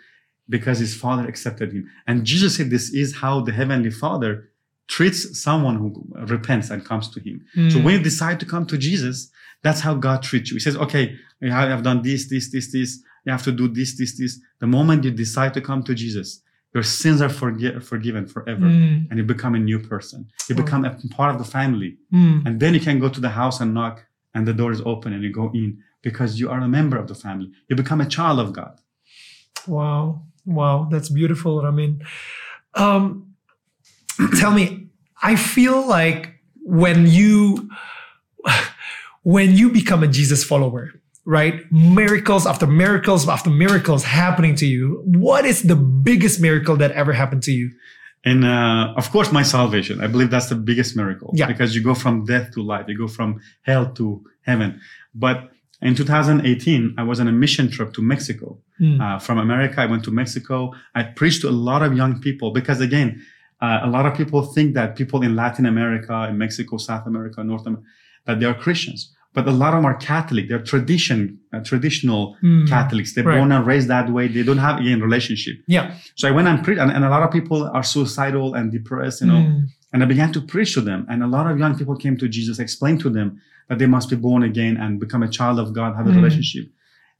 because 0.49 0.79
his 0.79 0.95
father 0.95 1.27
accepted 1.27 1.71
him. 1.71 1.89
And 2.07 2.25
Jesus 2.25 2.55
said, 2.57 2.69
this 2.69 2.89
is 2.91 3.15
how 3.15 3.41
the 3.41 3.51
heavenly 3.53 3.89
father 3.91 4.49
treats 4.87 5.39
someone 5.41 5.77
who 5.77 6.05
repents 6.27 6.69
and 6.69 6.83
comes 6.83 7.09
to 7.09 7.19
him. 7.19 7.45
So 7.71 7.77
Mm. 7.79 7.83
when 7.83 7.93
you 7.97 8.03
decide 8.03 8.39
to 8.41 8.45
come 8.45 8.65
to 8.67 8.77
Jesus, 8.77 9.31
that's 9.61 9.79
how 9.79 9.93
God 9.95 10.21
treats 10.23 10.51
you. 10.51 10.55
He 10.57 10.59
says, 10.59 10.75
okay, 10.77 11.15
you 11.39 11.51
have 11.51 11.83
done 11.83 12.01
this, 12.01 12.27
this, 12.29 12.51
this, 12.51 12.71
this. 12.71 13.01
You 13.25 13.31
have 13.31 13.43
to 13.43 13.51
do 13.53 13.67
this, 13.69 13.97
this, 13.97 14.17
this. 14.17 14.39
The 14.59 14.67
moment 14.67 15.05
you 15.05 15.11
decide 15.11 15.53
to 15.53 15.61
come 15.61 15.81
to 15.83 15.95
Jesus, 15.95 16.41
your 16.73 16.83
sins 16.83 17.21
are 17.21 17.29
forgi- 17.29 17.81
forgiven 17.81 18.25
forever 18.27 18.65
Mm. 18.65 19.07
and 19.09 19.17
you 19.19 19.23
become 19.23 19.55
a 19.55 19.59
new 19.59 19.79
person. 19.79 20.27
You 20.49 20.55
become 20.55 20.83
a 20.83 20.91
part 21.17 21.31
of 21.33 21.37
the 21.43 21.49
family. 21.57 21.97
Mm. 22.13 22.45
And 22.45 22.59
then 22.59 22.73
you 22.73 22.81
can 22.81 22.99
go 22.99 23.07
to 23.09 23.21
the 23.21 23.29
house 23.29 23.61
and 23.61 23.73
knock 23.73 24.05
and 24.33 24.45
the 24.45 24.53
door 24.53 24.71
is 24.73 24.81
open 24.93 25.13
and 25.13 25.23
you 25.23 25.31
go 25.31 25.49
in 25.53 25.77
because 26.01 26.39
you 26.41 26.49
are 26.49 26.59
a 26.59 26.67
member 26.67 26.97
of 26.97 27.07
the 27.07 27.15
family. 27.15 27.49
You 27.69 27.75
become 27.77 28.01
a 28.01 28.09
child 28.17 28.39
of 28.41 28.51
God. 28.51 28.75
Wow. 29.67 30.23
Wow. 30.45 30.87
That's 30.91 31.09
beautiful, 31.09 31.63
Ramin. 31.63 32.03
Um, 32.75 33.35
tell 34.39 34.51
me, 34.51 34.87
I 35.21 35.35
feel 35.35 35.85
like 35.87 36.39
when 36.63 37.07
you 37.07 37.69
when 39.23 39.55
you 39.55 39.69
become 39.69 40.03
a 40.03 40.07
Jesus 40.07 40.43
follower, 40.43 40.91
right? 41.25 41.71
Miracles 41.71 42.45
after 42.45 42.67
miracles 42.67 43.27
after 43.27 43.49
miracles 43.49 44.03
happening 44.03 44.55
to 44.55 44.65
you. 44.65 45.01
What 45.05 45.45
is 45.45 45.63
the 45.63 45.75
biggest 45.75 46.41
miracle 46.41 46.75
that 46.77 46.91
ever 46.91 47.13
happened 47.13 47.43
to 47.43 47.51
you? 47.51 47.71
And 48.25 48.45
uh, 48.45 48.93
of 48.95 49.11
course, 49.11 49.31
my 49.31 49.43
salvation. 49.43 50.01
I 50.01 50.07
believe 50.07 50.29
that's 50.29 50.47
the 50.47 50.55
biggest 50.55 50.95
miracle. 50.95 51.31
Yeah. 51.35 51.47
Because 51.47 51.75
you 51.75 51.83
go 51.83 51.93
from 51.93 52.25
death 52.25 52.53
to 52.53 52.63
life. 52.63 52.85
You 52.87 52.97
go 52.97 53.07
from 53.07 53.41
hell 53.63 53.91
to 53.93 54.23
heaven. 54.41 54.79
But 55.13 55.51
in 55.83 55.95
2018, 55.95 56.95
I 56.97 57.03
was 57.03 57.19
on 57.19 57.27
a 57.27 57.31
mission 57.31 57.69
trip 57.69 57.93
to 57.93 58.01
Mexico. 58.01 58.57
Mm. 58.81 58.99
Uh, 59.01 59.19
from 59.19 59.37
America, 59.37 59.81
I 59.81 59.85
went 59.85 60.03
to 60.05 60.11
Mexico. 60.11 60.71
I 60.95 61.03
preached 61.03 61.41
to 61.41 61.49
a 61.49 61.57
lot 61.69 61.81
of 61.83 61.95
young 61.95 62.19
people 62.21 62.51
because 62.51 62.79
again, 62.81 63.21
uh, 63.61 63.79
a 63.83 63.89
lot 63.89 64.05
of 64.05 64.13
people 64.15 64.41
think 64.55 64.73
that 64.75 64.95
people 64.95 65.21
in 65.23 65.35
Latin 65.35 65.65
America, 65.65 66.27
in 66.29 66.37
Mexico, 66.37 66.77
South 66.77 67.05
America, 67.07 67.43
North 67.43 67.65
America, 67.65 67.85
that 68.25 68.39
they 68.39 68.45
are 68.45 68.53
Christians. 68.53 69.13
But 69.33 69.47
a 69.47 69.51
lot 69.51 69.73
of 69.73 69.77
them 69.79 69.85
are 69.85 69.95
Catholic. 69.95 70.47
They're 70.47 70.61
tradition, 70.73 71.39
uh, 71.53 71.59
traditional 71.61 72.37
Mm. 72.43 72.67
Catholics. 72.69 73.13
They're 73.13 73.23
Right. 73.23 73.37
born 73.39 73.51
and 73.51 73.65
raised 73.65 73.87
that 73.87 74.07
way. 74.11 74.27
They 74.27 74.43
don't 74.43 74.59
have 74.67 74.79
again 74.79 75.01
relationship. 75.01 75.55
Yeah. 75.67 75.85
So 76.15 76.27
I 76.27 76.31
went 76.31 76.47
and 76.47 76.63
preached, 76.63 76.79
and, 76.83 76.91
and 76.91 77.03
a 77.03 77.09
lot 77.09 77.23
of 77.23 77.31
people 77.31 77.63
are 77.77 77.83
suicidal 77.83 78.53
and 78.53 78.71
depressed, 78.71 79.21
you 79.21 79.27
know. 79.27 79.41
Mm. 79.47 79.67
And 79.93 80.03
I 80.03 80.07
began 80.07 80.31
to 80.33 80.41
preach 80.41 80.73
to 80.73 80.81
them, 80.81 81.05
and 81.09 81.23
a 81.23 81.27
lot 81.27 81.49
of 81.49 81.59
young 81.59 81.77
people 81.77 81.95
came 81.95 82.17
to 82.17 82.27
Jesus, 82.27 82.57
explained 82.59 82.99
to 83.01 83.09
them 83.11 83.39
that 83.69 83.77
they 83.77 83.85
must 83.85 84.09
be 84.09 84.15
born 84.15 84.41
again 84.43 84.75
and 84.75 84.99
become 84.99 85.23
a 85.23 85.29
child 85.29 85.59
of 85.59 85.71
God, 85.73 85.95
have 85.95 86.07
a 86.07 86.11
Mm. 86.11 86.15
relationship. 86.15 86.65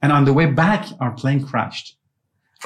And 0.02 0.10
on 0.12 0.24
the 0.24 0.32
way 0.32 0.46
back, 0.46 0.86
our 1.00 1.12
plane 1.12 1.40
crashed. 1.44 1.96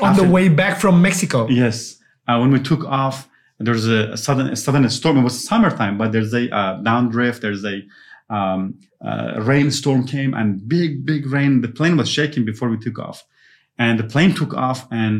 On 0.00 0.16
the 0.16 0.24
way 0.24 0.48
back 0.48 0.78
from 0.80 1.02
Mexico. 1.02 1.48
Yes, 1.48 1.98
uh, 2.26 2.38
when 2.38 2.50
we 2.50 2.60
took 2.60 2.84
off, 2.84 3.28
there's 3.58 3.86
a, 3.88 4.12
a 4.12 4.16
sudden 4.16 4.46
a 4.48 4.56
sudden 4.56 4.88
storm. 4.88 5.18
It 5.18 5.22
was 5.22 5.36
summertime, 5.44 5.98
but 5.98 6.12
there's 6.12 6.32
a 6.32 6.44
uh, 6.54 6.80
downdrift. 6.82 7.40
There's 7.40 7.64
a 7.64 7.82
um, 8.30 8.78
uh, 9.04 9.34
rainstorm 9.40 10.06
came 10.06 10.32
and 10.34 10.68
big 10.68 11.04
big 11.04 11.26
rain. 11.26 11.60
The 11.60 11.68
plane 11.68 11.96
was 11.96 12.08
shaking 12.08 12.44
before 12.44 12.68
we 12.68 12.78
took 12.78 12.98
off, 12.98 13.24
and 13.76 13.98
the 13.98 14.04
plane 14.04 14.32
took 14.34 14.54
off. 14.54 14.86
And 14.92 15.12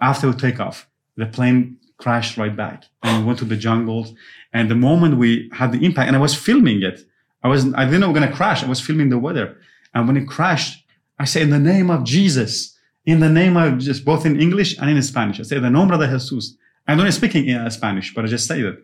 after 0.00 0.28
we 0.28 0.34
take 0.34 0.60
off, 0.60 0.86
the 1.16 1.26
plane 1.26 1.78
crashed 2.02 2.36
right 2.36 2.54
back, 2.62 2.84
and 3.02 3.12
we 3.18 3.26
went 3.26 3.38
to 3.40 3.44
the 3.44 3.56
jungles. 3.56 4.12
And 4.52 4.70
the 4.70 4.80
moment 4.88 5.18
we 5.18 5.50
had 5.52 5.72
the 5.72 5.84
impact, 5.84 6.08
and 6.08 6.16
I 6.16 6.20
was 6.20 6.34
filming 6.34 6.82
it, 6.82 6.98
I 7.44 7.48
was 7.48 7.60
I 7.74 7.84
didn't 7.84 8.00
know 8.00 8.08
we 8.08 8.14
were 8.14 8.20
gonna 8.20 8.38
crash. 8.40 8.64
I 8.64 8.68
was 8.68 8.80
filming 8.80 9.10
the 9.10 9.18
weather, 9.26 9.46
and 9.94 10.06
when 10.06 10.16
it 10.16 10.26
crashed, 10.26 10.84
I 11.18 11.24
said, 11.24 11.42
"In 11.42 11.50
the 11.50 11.66
name 11.72 11.90
of 11.90 12.04
Jesus." 12.04 12.76
In 13.06 13.20
the 13.20 13.30
name 13.30 13.56
of 13.56 13.78
just 13.78 14.04
both 14.04 14.26
in 14.26 14.38
English 14.38 14.78
and 14.78 14.90
in 14.90 15.02
Spanish. 15.02 15.40
I 15.40 15.44
say, 15.44 15.58
the 15.58 15.70
nombre 15.70 15.96
de 15.96 16.06
Jesus. 16.06 16.54
I 16.86 16.94
don't 16.94 17.10
speak 17.12 17.34
in 17.34 17.56
uh, 17.56 17.70
Spanish, 17.70 18.14
but 18.14 18.24
I 18.24 18.28
just 18.28 18.46
say 18.46 18.60
that. 18.60 18.76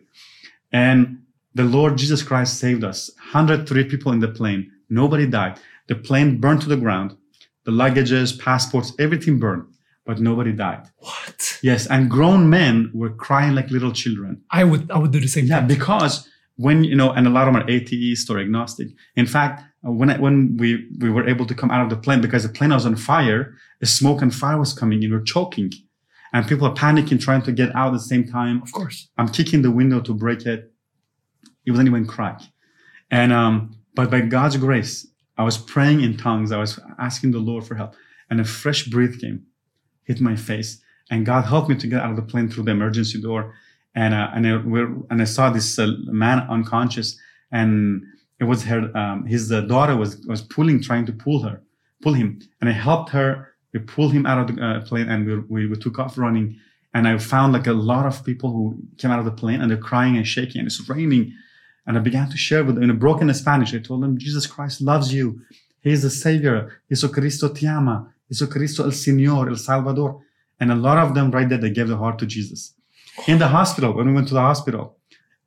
And 0.71 1.19
The 1.57 1.63
Lord 1.63 1.97
Jesus 1.97 2.21
Christ 2.21 2.59
saved 2.59 2.83
us. 2.83 3.09
103 3.17 3.85
people 3.85 4.11
in 4.11 4.19
the 4.19 4.27
plane. 4.27 4.71
Nobody 4.89 5.25
died. 5.25 5.59
The 5.87 5.95
plane 5.95 6.39
burned 6.39 6.61
to 6.61 6.69
the 6.69 6.77
ground. 6.77 7.17
The 7.65 7.71
luggages, 7.71 8.39
passports, 8.39 8.93
everything 8.99 9.39
burned, 9.39 9.65
but 10.07 10.19
nobody 10.19 10.53
died. 10.53 10.83
What? 10.97 11.59
Yes, 11.61 11.85
and 11.93 12.09
grown 12.09 12.49
men 12.49 12.89
were 12.93 13.11
crying 13.25 13.53
like 13.53 13.69
little 13.69 13.91
children. 13.91 14.41
I 14.59 14.63
would 14.63 14.89
I 14.89 14.97
would 15.01 15.11
do 15.11 15.19
the 15.19 15.27
same 15.27 15.45
Yeah, 15.45 15.59
thing. 15.59 15.67
because 15.77 16.27
when 16.65 16.83
you 16.83 16.95
know, 16.95 17.11
and 17.11 17.27
a 17.27 17.29
lot 17.29 17.47
of 17.47 17.53
them 17.53 17.61
are 17.61 17.69
atheist 17.69 18.29
or 18.31 18.39
agnostic. 18.39 18.87
In 19.15 19.27
fact, 19.27 19.55
uh, 19.85 19.91
when 19.99 20.09
I, 20.09 20.17
when 20.25 20.35
we 20.61 20.67
we 21.03 21.09
were 21.15 21.27
able 21.33 21.45
to 21.51 21.53
come 21.53 21.69
out 21.73 21.83
of 21.85 21.89
the 21.93 21.97
plane 22.05 22.21
because 22.21 22.43
the 22.47 22.53
plane 22.57 22.71
was 22.73 22.85
on 22.85 22.95
fire, 22.95 23.41
the 23.81 23.85
smoke 23.85 24.21
and 24.23 24.33
fire 24.33 24.57
was 24.57 24.73
coming 24.73 25.03
in, 25.03 25.11
we're 25.11 25.21
choking, 25.35 25.71
and 26.33 26.47
people 26.47 26.65
are 26.69 26.73
panicking, 26.73 27.19
trying 27.27 27.43
to 27.43 27.51
get 27.51 27.69
out 27.75 27.87
at 27.87 27.93
the 28.01 28.07
same 28.13 28.25
time. 28.39 28.61
Of 28.63 28.71
course. 28.71 28.97
I'm 29.19 29.29
kicking 29.37 29.61
the 29.61 29.71
window 29.71 29.99
to 30.07 30.13
break 30.13 30.41
it. 30.53 30.71
It 31.65 31.71
wasn't 31.71 31.89
even 31.89 32.07
crack. 32.07 32.39
And 33.11 33.31
um, 33.33 33.53
but 33.93 34.09
by 34.09 34.21
God's 34.21 34.57
grace, 34.57 35.05
I 35.37 35.43
was 35.43 35.57
praying 35.57 35.99
in 36.01 36.17
tongues. 36.17 36.51
I 36.51 36.57
was 36.65 36.79
asking 36.97 37.31
the 37.31 37.39
Lord 37.49 37.63
for 37.67 37.75
help, 37.75 37.93
and 38.29 38.39
a 38.39 38.45
fresh 38.45 38.81
breath 38.93 39.19
came, 39.21 39.43
hit 40.07 40.19
my 40.21 40.35
face, 40.35 40.71
and 41.11 41.25
God 41.25 41.43
helped 41.45 41.69
me 41.69 41.75
to 41.75 41.87
get 41.87 42.01
out 42.01 42.09
of 42.09 42.15
the 42.15 42.29
plane 42.31 42.47
through 42.49 42.65
the 42.65 42.71
emergency 42.71 43.21
door. 43.21 43.53
And 43.93 44.13
uh, 44.13 44.29
and 44.35 44.47
I, 44.47 44.51
and 45.11 45.21
I 45.21 45.25
saw 45.25 45.49
this 45.49 45.79
uh, 45.79 45.87
man 46.23 46.39
unconscious, 46.49 47.09
and 47.51 48.03
it 48.39 48.45
was 48.45 48.63
her. 48.63 48.79
Um, 48.95 49.25
his 49.25 49.51
uh, 49.51 49.61
daughter 49.61 49.95
was 49.95 50.11
was 50.27 50.41
pulling, 50.41 50.81
trying 50.81 51.05
to 51.07 51.13
pull 51.13 51.39
her, 51.47 51.61
pull 52.03 52.13
him, 52.13 52.39
and 52.59 52.69
I 52.69 52.73
helped 52.73 53.09
her. 53.11 53.29
We 53.73 53.79
pulled 53.79 54.13
him 54.13 54.25
out 54.25 54.39
of 54.39 54.55
the 54.55 54.63
uh, 54.63 54.81
plane, 54.87 55.09
and 55.09 55.19
we, 55.27 55.33
we 55.53 55.67
we 55.67 55.75
took 55.75 55.99
off 55.99 56.17
running. 56.17 56.59
And 56.93 57.07
I 57.07 57.17
found 57.17 57.53
like 57.53 57.67
a 57.67 57.73
lot 57.73 58.05
of 58.05 58.23
people 58.23 58.49
who 58.51 58.63
came 58.97 59.11
out 59.11 59.19
of 59.19 59.25
the 59.25 59.39
plane, 59.41 59.61
and 59.61 59.69
they're 59.69 59.89
crying 59.91 60.15
and 60.17 60.27
shaking, 60.27 60.59
and 60.59 60.67
it's 60.67 60.89
raining. 60.89 61.33
And 61.85 61.97
I 61.97 62.01
began 62.01 62.29
to 62.29 62.37
share 62.37 62.63
with 62.63 62.75
them 62.75 62.83
in 62.83 62.89
a 62.89 62.93
broken 63.05 63.33
Spanish. 63.33 63.73
I 63.73 63.79
told 63.79 64.03
them, 64.03 64.17
Jesus 64.17 64.45
Christ 64.45 64.81
loves 64.81 65.13
you. 65.13 65.41
He 65.81 65.91
is 65.91 66.01
the 66.01 66.09
Savior. 66.09 66.81
Jesucristo 66.89 67.53
te 67.53 67.67
ama. 67.67 68.13
Jesucristo 68.29 68.83
el 68.83 68.91
Señor, 68.91 69.49
el 69.49 69.57
Salvador. 69.57 70.21
And 70.59 70.71
a 70.71 70.75
lot 70.75 70.97
of 70.97 71.13
them 71.13 71.31
right 71.31 71.47
there, 71.47 71.59
they 71.59 71.69
gave 71.69 71.87
their 71.87 71.97
heart 71.97 72.17
to 72.19 72.25
Jesus. 72.25 72.73
In 73.27 73.37
the 73.37 73.47
hospital, 73.47 73.93
when 73.93 74.07
we 74.07 74.13
went 74.13 74.27
to 74.29 74.33
the 74.33 74.41
hospital, 74.41 74.97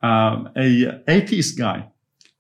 um, 0.02 0.50
a 0.56 1.02
atheist 1.08 1.58
guy, 1.58 1.88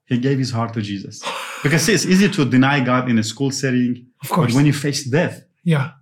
he 0.06 0.18
gave 0.18 0.38
his 0.38 0.50
heart 0.50 0.72
to 0.74 0.82
Jesus. 0.82 1.22
Because 1.62 1.82
see, 1.82 1.92
it's 1.92 2.06
easy 2.06 2.28
to 2.28 2.44
deny 2.44 2.80
God 2.80 3.10
in 3.10 3.18
a 3.18 3.22
school 3.22 3.50
setting. 3.50 4.06
Of 4.22 4.30
course. 4.30 4.52
But 4.52 4.56
when 4.56 4.66
you 4.66 4.72
face 4.72 5.04
death, 5.04 5.44
yeah. 5.62 5.92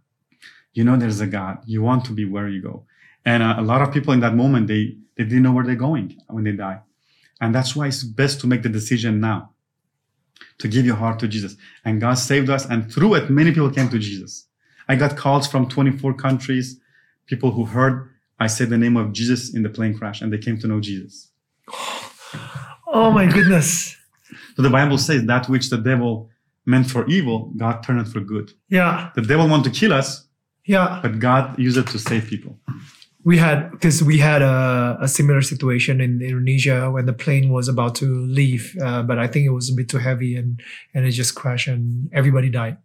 you 0.73 0.85
know 0.85 0.97
there's 0.97 1.21
a 1.21 1.27
God. 1.27 1.59
You 1.67 1.83
want 1.83 2.05
to 2.07 2.13
be 2.13 2.25
where 2.25 2.49
you 2.49 2.63
go. 2.63 2.85
And 3.25 3.43
uh, 3.43 3.57
a 3.59 3.63
lot 3.63 3.83
of 3.83 3.93
people 3.93 4.13
in 4.13 4.21
that 4.21 4.35
moment, 4.35 4.67
they, 4.69 4.97
they 5.17 5.25
didn't 5.25 5.43
know 5.43 5.53
where 5.53 5.65
they're 5.65 5.75
going 5.75 6.17
when 6.29 6.45
they 6.45 6.53
die. 6.53 6.81
And 7.41 7.55
that's 7.55 7.77
why 7.77 7.89
it's 7.89 8.03
best 8.03 8.41
to 8.41 8.47
make 8.47 8.63
the 8.63 8.69
decision 8.69 9.21
now 9.21 9.51
to 10.59 10.69
give 10.69 10.85
your 10.87 10.97
heart 10.97 11.19
to 11.21 11.29
Jesus. 11.29 11.57
And 11.85 12.01
God 12.01 12.15
saved 12.15 12.51
us. 12.51 12.67
And 12.67 12.93
through 12.93 13.15
it, 13.15 13.31
many 13.31 13.51
people 13.53 13.71
came 13.71 13.89
to 13.91 13.99
Jesus. 13.99 14.47
I 14.89 14.97
got 14.97 15.17
calls 15.17 15.47
from 15.47 15.69
24 15.69 16.15
countries, 16.15 16.81
people 17.27 17.51
who 17.53 17.65
heard 17.67 18.11
I 18.41 18.47
said 18.47 18.71
the 18.71 18.79
name 18.79 18.97
of 18.97 19.13
Jesus 19.13 19.53
in 19.53 19.63
the 19.65 19.69
plane 19.69 19.99
crash 19.99 20.21
and 20.23 20.33
they 20.33 20.39
came 20.39 20.59
to 20.61 20.67
know 20.69 20.81
Jesus. 20.81 21.29
Oh 22.87 23.11
my 23.11 23.27
goodness. 23.27 23.97
So 24.57 24.63
the 24.63 24.71
Bible 24.71 24.97
says 24.99 25.25
that 25.27 25.49
which 25.49 25.71
the 25.71 25.77
devil 25.79 26.31
meant 26.65 26.91
for 26.91 27.07
evil, 27.09 27.53
God 27.57 27.83
turned 27.83 28.01
it 28.01 28.09
for 28.09 28.21
good. 28.21 28.53
Yeah. 28.69 29.11
The 29.15 29.23
devil 29.23 29.49
wanted 29.49 29.73
to 29.73 29.79
kill 29.81 29.93
us, 29.93 30.27
Yeah. 30.67 31.01
but 31.03 31.19
God 31.19 31.59
used 31.59 31.77
it 31.79 31.87
to 31.89 31.99
save 31.99 32.27
people. 32.29 32.59
We 33.25 33.37
had 33.37 33.71
because 33.73 34.03
we 34.03 34.19
had 34.19 34.43
a, 34.43 34.97
a 35.01 35.09
similar 35.09 35.43
situation 35.43 36.01
in 36.01 36.23
Indonesia 36.23 36.91
when 36.91 37.07
the 37.07 37.13
plane 37.13 37.51
was 37.51 37.69
about 37.69 37.95
to 37.97 38.07
leave, 38.27 38.77
uh, 38.81 39.03
but 39.03 39.19
I 39.19 39.27
think 39.27 39.45
it 39.45 39.51
was 39.51 39.69
a 39.71 39.75
bit 39.75 39.89
too 39.89 39.99
heavy 39.99 40.37
and 40.37 40.61
and 40.95 41.05
it 41.05 41.11
just 41.11 41.35
crashed 41.35 41.69
and 41.69 42.09
everybody 42.13 42.49
died. 42.49 42.79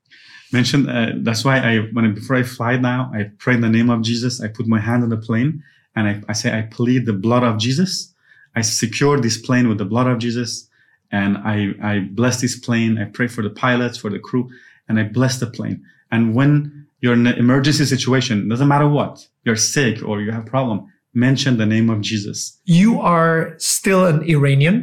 mentioned 0.54 0.89
uh, 0.89 1.12
that's 1.26 1.43
why 1.43 1.58
i 1.58 1.80
when 1.93 2.06
I, 2.06 2.10
before 2.10 2.36
i 2.38 2.43
fly 2.43 2.78
now 2.78 3.12
i 3.13 3.24
pray 3.39 3.56
in 3.56 3.62
the 3.62 3.69
name 3.69 3.89
of 3.89 4.02
jesus. 4.04 4.39
I 4.39 4.48
put 4.48 4.67
my 4.67 4.80
hand 4.80 5.04
on 5.04 5.10
the 5.10 5.17
plane 5.17 5.63
and 5.96 6.08
I, 6.08 6.22
I 6.30 6.34
say 6.34 6.58
i 6.58 6.62
plead 6.62 7.06
the 7.06 7.13
blood 7.13 7.43
of 7.43 7.58
jesus. 7.58 8.13
I 8.56 8.62
secure 8.62 9.19
this 9.19 9.38
plane 9.38 9.67
with 9.67 9.80
the 9.80 9.86
blood 9.86 10.08
of 10.08 10.19
jesus 10.19 10.69
and 11.12 11.38
i 11.38 11.74
i 11.82 12.00
bless 12.00 12.39
this 12.41 12.56
plane. 12.60 12.98
I 12.98 13.06
pray 13.06 13.28
for 13.28 13.41
the 13.41 13.50
pilots 13.50 13.98
for 13.98 14.10
the 14.10 14.19
crew 14.19 14.50
and 14.88 15.00
i 15.00 15.04
bless 15.04 15.39
the 15.39 15.48
plane. 15.48 15.84
And 16.12 16.36
when 16.36 16.83
you're 17.04 17.13
in 17.20 17.28
an 17.28 17.36
emergency 17.36 17.86
situation 17.86 18.48
doesn't 18.48 18.70
matter 18.74 18.88
what 18.88 19.13
you're 19.44 19.60
sick 19.60 20.02
or 20.08 20.22
you 20.22 20.32
have 20.32 20.46
problem 20.48 20.88
mention 21.13 21.58
the 21.58 21.66
name 21.76 21.89
of 21.94 22.02
jesus 22.02 22.39
You 22.66 22.92
are 23.02 23.54
still 23.60 24.02
an 24.12 24.24
Iranian, 24.36 24.76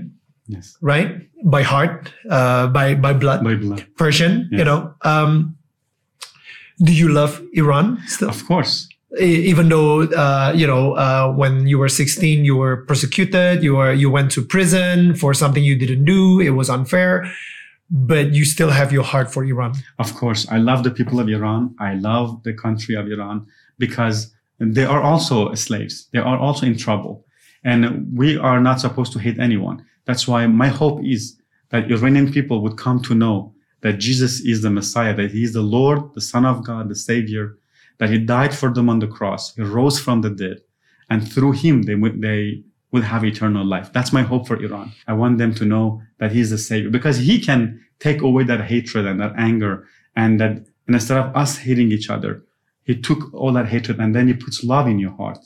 yes 0.47 0.77
right? 0.81 1.11
By 1.43 1.63
heart, 1.65 2.13
uh, 2.29 2.69
by 2.69 2.95
by 2.95 3.13
blood, 3.23 3.41
by 3.43 3.55
blood 3.57 3.81
Persian. 3.97 4.33
You 4.53 4.65
know. 4.69 4.81
Um, 5.03 5.57
do 6.87 6.93
you 6.93 7.09
love 7.09 7.41
Iran 7.57 7.99
still? 8.07 8.29
of 8.29 8.45
course 8.47 8.89
even 9.19 9.69
though 9.73 10.03
uh, 10.25 10.53
you 10.55 10.67
know 10.67 10.95
uh, 10.95 11.33
when 11.33 11.67
you 11.67 11.79
were 11.79 11.89
16 11.89 12.45
you 12.45 12.57
were 12.57 12.85
persecuted 12.87 13.63
you 13.63 13.75
were 13.77 13.93
you 13.93 14.09
went 14.11 14.31
to 14.37 14.41
prison 14.45 15.15
for 15.17 15.35
something 15.35 15.65
you 15.65 15.77
didn't 15.77 16.05
do 16.05 16.41
it 16.41 16.51
was 16.51 16.71
unfair 16.71 17.25
but 17.91 18.33
you 18.33 18.45
still 18.45 18.71
have 18.71 18.93
your 18.93 19.03
heart 19.03 19.33
for 19.33 19.45
iran 19.45 19.73
Of 19.99 20.15
course, 20.15 20.47
I 20.49 20.59
love 20.59 20.85
the 20.85 20.91
people 20.91 21.19
of 21.21 21.29
Iran. 21.29 21.75
I 21.79 21.95
love 21.95 22.43
the 22.45 22.55
country 22.55 22.95
of 22.95 23.07
Iran 23.07 23.47
because 23.79 24.33
they 24.59 24.85
are 24.85 25.03
also 25.03 25.55
slaves. 25.55 26.09
They 26.13 26.21
are 26.21 26.39
also 26.39 26.67
in 26.67 26.77
trouble. 26.77 27.27
And 27.65 27.83
we 28.17 28.39
are 28.39 28.61
not 28.61 28.81
supposed 28.81 29.13
to 29.15 29.19
hate 29.19 29.39
anyone. 29.39 29.85
That's 30.07 30.29
why 30.29 30.47
my 30.47 30.69
hope 30.69 31.05
is 31.05 31.39
that 31.71 31.91
Iranian 31.91 32.33
people 32.33 32.63
would 32.63 32.77
come 32.77 33.03
to 33.03 33.15
know 33.15 33.55
that 33.83 33.99
Jesus 33.99 34.41
is 34.41 34.63
the 34.63 34.71
Messiah, 34.71 35.15
that 35.17 35.31
he 35.31 35.43
is 35.43 35.53
the 35.53 35.63
Lord, 35.63 36.15
the 36.15 36.21
Son 36.21 36.45
of 36.45 36.65
God, 36.65 36.89
the 36.89 36.95
Savior, 36.95 37.59
that 37.99 38.11
he 38.11 38.19
died 38.19 38.55
for 38.55 38.73
them 38.73 38.89
on 38.89 38.99
the 38.99 39.07
cross. 39.07 39.55
He 39.55 39.63
rose 39.63 39.99
from 39.99 40.21
the 40.21 40.31
dead. 40.31 40.59
And 41.09 41.31
through 41.31 41.53
him, 41.53 41.83
they 41.83 41.95
would, 41.95 42.21
they 42.21 42.63
will 42.93 43.03
have 43.03 43.25
eternal 43.25 43.65
life. 43.65 43.93
That's 43.93 44.13
my 44.13 44.23
hope 44.23 44.47
for 44.49 44.57
Iran. 44.63 44.93
I 45.07 45.13
want 45.13 45.39
them 45.39 45.55
to 45.55 45.65
know 45.65 46.03
that 46.19 46.33
he's 46.33 46.51
the 46.51 46.59
savior 46.59 46.91
because 46.91 47.19
he 47.19 47.41
can 47.41 47.81
take 48.01 48.21
away 48.23 48.45
that 48.45 48.63
hatred 48.63 49.07
and 49.07 49.21
that 49.21 49.33
anger 49.37 49.87
and 50.17 50.41
that 50.41 50.67
and 50.87 50.97
instead 50.97 51.19
of 51.19 51.37
us 51.37 51.59
hating 51.59 51.93
each 51.93 52.11
other, 52.11 52.43
he 52.83 52.97
took 53.01 53.33
all 53.33 53.53
that 53.53 53.69
hatred 53.69 54.01
and 54.01 54.13
then 54.13 54.27
he 54.27 54.35
puts 54.35 54.65
love 54.65 54.89
in 54.89 54.99
your 54.99 55.13
heart. 55.13 55.39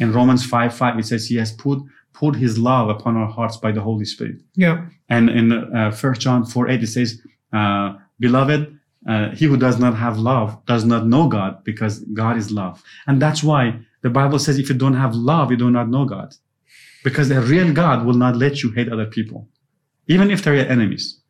In 0.00 0.12
Romans 0.12 0.44
5, 0.44 0.74
5, 0.74 0.98
it 0.98 1.06
says 1.06 1.26
he 1.26 1.36
has 1.36 1.52
put, 1.52 1.78
put 2.12 2.34
his 2.34 2.58
love 2.58 2.88
upon 2.88 3.16
our 3.16 3.28
hearts 3.28 3.56
by 3.56 3.70
the 3.70 3.80
Holy 3.80 4.04
Spirit. 4.04 4.40
yeah 4.56 4.86
And 5.08 5.30
in 5.30 5.52
uh, 5.52 5.92
1 5.92 6.14
John 6.14 6.44
4, 6.44 6.68
8, 6.70 6.82
it 6.82 6.86
says, 6.88 7.22
uh, 7.52 7.94
beloved, 8.18 8.76
uh, 9.08 9.30
he 9.30 9.44
who 9.46 9.56
does 9.56 9.78
not 9.78 9.94
have 9.94 10.18
love 10.18 10.58
does 10.66 10.84
not 10.84 11.06
know 11.06 11.28
God 11.28 11.62
because 11.62 12.00
God 12.12 12.36
is 12.36 12.50
love. 12.50 12.82
And 13.06 13.22
that's 13.22 13.44
why 13.44 13.78
the 14.02 14.10
Bible 14.10 14.40
says 14.40 14.58
if 14.58 14.68
you 14.68 14.74
don't 14.74 14.94
have 14.94 15.14
love, 15.14 15.52
you 15.52 15.56
do 15.56 15.70
not 15.70 15.88
know 15.88 16.04
God. 16.04 16.34
Because 17.04 17.30
a 17.30 17.40
real 17.40 17.72
God 17.72 18.04
will 18.06 18.14
not 18.24 18.36
let 18.36 18.62
you 18.62 18.70
hate 18.72 18.88
other 18.92 19.06
people, 19.06 19.48
even 20.06 20.30
if 20.30 20.42
they're 20.42 20.56
your 20.56 20.66
enemies. 20.66 21.20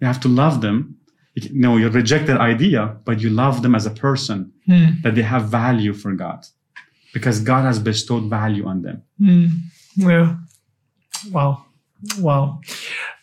You 0.00 0.06
have 0.06 0.20
to 0.20 0.28
love 0.28 0.60
them. 0.60 0.96
You 1.34 1.48
know, 1.64 1.76
you 1.76 1.88
reject 1.88 2.26
their 2.26 2.40
idea, 2.40 2.96
but 3.04 3.20
you 3.20 3.30
love 3.30 3.62
them 3.62 3.74
as 3.74 3.86
a 3.86 3.90
person, 3.90 4.52
that 5.02 5.14
they 5.14 5.22
have 5.22 5.44
value 5.48 5.92
for 5.94 6.12
God. 6.12 6.44
Because 7.14 7.40
God 7.40 7.62
has 7.64 7.78
bestowed 7.78 8.24
value 8.28 8.66
on 8.66 8.82
them. 8.82 9.02
yeah 9.96 10.36
wow 11.30 11.64
wow 12.18 12.60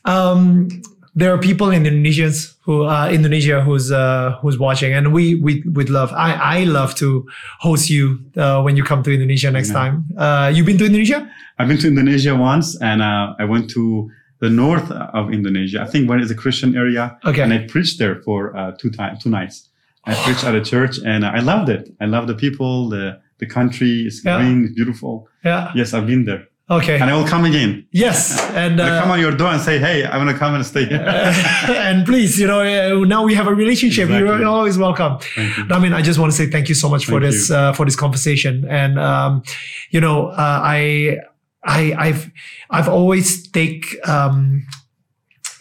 um 0.05 0.69
there 1.15 1.33
are 1.33 1.37
people 1.37 1.69
in 1.71 1.83
Indonesians 1.83 2.55
who 2.63 2.83
uh, 2.85 3.09
Indonesia 3.09 3.61
who's 3.61 3.91
uh, 3.91 4.37
who's 4.41 4.57
watching, 4.59 4.93
and 4.93 5.13
we 5.13 5.35
we 5.35 5.63
would 5.65 5.89
love. 5.89 6.11
I 6.13 6.33
I 6.33 6.63
love 6.65 6.95
to 6.95 7.25
host 7.59 7.89
you 7.89 8.19
uh, 8.37 8.61
when 8.61 8.77
you 8.77 8.83
come 8.83 9.03
to 9.03 9.11
Indonesia 9.13 9.51
next 9.51 9.71
time. 9.71 10.05
Uh, 10.17 10.51
you 10.53 10.63
been 10.63 10.77
to 10.77 10.85
Indonesia? 10.85 11.27
I've 11.57 11.67
been 11.67 11.77
to 11.79 11.87
Indonesia 11.87 12.35
once, 12.35 12.77
and 12.81 13.01
uh, 13.01 13.33
I 13.39 13.45
went 13.45 13.69
to 13.71 14.09
the 14.39 14.49
north 14.49 14.89
of 14.91 15.33
Indonesia. 15.33 15.81
I 15.81 15.87
think 15.87 16.07
one 16.07 16.21
is 16.21 16.31
a 16.31 16.35
Christian 16.35 16.75
area, 16.77 17.17
Okay. 17.25 17.41
and 17.41 17.51
I 17.53 17.67
preached 17.67 17.99
there 17.99 18.21
for 18.23 18.55
uh, 18.55 18.71
two 18.79 18.89
times, 18.89 19.19
two 19.23 19.29
nights. 19.29 19.67
I 20.05 20.15
preached 20.23 20.45
at 20.45 20.55
a 20.55 20.61
church, 20.63 20.99
and 21.03 21.25
I 21.25 21.39
loved 21.43 21.67
it. 21.69 21.91
I 21.99 22.05
love 22.05 22.27
the 22.27 22.35
people, 22.35 22.89
the 22.89 23.19
the 23.39 23.47
country. 23.47 24.03
It's 24.07 24.23
Yeah. 24.23 24.39
green, 24.39 24.65
it's 24.65 24.75
beautiful. 24.75 25.27
Yeah. 25.43 25.71
Yes, 25.75 25.93
I've 25.93 26.07
been 26.07 26.23
there, 26.25 26.47
Okay. 26.71 26.99
and 26.99 27.09
I 27.09 27.15
will 27.15 27.25
come 27.27 27.45
again. 27.45 27.87
Yes, 27.91 28.39
and 28.51 28.79
uh, 28.79 29.01
come 29.01 29.11
on 29.11 29.19
your 29.19 29.35
door 29.35 29.47
and 29.47 29.61
say, 29.61 29.79
"Hey, 29.79 30.05
I 30.05 30.17
want 30.17 30.29
to 30.29 30.37
come 30.37 30.53
and 30.53 30.63
stay 30.63 30.85
here." 30.85 31.03
and 31.67 32.05
please, 32.05 32.39
you 32.39 32.45
know, 32.45 32.61
uh, 32.61 33.05
now 33.05 33.23
we 33.23 33.33
have 33.33 33.47
a 33.47 33.53
relationship. 33.53 34.03
Exactly. 34.03 34.27
You're 34.27 34.45
always 34.45 34.77
welcome. 34.77 35.17
You. 35.35 35.65
I 35.71 35.79
mean, 35.79 35.93
I 35.93 36.03
just 36.03 36.19
want 36.19 36.31
to 36.31 36.37
say 36.37 36.45
thank 36.45 36.69
you 36.69 36.75
so 36.75 36.87
much 36.87 37.05
for 37.05 37.19
Thank 37.19 37.23
this 37.23 37.49
uh, 37.49 37.73
for 37.73 37.85
this 37.85 37.95
conversation. 37.95 38.65
And 38.69 38.99
um, 38.99 39.41
you 39.89 39.99
know, 39.99 40.27
uh, 40.27 40.61
I 40.63 41.17
I 41.63 41.95
I've 41.97 42.31
I've 42.69 42.87
always 42.87 43.47
take 43.47 43.97
um, 44.07 44.63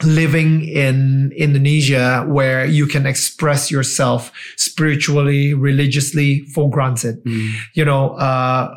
living 0.04 0.68
in 0.68 1.32
Indonesia 1.32 2.26
where 2.28 2.66
you 2.66 2.86
can 2.86 3.06
express 3.06 3.70
yourself 3.70 4.30
spiritually, 4.56 5.54
religiously 5.54 6.42
for 6.54 6.68
granted. 6.68 7.24
Mm. 7.24 7.52
You 7.72 7.86
know. 7.86 8.10
Uh, 8.10 8.76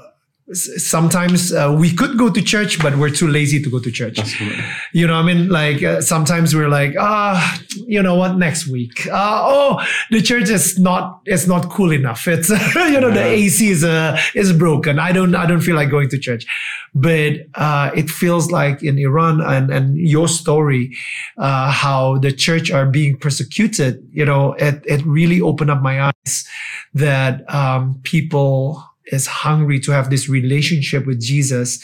sometimes 0.53 1.53
uh, 1.53 1.75
we 1.77 1.93
could 1.93 2.17
go 2.17 2.29
to 2.29 2.41
church, 2.41 2.81
but 2.81 2.97
we're 2.97 3.09
too 3.09 3.27
lazy 3.27 3.61
to 3.61 3.69
go 3.69 3.79
to 3.79 3.91
church. 3.91 4.17
Correct. 4.37 4.61
You 4.93 5.07
know, 5.07 5.15
I 5.15 5.23
mean, 5.23 5.49
like 5.49 5.81
uh, 5.83 6.01
sometimes 6.01 6.55
we're 6.55 6.69
like, 6.69 6.95
ah, 6.99 7.61
you 7.87 8.01
know 8.01 8.15
what, 8.15 8.37
next 8.37 8.67
week. 8.67 9.07
Uh, 9.07 9.41
oh, 9.43 9.85
the 10.09 10.21
church 10.21 10.49
is 10.49 10.77
not, 10.79 11.21
it's 11.25 11.47
not 11.47 11.69
cool 11.69 11.91
enough. 11.91 12.27
It's, 12.27 12.49
you 12.75 12.99
know, 12.99 13.11
the 13.11 13.23
AC 13.23 13.69
is, 13.69 13.83
uh, 13.83 14.19
is 14.35 14.53
broken. 14.53 14.99
I 14.99 15.11
don't, 15.11 15.35
I 15.35 15.45
don't 15.45 15.61
feel 15.61 15.75
like 15.75 15.89
going 15.89 16.09
to 16.09 16.17
church. 16.17 16.45
But, 16.93 17.47
uh, 17.55 17.91
it 17.95 18.09
feels 18.09 18.51
like 18.51 18.83
in 18.83 18.97
Iran 18.97 19.41
and, 19.41 19.71
and 19.71 19.97
your 19.97 20.27
story, 20.27 20.95
uh, 21.37 21.71
how 21.71 22.17
the 22.17 22.31
church 22.31 22.69
are 22.71 22.85
being 22.85 23.17
persecuted, 23.17 24.07
you 24.11 24.25
know, 24.25 24.53
it, 24.53 24.83
it 24.85 25.05
really 25.05 25.39
opened 25.41 25.71
up 25.71 25.81
my 25.81 26.11
eyes 26.11 26.45
that, 26.93 27.49
um, 27.53 27.99
people 28.03 28.83
is 29.11 29.27
hungry 29.27 29.79
to 29.79 29.91
have 29.91 30.09
this 30.09 30.27
relationship 30.29 31.05
with 31.05 31.21
Jesus 31.21 31.83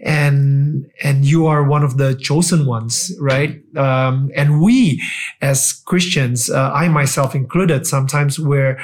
and 0.00 0.90
and 1.02 1.24
you 1.24 1.46
are 1.46 1.64
one 1.64 1.82
of 1.82 1.96
the 1.96 2.14
chosen 2.14 2.66
ones 2.66 3.12
right 3.20 3.62
um, 3.76 4.30
and 4.34 4.60
we 4.60 5.02
as 5.40 5.72
christians 5.84 6.50
uh, 6.50 6.70
i 6.72 6.88
myself 6.88 7.34
included 7.34 7.86
sometimes 7.86 8.38
where 8.38 8.78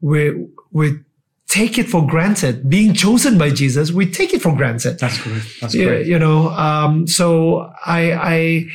we 0.00 0.46
we 0.72 0.98
take 1.46 1.78
it 1.78 1.88
for 1.88 2.06
granted 2.06 2.68
being 2.68 2.94
chosen 2.94 3.36
by 3.38 3.50
jesus 3.50 3.92
we 3.92 4.10
take 4.10 4.32
it 4.32 4.40
for 4.42 4.54
granted 4.56 4.98
That's 4.98 5.18
correct. 5.20 5.46
That's 5.60 5.74
you, 5.74 5.86
correct. 5.88 6.06
you 6.06 6.18
know 6.18 6.48
um, 6.50 7.06
so 7.06 7.70
i 7.84 8.12
i 8.12 8.66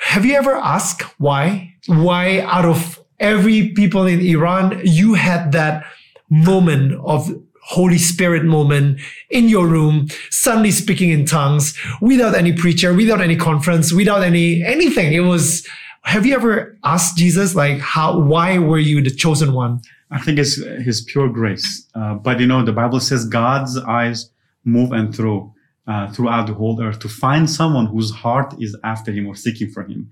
have 0.00 0.24
you 0.24 0.34
ever 0.34 0.54
asked 0.56 1.02
why 1.18 1.74
why 1.86 2.40
out 2.42 2.64
of 2.64 3.00
every 3.18 3.70
people 3.70 4.06
in 4.06 4.20
iran 4.20 4.80
you 4.84 5.14
had 5.14 5.52
that 5.52 5.84
moment 6.30 6.92
of 7.04 7.30
holy 7.62 7.98
spirit 7.98 8.44
moment 8.44 8.98
in 9.28 9.48
your 9.48 9.66
room 9.66 10.08
suddenly 10.30 10.70
speaking 10.70 11.10
in 11.10 11.26
tongues 11.26 11.76
without 12.00 12.34
any 12.34 12.52
preacher 12.52 12.94
without 12.94 13.20
any 13.20 13.36
conference 13.36 13.92
without 13.92 14.22
any 14.22 14.62
anything 14.64 15.12
it 15.12 15.20
was 15.20 15.66
have 16.02 16.24
you 16.24 16.34
ever 16.34 16.78
asked 16.84 17.18
jesus 17.18 17.54
like 17.54 17.78
how 17.78 18.18
why 18.18 18.58
were 18.58 18.78
you 18.78 19.02
the 19.02 19.10
chosen 19.10 19.52
one 19.52 19.80
I 20.10 20.18
think 20.18 20.38
it's 20.38 20.56
His 20.56 21.02
pure 21.02 21.28
grace. 21.28 21.86
Uh, 21.94 22.14
but 22.14 22.40
you 22.40 22.46
know, 22.46 22.64
the 22.64 22.72
Bible 22.72 23.00
says 23.00 23.24
God's 23.24 23.76
eyes 23.78 24.30
move 24.64 24.92
and 24.92 25.14
throw 25.14 25.54
uh, 25.86 26.10
throughout 26.12 26.46
the 26.46 26.54
whole 26.54 26.80
earth 26.82 26.98
to 27.00 27.08
find 27.08 27.48
someone 27.48 27.86
whose 27.86 28.10
heart 28.10 28.54
is 28.60 28.76
after 28.84 29.12
Him 29.12 29.26
or 29.26 29.34
seeking 29.34 29.70
for 29.70 29.84
Him, 29.84 30.10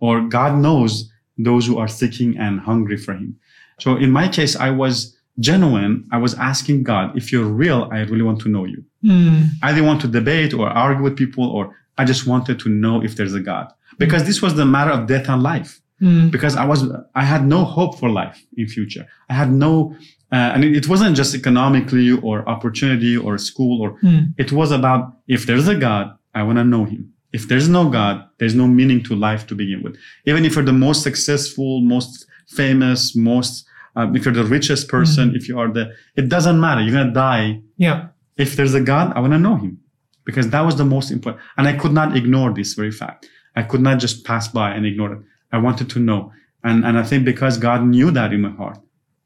or 0.00 0.22
God 0.22 0.58
knows 0.58 1.10
those 1.36 1.66
who 1.66 1.78
are 1.78 1.88
seeking 1.88 2.36
and 2.38 2.60
hungry 2.60 2.96
for 2.96 3.12
Him. 3.12 3.38
So 3.80 3.96
in 3.96 4.10
my 4.10 4.28
case, 4.28 4.56
I 4.56 4.70
was 4.70 5.13
genuine. 5.38 6.06
I 6.12 6.18
was 6.18 6.34
asking 6.34 6.84
God, 6.84 7.16
if 7.16 7.32
you're 7.32 7.44
real, 7.44 7.88
I 7.92 8.00
really 8.00 8.22
want 8.22 8.40
to 8.42 8.48
know 8.48 8.64
you. 8.64 8.84
Hmm. 9.04 9.44
I 9.62 9.72
didn't 9.72 9.86
want 9.86 10.00
to 10.02 10.08
debate 10.08 10.54
or 10.54 10.68
argue 10.68 11.02
with 11.02 11.16
people, 11.16 11.44
or 11.48 11.76
I 11.98 12.04
just 12.04 12.26
wanted 12.26 12.58
to 12.60 12.68
know 12.68 13.02
if 13.02 13.16
there's 13.16 13.34
a 13.34 13.40
God 13.40 13.72
because 13.98 14.24
this 14.24 14.42
was 14.42 14.54
the 14.54 14.64
matter 14.64 14.90
of 14.90 15.06
death 15.06 15.28
and 15.28 15.42
life 15.42 15.80
hmm. 16.00 16.28
because 16.28 16.56
I 16.56 16.64
was 16.64 16.84
I 17.14 17.24
had 17.24 17.46
no 17.46 17.64
hope 17.64 17.98
for 17.98 18.08
life 18.08 18.44
in 18.56 18.66
future. 18.68 19.06
I 19.28 19.34
had 19.34 19.52
no, 19.52 19.96
uh, 20.32 20.52
and 20.54 20.64
it, 20.64 20.76
it 20.76 20.88
wasn't 20.88 21.16
just 21.16 21.34
economically 21.34 22.12
or 22.12 22.48
opportunity 22.48 23.16
or 23.16 23.38
school 23.38 23.82
or 23.82 23.90
hmm. 24.00 24.20
it 24.38 24.52
was 24.52 24.70
about 24.70 25.16
if 25.28 25.46
there's 25.46 25.68
a 25.68 25.74
God, 25.74 26.16
I 26.34 26.42
want 26.42 26.58
to 26.58 26.64
know 26.64 26.84
Him. 26.84 27.12
If 27.32 27.48
there's 27.48 27.68
no 27.68 27.88
God, 27.88 28.28
there's 28.38 28.54
no 28.54 28.66
meaning 28.66 29.02
to 29.04 29.16
life 29.16 29.46
to 29.48 29.54
begin 29.54 29.82
with. 29.82 29.96
Even 30.24 30.44
if 30.44 30.54
you're 30.54 30.64
the 30.64 30.72
most 30.72 31.02
successful, 31.02 31.80
most 31.80 32.26
famous, 32.46 33.16
most 33.16 33.66
um, 33.96 34.16
if 34.16 34.24
you're 34.24 34.34
the 34.34 34.44
richest 34.44 34.88
person, 34.88 35.34
if 35.34 35.48
you 35.48 35.58
are 35.58 35.70
the, 35.72 35.92
it 36.16 36.28
doesn't 36.28 36.58
matter. 36.60 36.80
You're 36.82 36.96
gonna 36.98 37.12
die. 37.12 37.60
yeah 37.76 38.08
If 38.36 38.56
there's 38.56 38.74
a 38.74 38.80
God, 38.80 39.12
I 39.16 39.20
want 39.20 39.32
to 39.32 39.38
know 39.38 39.56
Him 39.56 39.78
because 40.24 40.48
that 40.50 40.62
was 40.62 40.76
the 40.76 40.84
most 40.84 41.10
important. 41.10 41.42
And 41.56 41.68
I 41.68 41.74
could 41.80 41.92
not 41.92 42.16
ignore 42.16 42.52
this 42.52 42.74
very 42.74 42.90
fact. 42.90 43.28
I 43.56 43.62
could 43.62 43.80
not 43.80 43.96
just 44.00 44.24
pass 44.24 44.48
by 44.48 44.68
and 44.74 44.84
ignore 44.84 45.12
it. 45.14 45.20
I 45.52 45.58
wanted 45.58 45.88
to 45.90 45.98
know. 46.00 46.32
And, 46.64 46.84
and 46.86 46.98
I 46.98 47.02
think 47.02 47.24
because 47.24 47.58
God 47.58 47.84
knew 47.84 48.10
that 48.10 48.32
in 48.32 48.40
my 48.40 48.50
heart, 48.50 48.78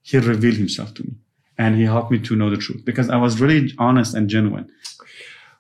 He 0.03 0.19
revealed 0.19 0.57
Himself 0.57 0.93
to 0.95 1.03
me 1.05 1.15
and 1.57 1.77
He 1.77 1.85
helped 1.85 2.11
me 2.11 2.19
to 2.29 2.37
know 2.37 2.51
the 2.51 2.57
truth 2.59 2.83
because 2.85 3.09
I 3.09 3.17
was 3.17 3.41
really 3.41 3.73
honest 3.79 4.15
and 4.15 4.29
genuine. 4.29 4.67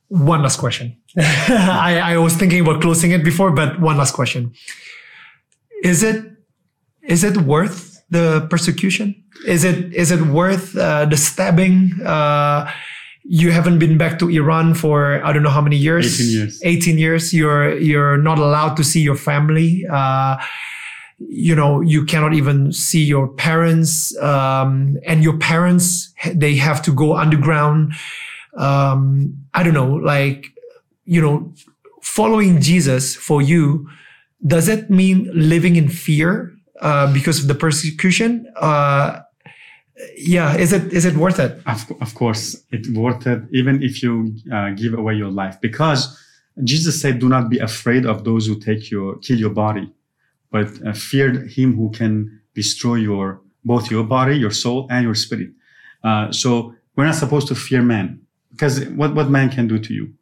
one 0.09 0.43
last 0.43 0.59
question 0.59 0.97
I, 1.19 1.93
I 2.13 2.17
was 2.27 2.35
thinking 2.41 2.61
about 2.65 2.81
closing 2.81 3.11
it 3.17 3.23
before 3.31 3.51
but 3.61 3.71
one 3.89 3.97
last 4.03 4.13
question 4.21 4.43
is 5.91 6.03
it 6.03 6.19
is 7.15 7.21
it 7.25 7.37
worth 7.55 7.88
the 8.11 8.47
persecution? 8.51 9.15
Is 9.47 9.65
it 9.65 9.95
is 9.95 10.11
it 10.11 10.21
worth 10.23 10.77
uh, 10.77 11.07
the 11.07 11.17
stabbing? 11.17 11.93
Uh, 12.05 12.71
you 13.25 13.51
haven't 13.51 13.79
been 13.79 13.99
back 13.99 14.19
to 14.21 14.29
Iran 14.29 14.75
for 14.75 15.23
I 15.25 15.33
don't 15.33 15.43
know 15.43 15.51
how 15.51 15.61
many 15.61 15.77
years. 15.77 16.21
18 16.21 16.33
years. 16.33 16.61
18 16.65 16.99
years. 16.99 17.35
You're 17.35 17.79
you're 17.79 18.17
not 18.19 18.39
allowed 18.39 18.77
to 18.77 18.85
see 18.85 19.01
your 19.01 19.17
family. 19.17 19.85
Uh, 19.91 20.39
you 21.19 21.55
know 21.55 21.81
you 21.81 22.05
cannot 22.05 22.33
even 22.35 22.73
see 22.73 23.05
your 23.05 23.29
parents. 23.29 24.17
Um, 24.19 24.99
and 25.07 25.23
your 25.23 25.37
parents 25.39 26.15
they 26.35 26.57
have 26.57 26.83
to 26.83 26.93
go 26.93 27.17
underground. 27.17 27.93
Um, 28.57 29.47
I 29.55 29.63
don't 29.63 29.75
know, 29.75 29.95
like, 29.95 30.47
you 31.05 31.21
know, 31.21 31.53
following 32.03 32.61
Jesus 32.61 33.15
for 33.15 33.41
you, 33.41 33.89
does 34.47 34.69
it 34.69 34.91
mean 34.91 35.31
living 35.33 35.77
in 35.77 35.89
fear 35.89 36.53
uh, 36.81 37.13
because 37.13 37.41
of 37.41 37.49
the 37.49 37.55
persecution? 37.55 38.47
Uh, 38.57 39.21
yeah, 40.17 40.57
is 40.57 40.73
it 40.73 40.93
is 40.93 41.05
it 41.05 41.17
worth 41.17 41.39
it? 41.39 41.61
Of, 41.67 41.91
of 42.01 42.15
course, 42.15 42.57
it's 42.71 42.89
worth 42.91 43.27
it, 43.27 43.43
even 43.53 43.83
if 43.83 44.03
you 44.03 44.37
uh, 44.53 44.71
give 44.71 44.95
away 44.95 45.15
your 45.15 45.31
life, 45.31 45.61
because 45.61 46.17
Jesus 46.63 47.01
said, 47.01 47.19
"Do 47.19 47.29
not 47.29 47.49
be 47.51 47.59
afraid 47.59 48.07
of 48.07 48.25
those 48.25 48.47
who 48.47 48.59
take 48.59 48.91
your 48.91 49.19
kill 49.19 49.39
your 49.39 49.51
body, 49.51 49.91
but 50.51 50.69
uh, 50.87 50.93
fear 50.93 51.45
Him 51.47 51.77
who 51.77 51.91
can 51.91 52.41
destroy 52.55 52.97
your 52.97 53.41
both 53.65 53.91
your 53.91 54.05
body, 54.05 54.37
your 54.39 54.53
soul, 54.53 54.87
and 54.91 55.05
your 55.05 55.15
spirit." 55.15 55.51
Uh, 56.05 56.31
so 56.31 56.75
we're 56.95 57.07
not 57.07 57.17
supposed 57.17 57.49
to 57.49 57.55
fear 57.55 57.83
man, 57.83 58.21
because 58.53 58.85
what 58.91 59.15
what 59.15 59.31
man 59.31 59.51
can 59.51 59.67
do 59.67 59.79
to 59.79 59.93
you, 59.93 60.13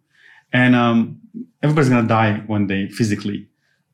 and 0.53 0.75
um, 0.75 1.21
everybody's 1.63 1.91
gonna 1.91 2.09
die 2.09 2.43
one 2.47 2.67
day 2.67 2.89
physically, 2.89 3.47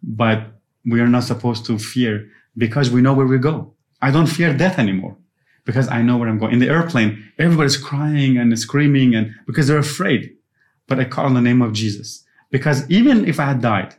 but 0.03 0.39
we 0.85 1.01
are 1.01 1.09
not 1.09 1.25
supposed 1.25 1.67
to 1.67 1.79
fear 1.79 2.29
because 2.57 2.91
we 2.91 3.01
know 3.01 3.15
where 3.15 3.27
we 3.27 3.39
go. 3.39 3.73
I 4.01 4.11
don't 4.11 4.27
fear 4.27 4.53
death 4.57 4.79
anymore 4.79 5.17
because 5.65 5.89
I 5.89 6.03
know 6.03 6.17
where 6.17 6.29
I'm 6.29 6.39
going. 6.39 6.53
In 6.53 6.59
the 6.59 6.69
airplane, 6.69 7.23
everybody's 7.39 7.77
crying 7.77 8.37
and 8.39 8.57
screaming 8.59 9.15
and 9.15 9.35
because 9.47 9.67
they're 9.69 9.79
afraid. 9.79 10.35
But 10.89 10.99
I 10.99 11.05
call 11.05 11.27
on 11.27 11.35
the 11.35 11.41
name 11.41 11.63
of 11.63 11.73
Jesus 11.73 12.25
because 12.51 12.89
even 12.91 13.25
if 13.27 13.39
I 13.41 13.45
had 13.47 13.61
died, 13.63 13.95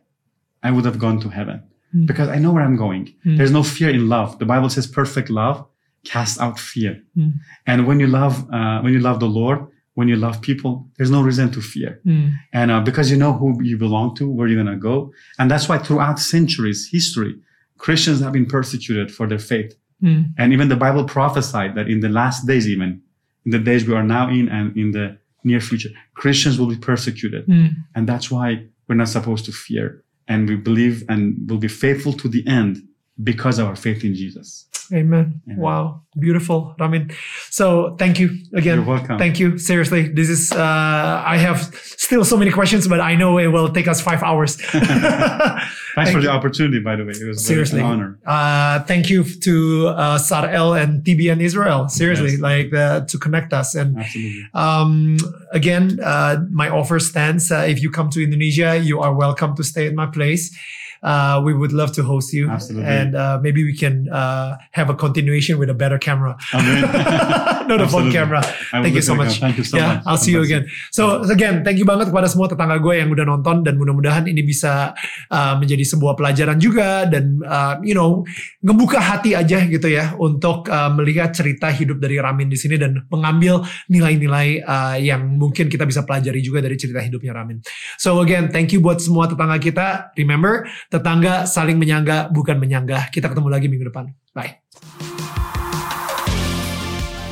I 0.61 0.71
would 0.71 0.85
have 0.85 0.99
gone 0.99 1.19
to 1.21 1.29
heaven 1.29 1.63
because 2.05 2.27
I 2.27 2.37
know 2.39 2.51
where 2.51 2.63
I'm 2.63 2.75
going. 2.75 3.13
There's 3.37 3.51
no 3.51 3.63
fear 3.63 3.89
in 3.89 4.09
love. 4.09 4.39
The 4.39 4.45
Bible 4.45 4.69
says 4.69 4.87
perfect 4.87 5.29
love 5.29 5.65
casts 6.05 6.39
out 6.39 6.59
fear. 6.59 7.01
And 7.67 7.87
when 7.87 7.99
you 7.99 8.07
love, 8.07 8.33
uh, 8.51 8.81
when 8.81 8.93
you 8.93 8.99
love 8.99 9.19
the 9.19 9.27
Lord, 9.41 9.59
when 9.93 10.07
you 10.07 10.15
love 10.15 10.41
people, 10.41 10.87
there's 10.97 11.11
no 11.11 11.21
reason 11.21 11.51
to 11.51 11.61
fear. 11.61 12.01
And 12.51 12.71
uh, 12.71 12.81
because 12.81 13.11
you 13.11 13.17
know 13.17 13.33
who 13.33 13.61
you 13.63 13.77
belong 13.77 14.15
to, 14.15 14.29
where 14.29 14.47
you're 14.47 14.61
going 14.63 14.75
to 14.75 14.81
go. 14.91 15.13
And 15.39 15.49
that's 15.51 15.69
why 15.69 15.77
throughout 15.77 16.17
centuries, 16.19 16.89
history, 16.91 17.35
Christians 17.83 18.21
have 18.21 18.31
been 18.31 18.45
persecuted 18.45 19.13
for 19.13 19.27
their 19.27 19.43
faith. 19.51 19.75
Hmm. 19.99 20.21
And 20.37 20.53
even 20.53 20.69
the 20.69 20.77
Bible 20.77 21.03
prophesied 21.03 21.75
that 21.75 21.89
in 21.89 21.99
the 21.99 22.07
last 22.07 22.47
days, 22.47 22.65
even 22.65 23.01
in 23.45 23.51
the 23.51 23.59
days 23.59 23.85
we 23.85 23.93
are 23.93 24.07
now 24.17 24.29
in 24.29 24.47
and 24.47 24.75
in 24.77 24.91
the 24.91 25.17
near 25.43 25.59
future, 25.59 25.89
Christians 26.13 26.57
will 26.57 26.69
be 26.69 26.77
persecuted. 26.77 27.43
Hmm. 27.43 27.67
And 27.93 28.07
that's 28.07 28.31
why 28.31 28.65
we're 28.87 28.95
not 28.95 29.09
supposed 29.09 29.43
to 29.45 29.51
fear. 29.51 30.01
And 30.29 30.47
we 30.47 30.55
believe 30.55 31.03
and 31.09 31.35
will 31.49 31.57
be 31.57 31.67
faithful 31.67 32.13
to 32.13 32.29
the 32.29 32.47
end 32.47 32.77
because 33.21 33.59
of 33.59 33.67
our 33.67 33.75
faith 33.75 34.05
in 34.05 34.15
Jesus. 34.15 34.65
Amen. 34.93 35.41
Amen. 35.47 35.57
Wow, 35.57 36.01
beautiful, 36.19 36.75
Ramin. 36.79 37.11
So 37.49 37.95
thank 37.97 38.19
you 38.19 38.29
again. 38.53 38.77
You're 38.79 38.85
welcome. 38.87 39.17
Thank 39.17 39.39
you. 39.39 39.57
Seriously, 39.57 40.07
this 40.07 40.29
is. 40.29 40.51
Uh, 40.51 41.23
I 41.25 41.37
have 41.37 41.59
still 41.97 42.23
so 42.23 42.37
many 42.37 42.51
questions, 42.51 42.87
but 42.87 42.99
I 43.01 43.15
know 43.15 43.37
it 43.39 43.47
will 43.47 43.69
take 43.73 43.87
us 43.87 43.99
five 44.01 44.21
hours. 44.21 44.55
Thanks 45.95 46.11
for 46.11 46.21
the 46.21 46.29
opportunity, 46.29 46.79
by 46.79 46.95
the 46.95 47.05
way. 47.05 47.13
It 47.13 47.27
was 47.27 47.45
Seriously, 47.45 47.79
an 47.79 47.85
honor. 47.85 48.19
Uh, 48.25 48.79
thank 48.83 49.09
you 49.11 49.23
to 49.23 49.87
uh, 49.89 50.17
Sarel 50.17 50.73
and 50.81 51.03
TBN 51.03 51.39
Israel. 51.39 51.87
Seriously, 51.87 52.31
Yes. 52.31 52.39
like 52.39 52.73
uh, 52.73 53.01
to 53.05 53.17
connect 53.19 53.53
us 53.53 53.75
and 53.75 53.97
Absolutely. 53.99 54.41
um, 54.55 55.17
again, 55.51 55.99
uh, 56.03 56.43
my 56.51 56.67
offer 56.69 56.99
stands. 56.99 57.51
Uh, 57.51 57.57
if 57.67 57.81
you 57.81 57.91
come 57.91 58.09
to 58.09 58.23
Indonesia, 58.23 58.75
you 58.77 59.01
are 59.01 59.13
welcome 59.13 59.55
to 59.55 59.63
stay 59.63 59.85
at 59.87 59.93
my 59.93 60.07
place. 60.07 60.49
Uh, 61.03 61.41
we 61.43 61.53
would 61.53 61.71
love 61.71 61.91
to 61.93 62.01
host 62.03 62.33
you. 62.33 62.49
Absolutely. 62.49 62.87
And 62.87 63.15
uh, 63.15 63.39
maybe 63.43 63.63
we 63.63 63.75
can 63.75 64.07
uh, 64.09 64.57
have 64.71 64.89
a 64.89 64.95
continuation 64.95 65.59
with 65.59 65.69
a 65.69 65.75
better 65.75 65.99
camera. 65.99 66.39
Amen. 66.55 66.81
Not 67.67 67.79
a 67.79 67.87
phone 67.87 68.11
camera. 68.11 68.41
Thank 68.71 68.95
you 68.95 69.03
so 69.03 69.15
much. 69.15 69.39
Thank 69.39 69.59
you 69.59 69.63
so 69.63 69.77
yeah, 69.77 69.99
much. 69.99 70.03
I'll 70.07 70.17
see 70.17 70.31
you 70.31 70.41
again. 70.41 70.67
So 70.91 71.23
again, 71.27 71.63
thank 71.63 71.79
you 71.79 71.85
banget 71.85 72.11
kepada 72.11 72.27
semua 72.31 72.47
tetangga 72.47 72.79
gue 72.79 72.99
yang 72.99 73.11
udah 73.11 73.23
nonton 73.27 73.63
dan 73.63 73.75
mudah-mudahan 73.79 74.27
ini 74.27 74.43
bisa 74.43 74.95
uh, 75.31 75.53
menjadi 75.59 75.83
sebuah 75.83 76.15
pelajaran 76.15 76.59
juga 76.59 77.07
dan 77.07 77.39
uh, 77.43 77.79
you 77.83 77.95
know 77.95 78.23
ngebuka 78.63 78.99
hati 78.99 79.35
aja 79.35 79.63
gitu 79.67 79.87
ya 79.87 80.15
untuk 80.19 80.67
uh, 80.71 80.91
melihat 80.91 81.31
cerita 81.35 81.71
hidup 81.71 81.99
dari 81.99 82.19
Ramin 82.19 82.47
di 82.51 82.59
sini 82.59 82.79
dan 82.79 83.03
mengambil 83.11 83.63
nilai-nilai 83.87 84.63
uh, 84.63 84.95
yang 84.99 85.35
mungkin 85.39 85.67
kita 85.67 85.83
bisa 85.87 86.03
pelajari 86.03 86.39
juga 86.43 86.63
dari 86.63 86.75
cerita 86.75 86.99
hidupnya 86.99 87.35
Ramin. 87.35 87.63
So 87.99 88.19
again, 88.23 88.51
thank 88.51 88.71
you 88.71 88.79
buat 88.83 88.99
semua 88.99 89.27
tetangga 89.27 89.59
kita. 89.59 90.15
Remember, 90.19 90.67
tetangga 90.93 91.49
saling 91.49 91.81
menyangga 91.81 92.29
bukan 92.29 92.61
menyanggah. 92.61 93.09
Kita 93.09 93.25
ketemu 93.33 93.49
lagi 93.49 93.65
minggu 93.65 93.89
depan. 93.89 94.13
Bye. 94.37 94.61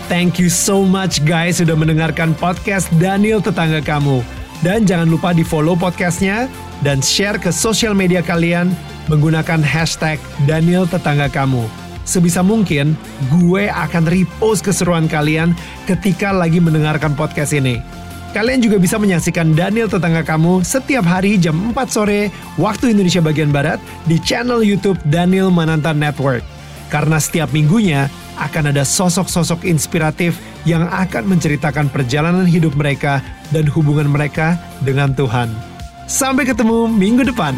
Thank 0.09 0.41
you 0.41 0.49
so 0.49 0.82
much 0.82 1.22
guys 1.24 1.62
sudah 1.62 1.78
mendengarkan 1.78 2.34
podcast 2.36 2.89
Daniel 2.97 3.39
Tetangga 3.39 3.80
Kamu. 3.86 4.26
Dan 4.66 4.84
jangan 4.89 5.07
lupa 5.07 5.32
di 5.32 5.45
follow 5.45 5.78
podcastnya 5.78 6.49
dan 6.82 6.99
share 6.99 7.38
ke 7.38 7.53
sosial 7.53 7.93
media 7.93 8.26
kalian 8.26 8.74
menggunakan 9.07 9.62
hashtag 9.62 10.18
Daniel 10.49 10.89
Tetangga 10.89 11.30
Kamu. 11.30 11.64
Sebisa 12.01 12.41
mungkin 12.41 12.97
gue 13.30 13.70
akan 13.70 14.09
repost 14.09 14.66
keseruan 14.66 15.05
kalian 15.05 15.53
ketika 15.86 16.34
lagi 16.34 16.57
mendengarkan 16.57 17.14
podcast 17.14 17.53
ini. 17.53 18.01
Kalian 18.32 18.64
juga 18.64 18.80
bisa 18.80 18.96
menyaksikan 18.96 19.52
Daniel 19.52 19.92
Tetangga 19.92 20.24
Kamu 20.24 20.64
setiap 20.64 21.04
hari 21.04 21.36
jam 21.36 21.76
4 21.76 21.76
sore 21.92 22.32
waktu 22.56 22.96
Indonesia 22.96 23.20
bagian 23.20 23.52
Barat 23.52 23.76
di 24.08 24.16
channel 24.24 24.64
YouTube 24.64 24.96
Daniel 25.12 25.52
Mananta 25.52 25.92
Network. 25.92 26.40
Karena 26.88 27.20
setiap 27.20 27.52
minggunya 27.52 28.08
akan 28.40 28.72
ada 28.72 28.88
sosok-sosok 28.88 29.68
inspiratif 29.68 30.40
yang 30.64 30.88
akan 30.88 31.28
menceritakan 31.28 31.92
perjalanan 31.92 32.48
hidup 32.48 32.72
mereka 32.80 33.20
dan 33.52 33.68
hubungan 33.68 34.08
mereka 34.08 34.56
dengan 34.80 35.12
Tuhan. 35.12 35.52
Sampai 36.08 36.48
ketemu 36.48 36.88
minggu 36.88 37.28
depan. 37.28 37.52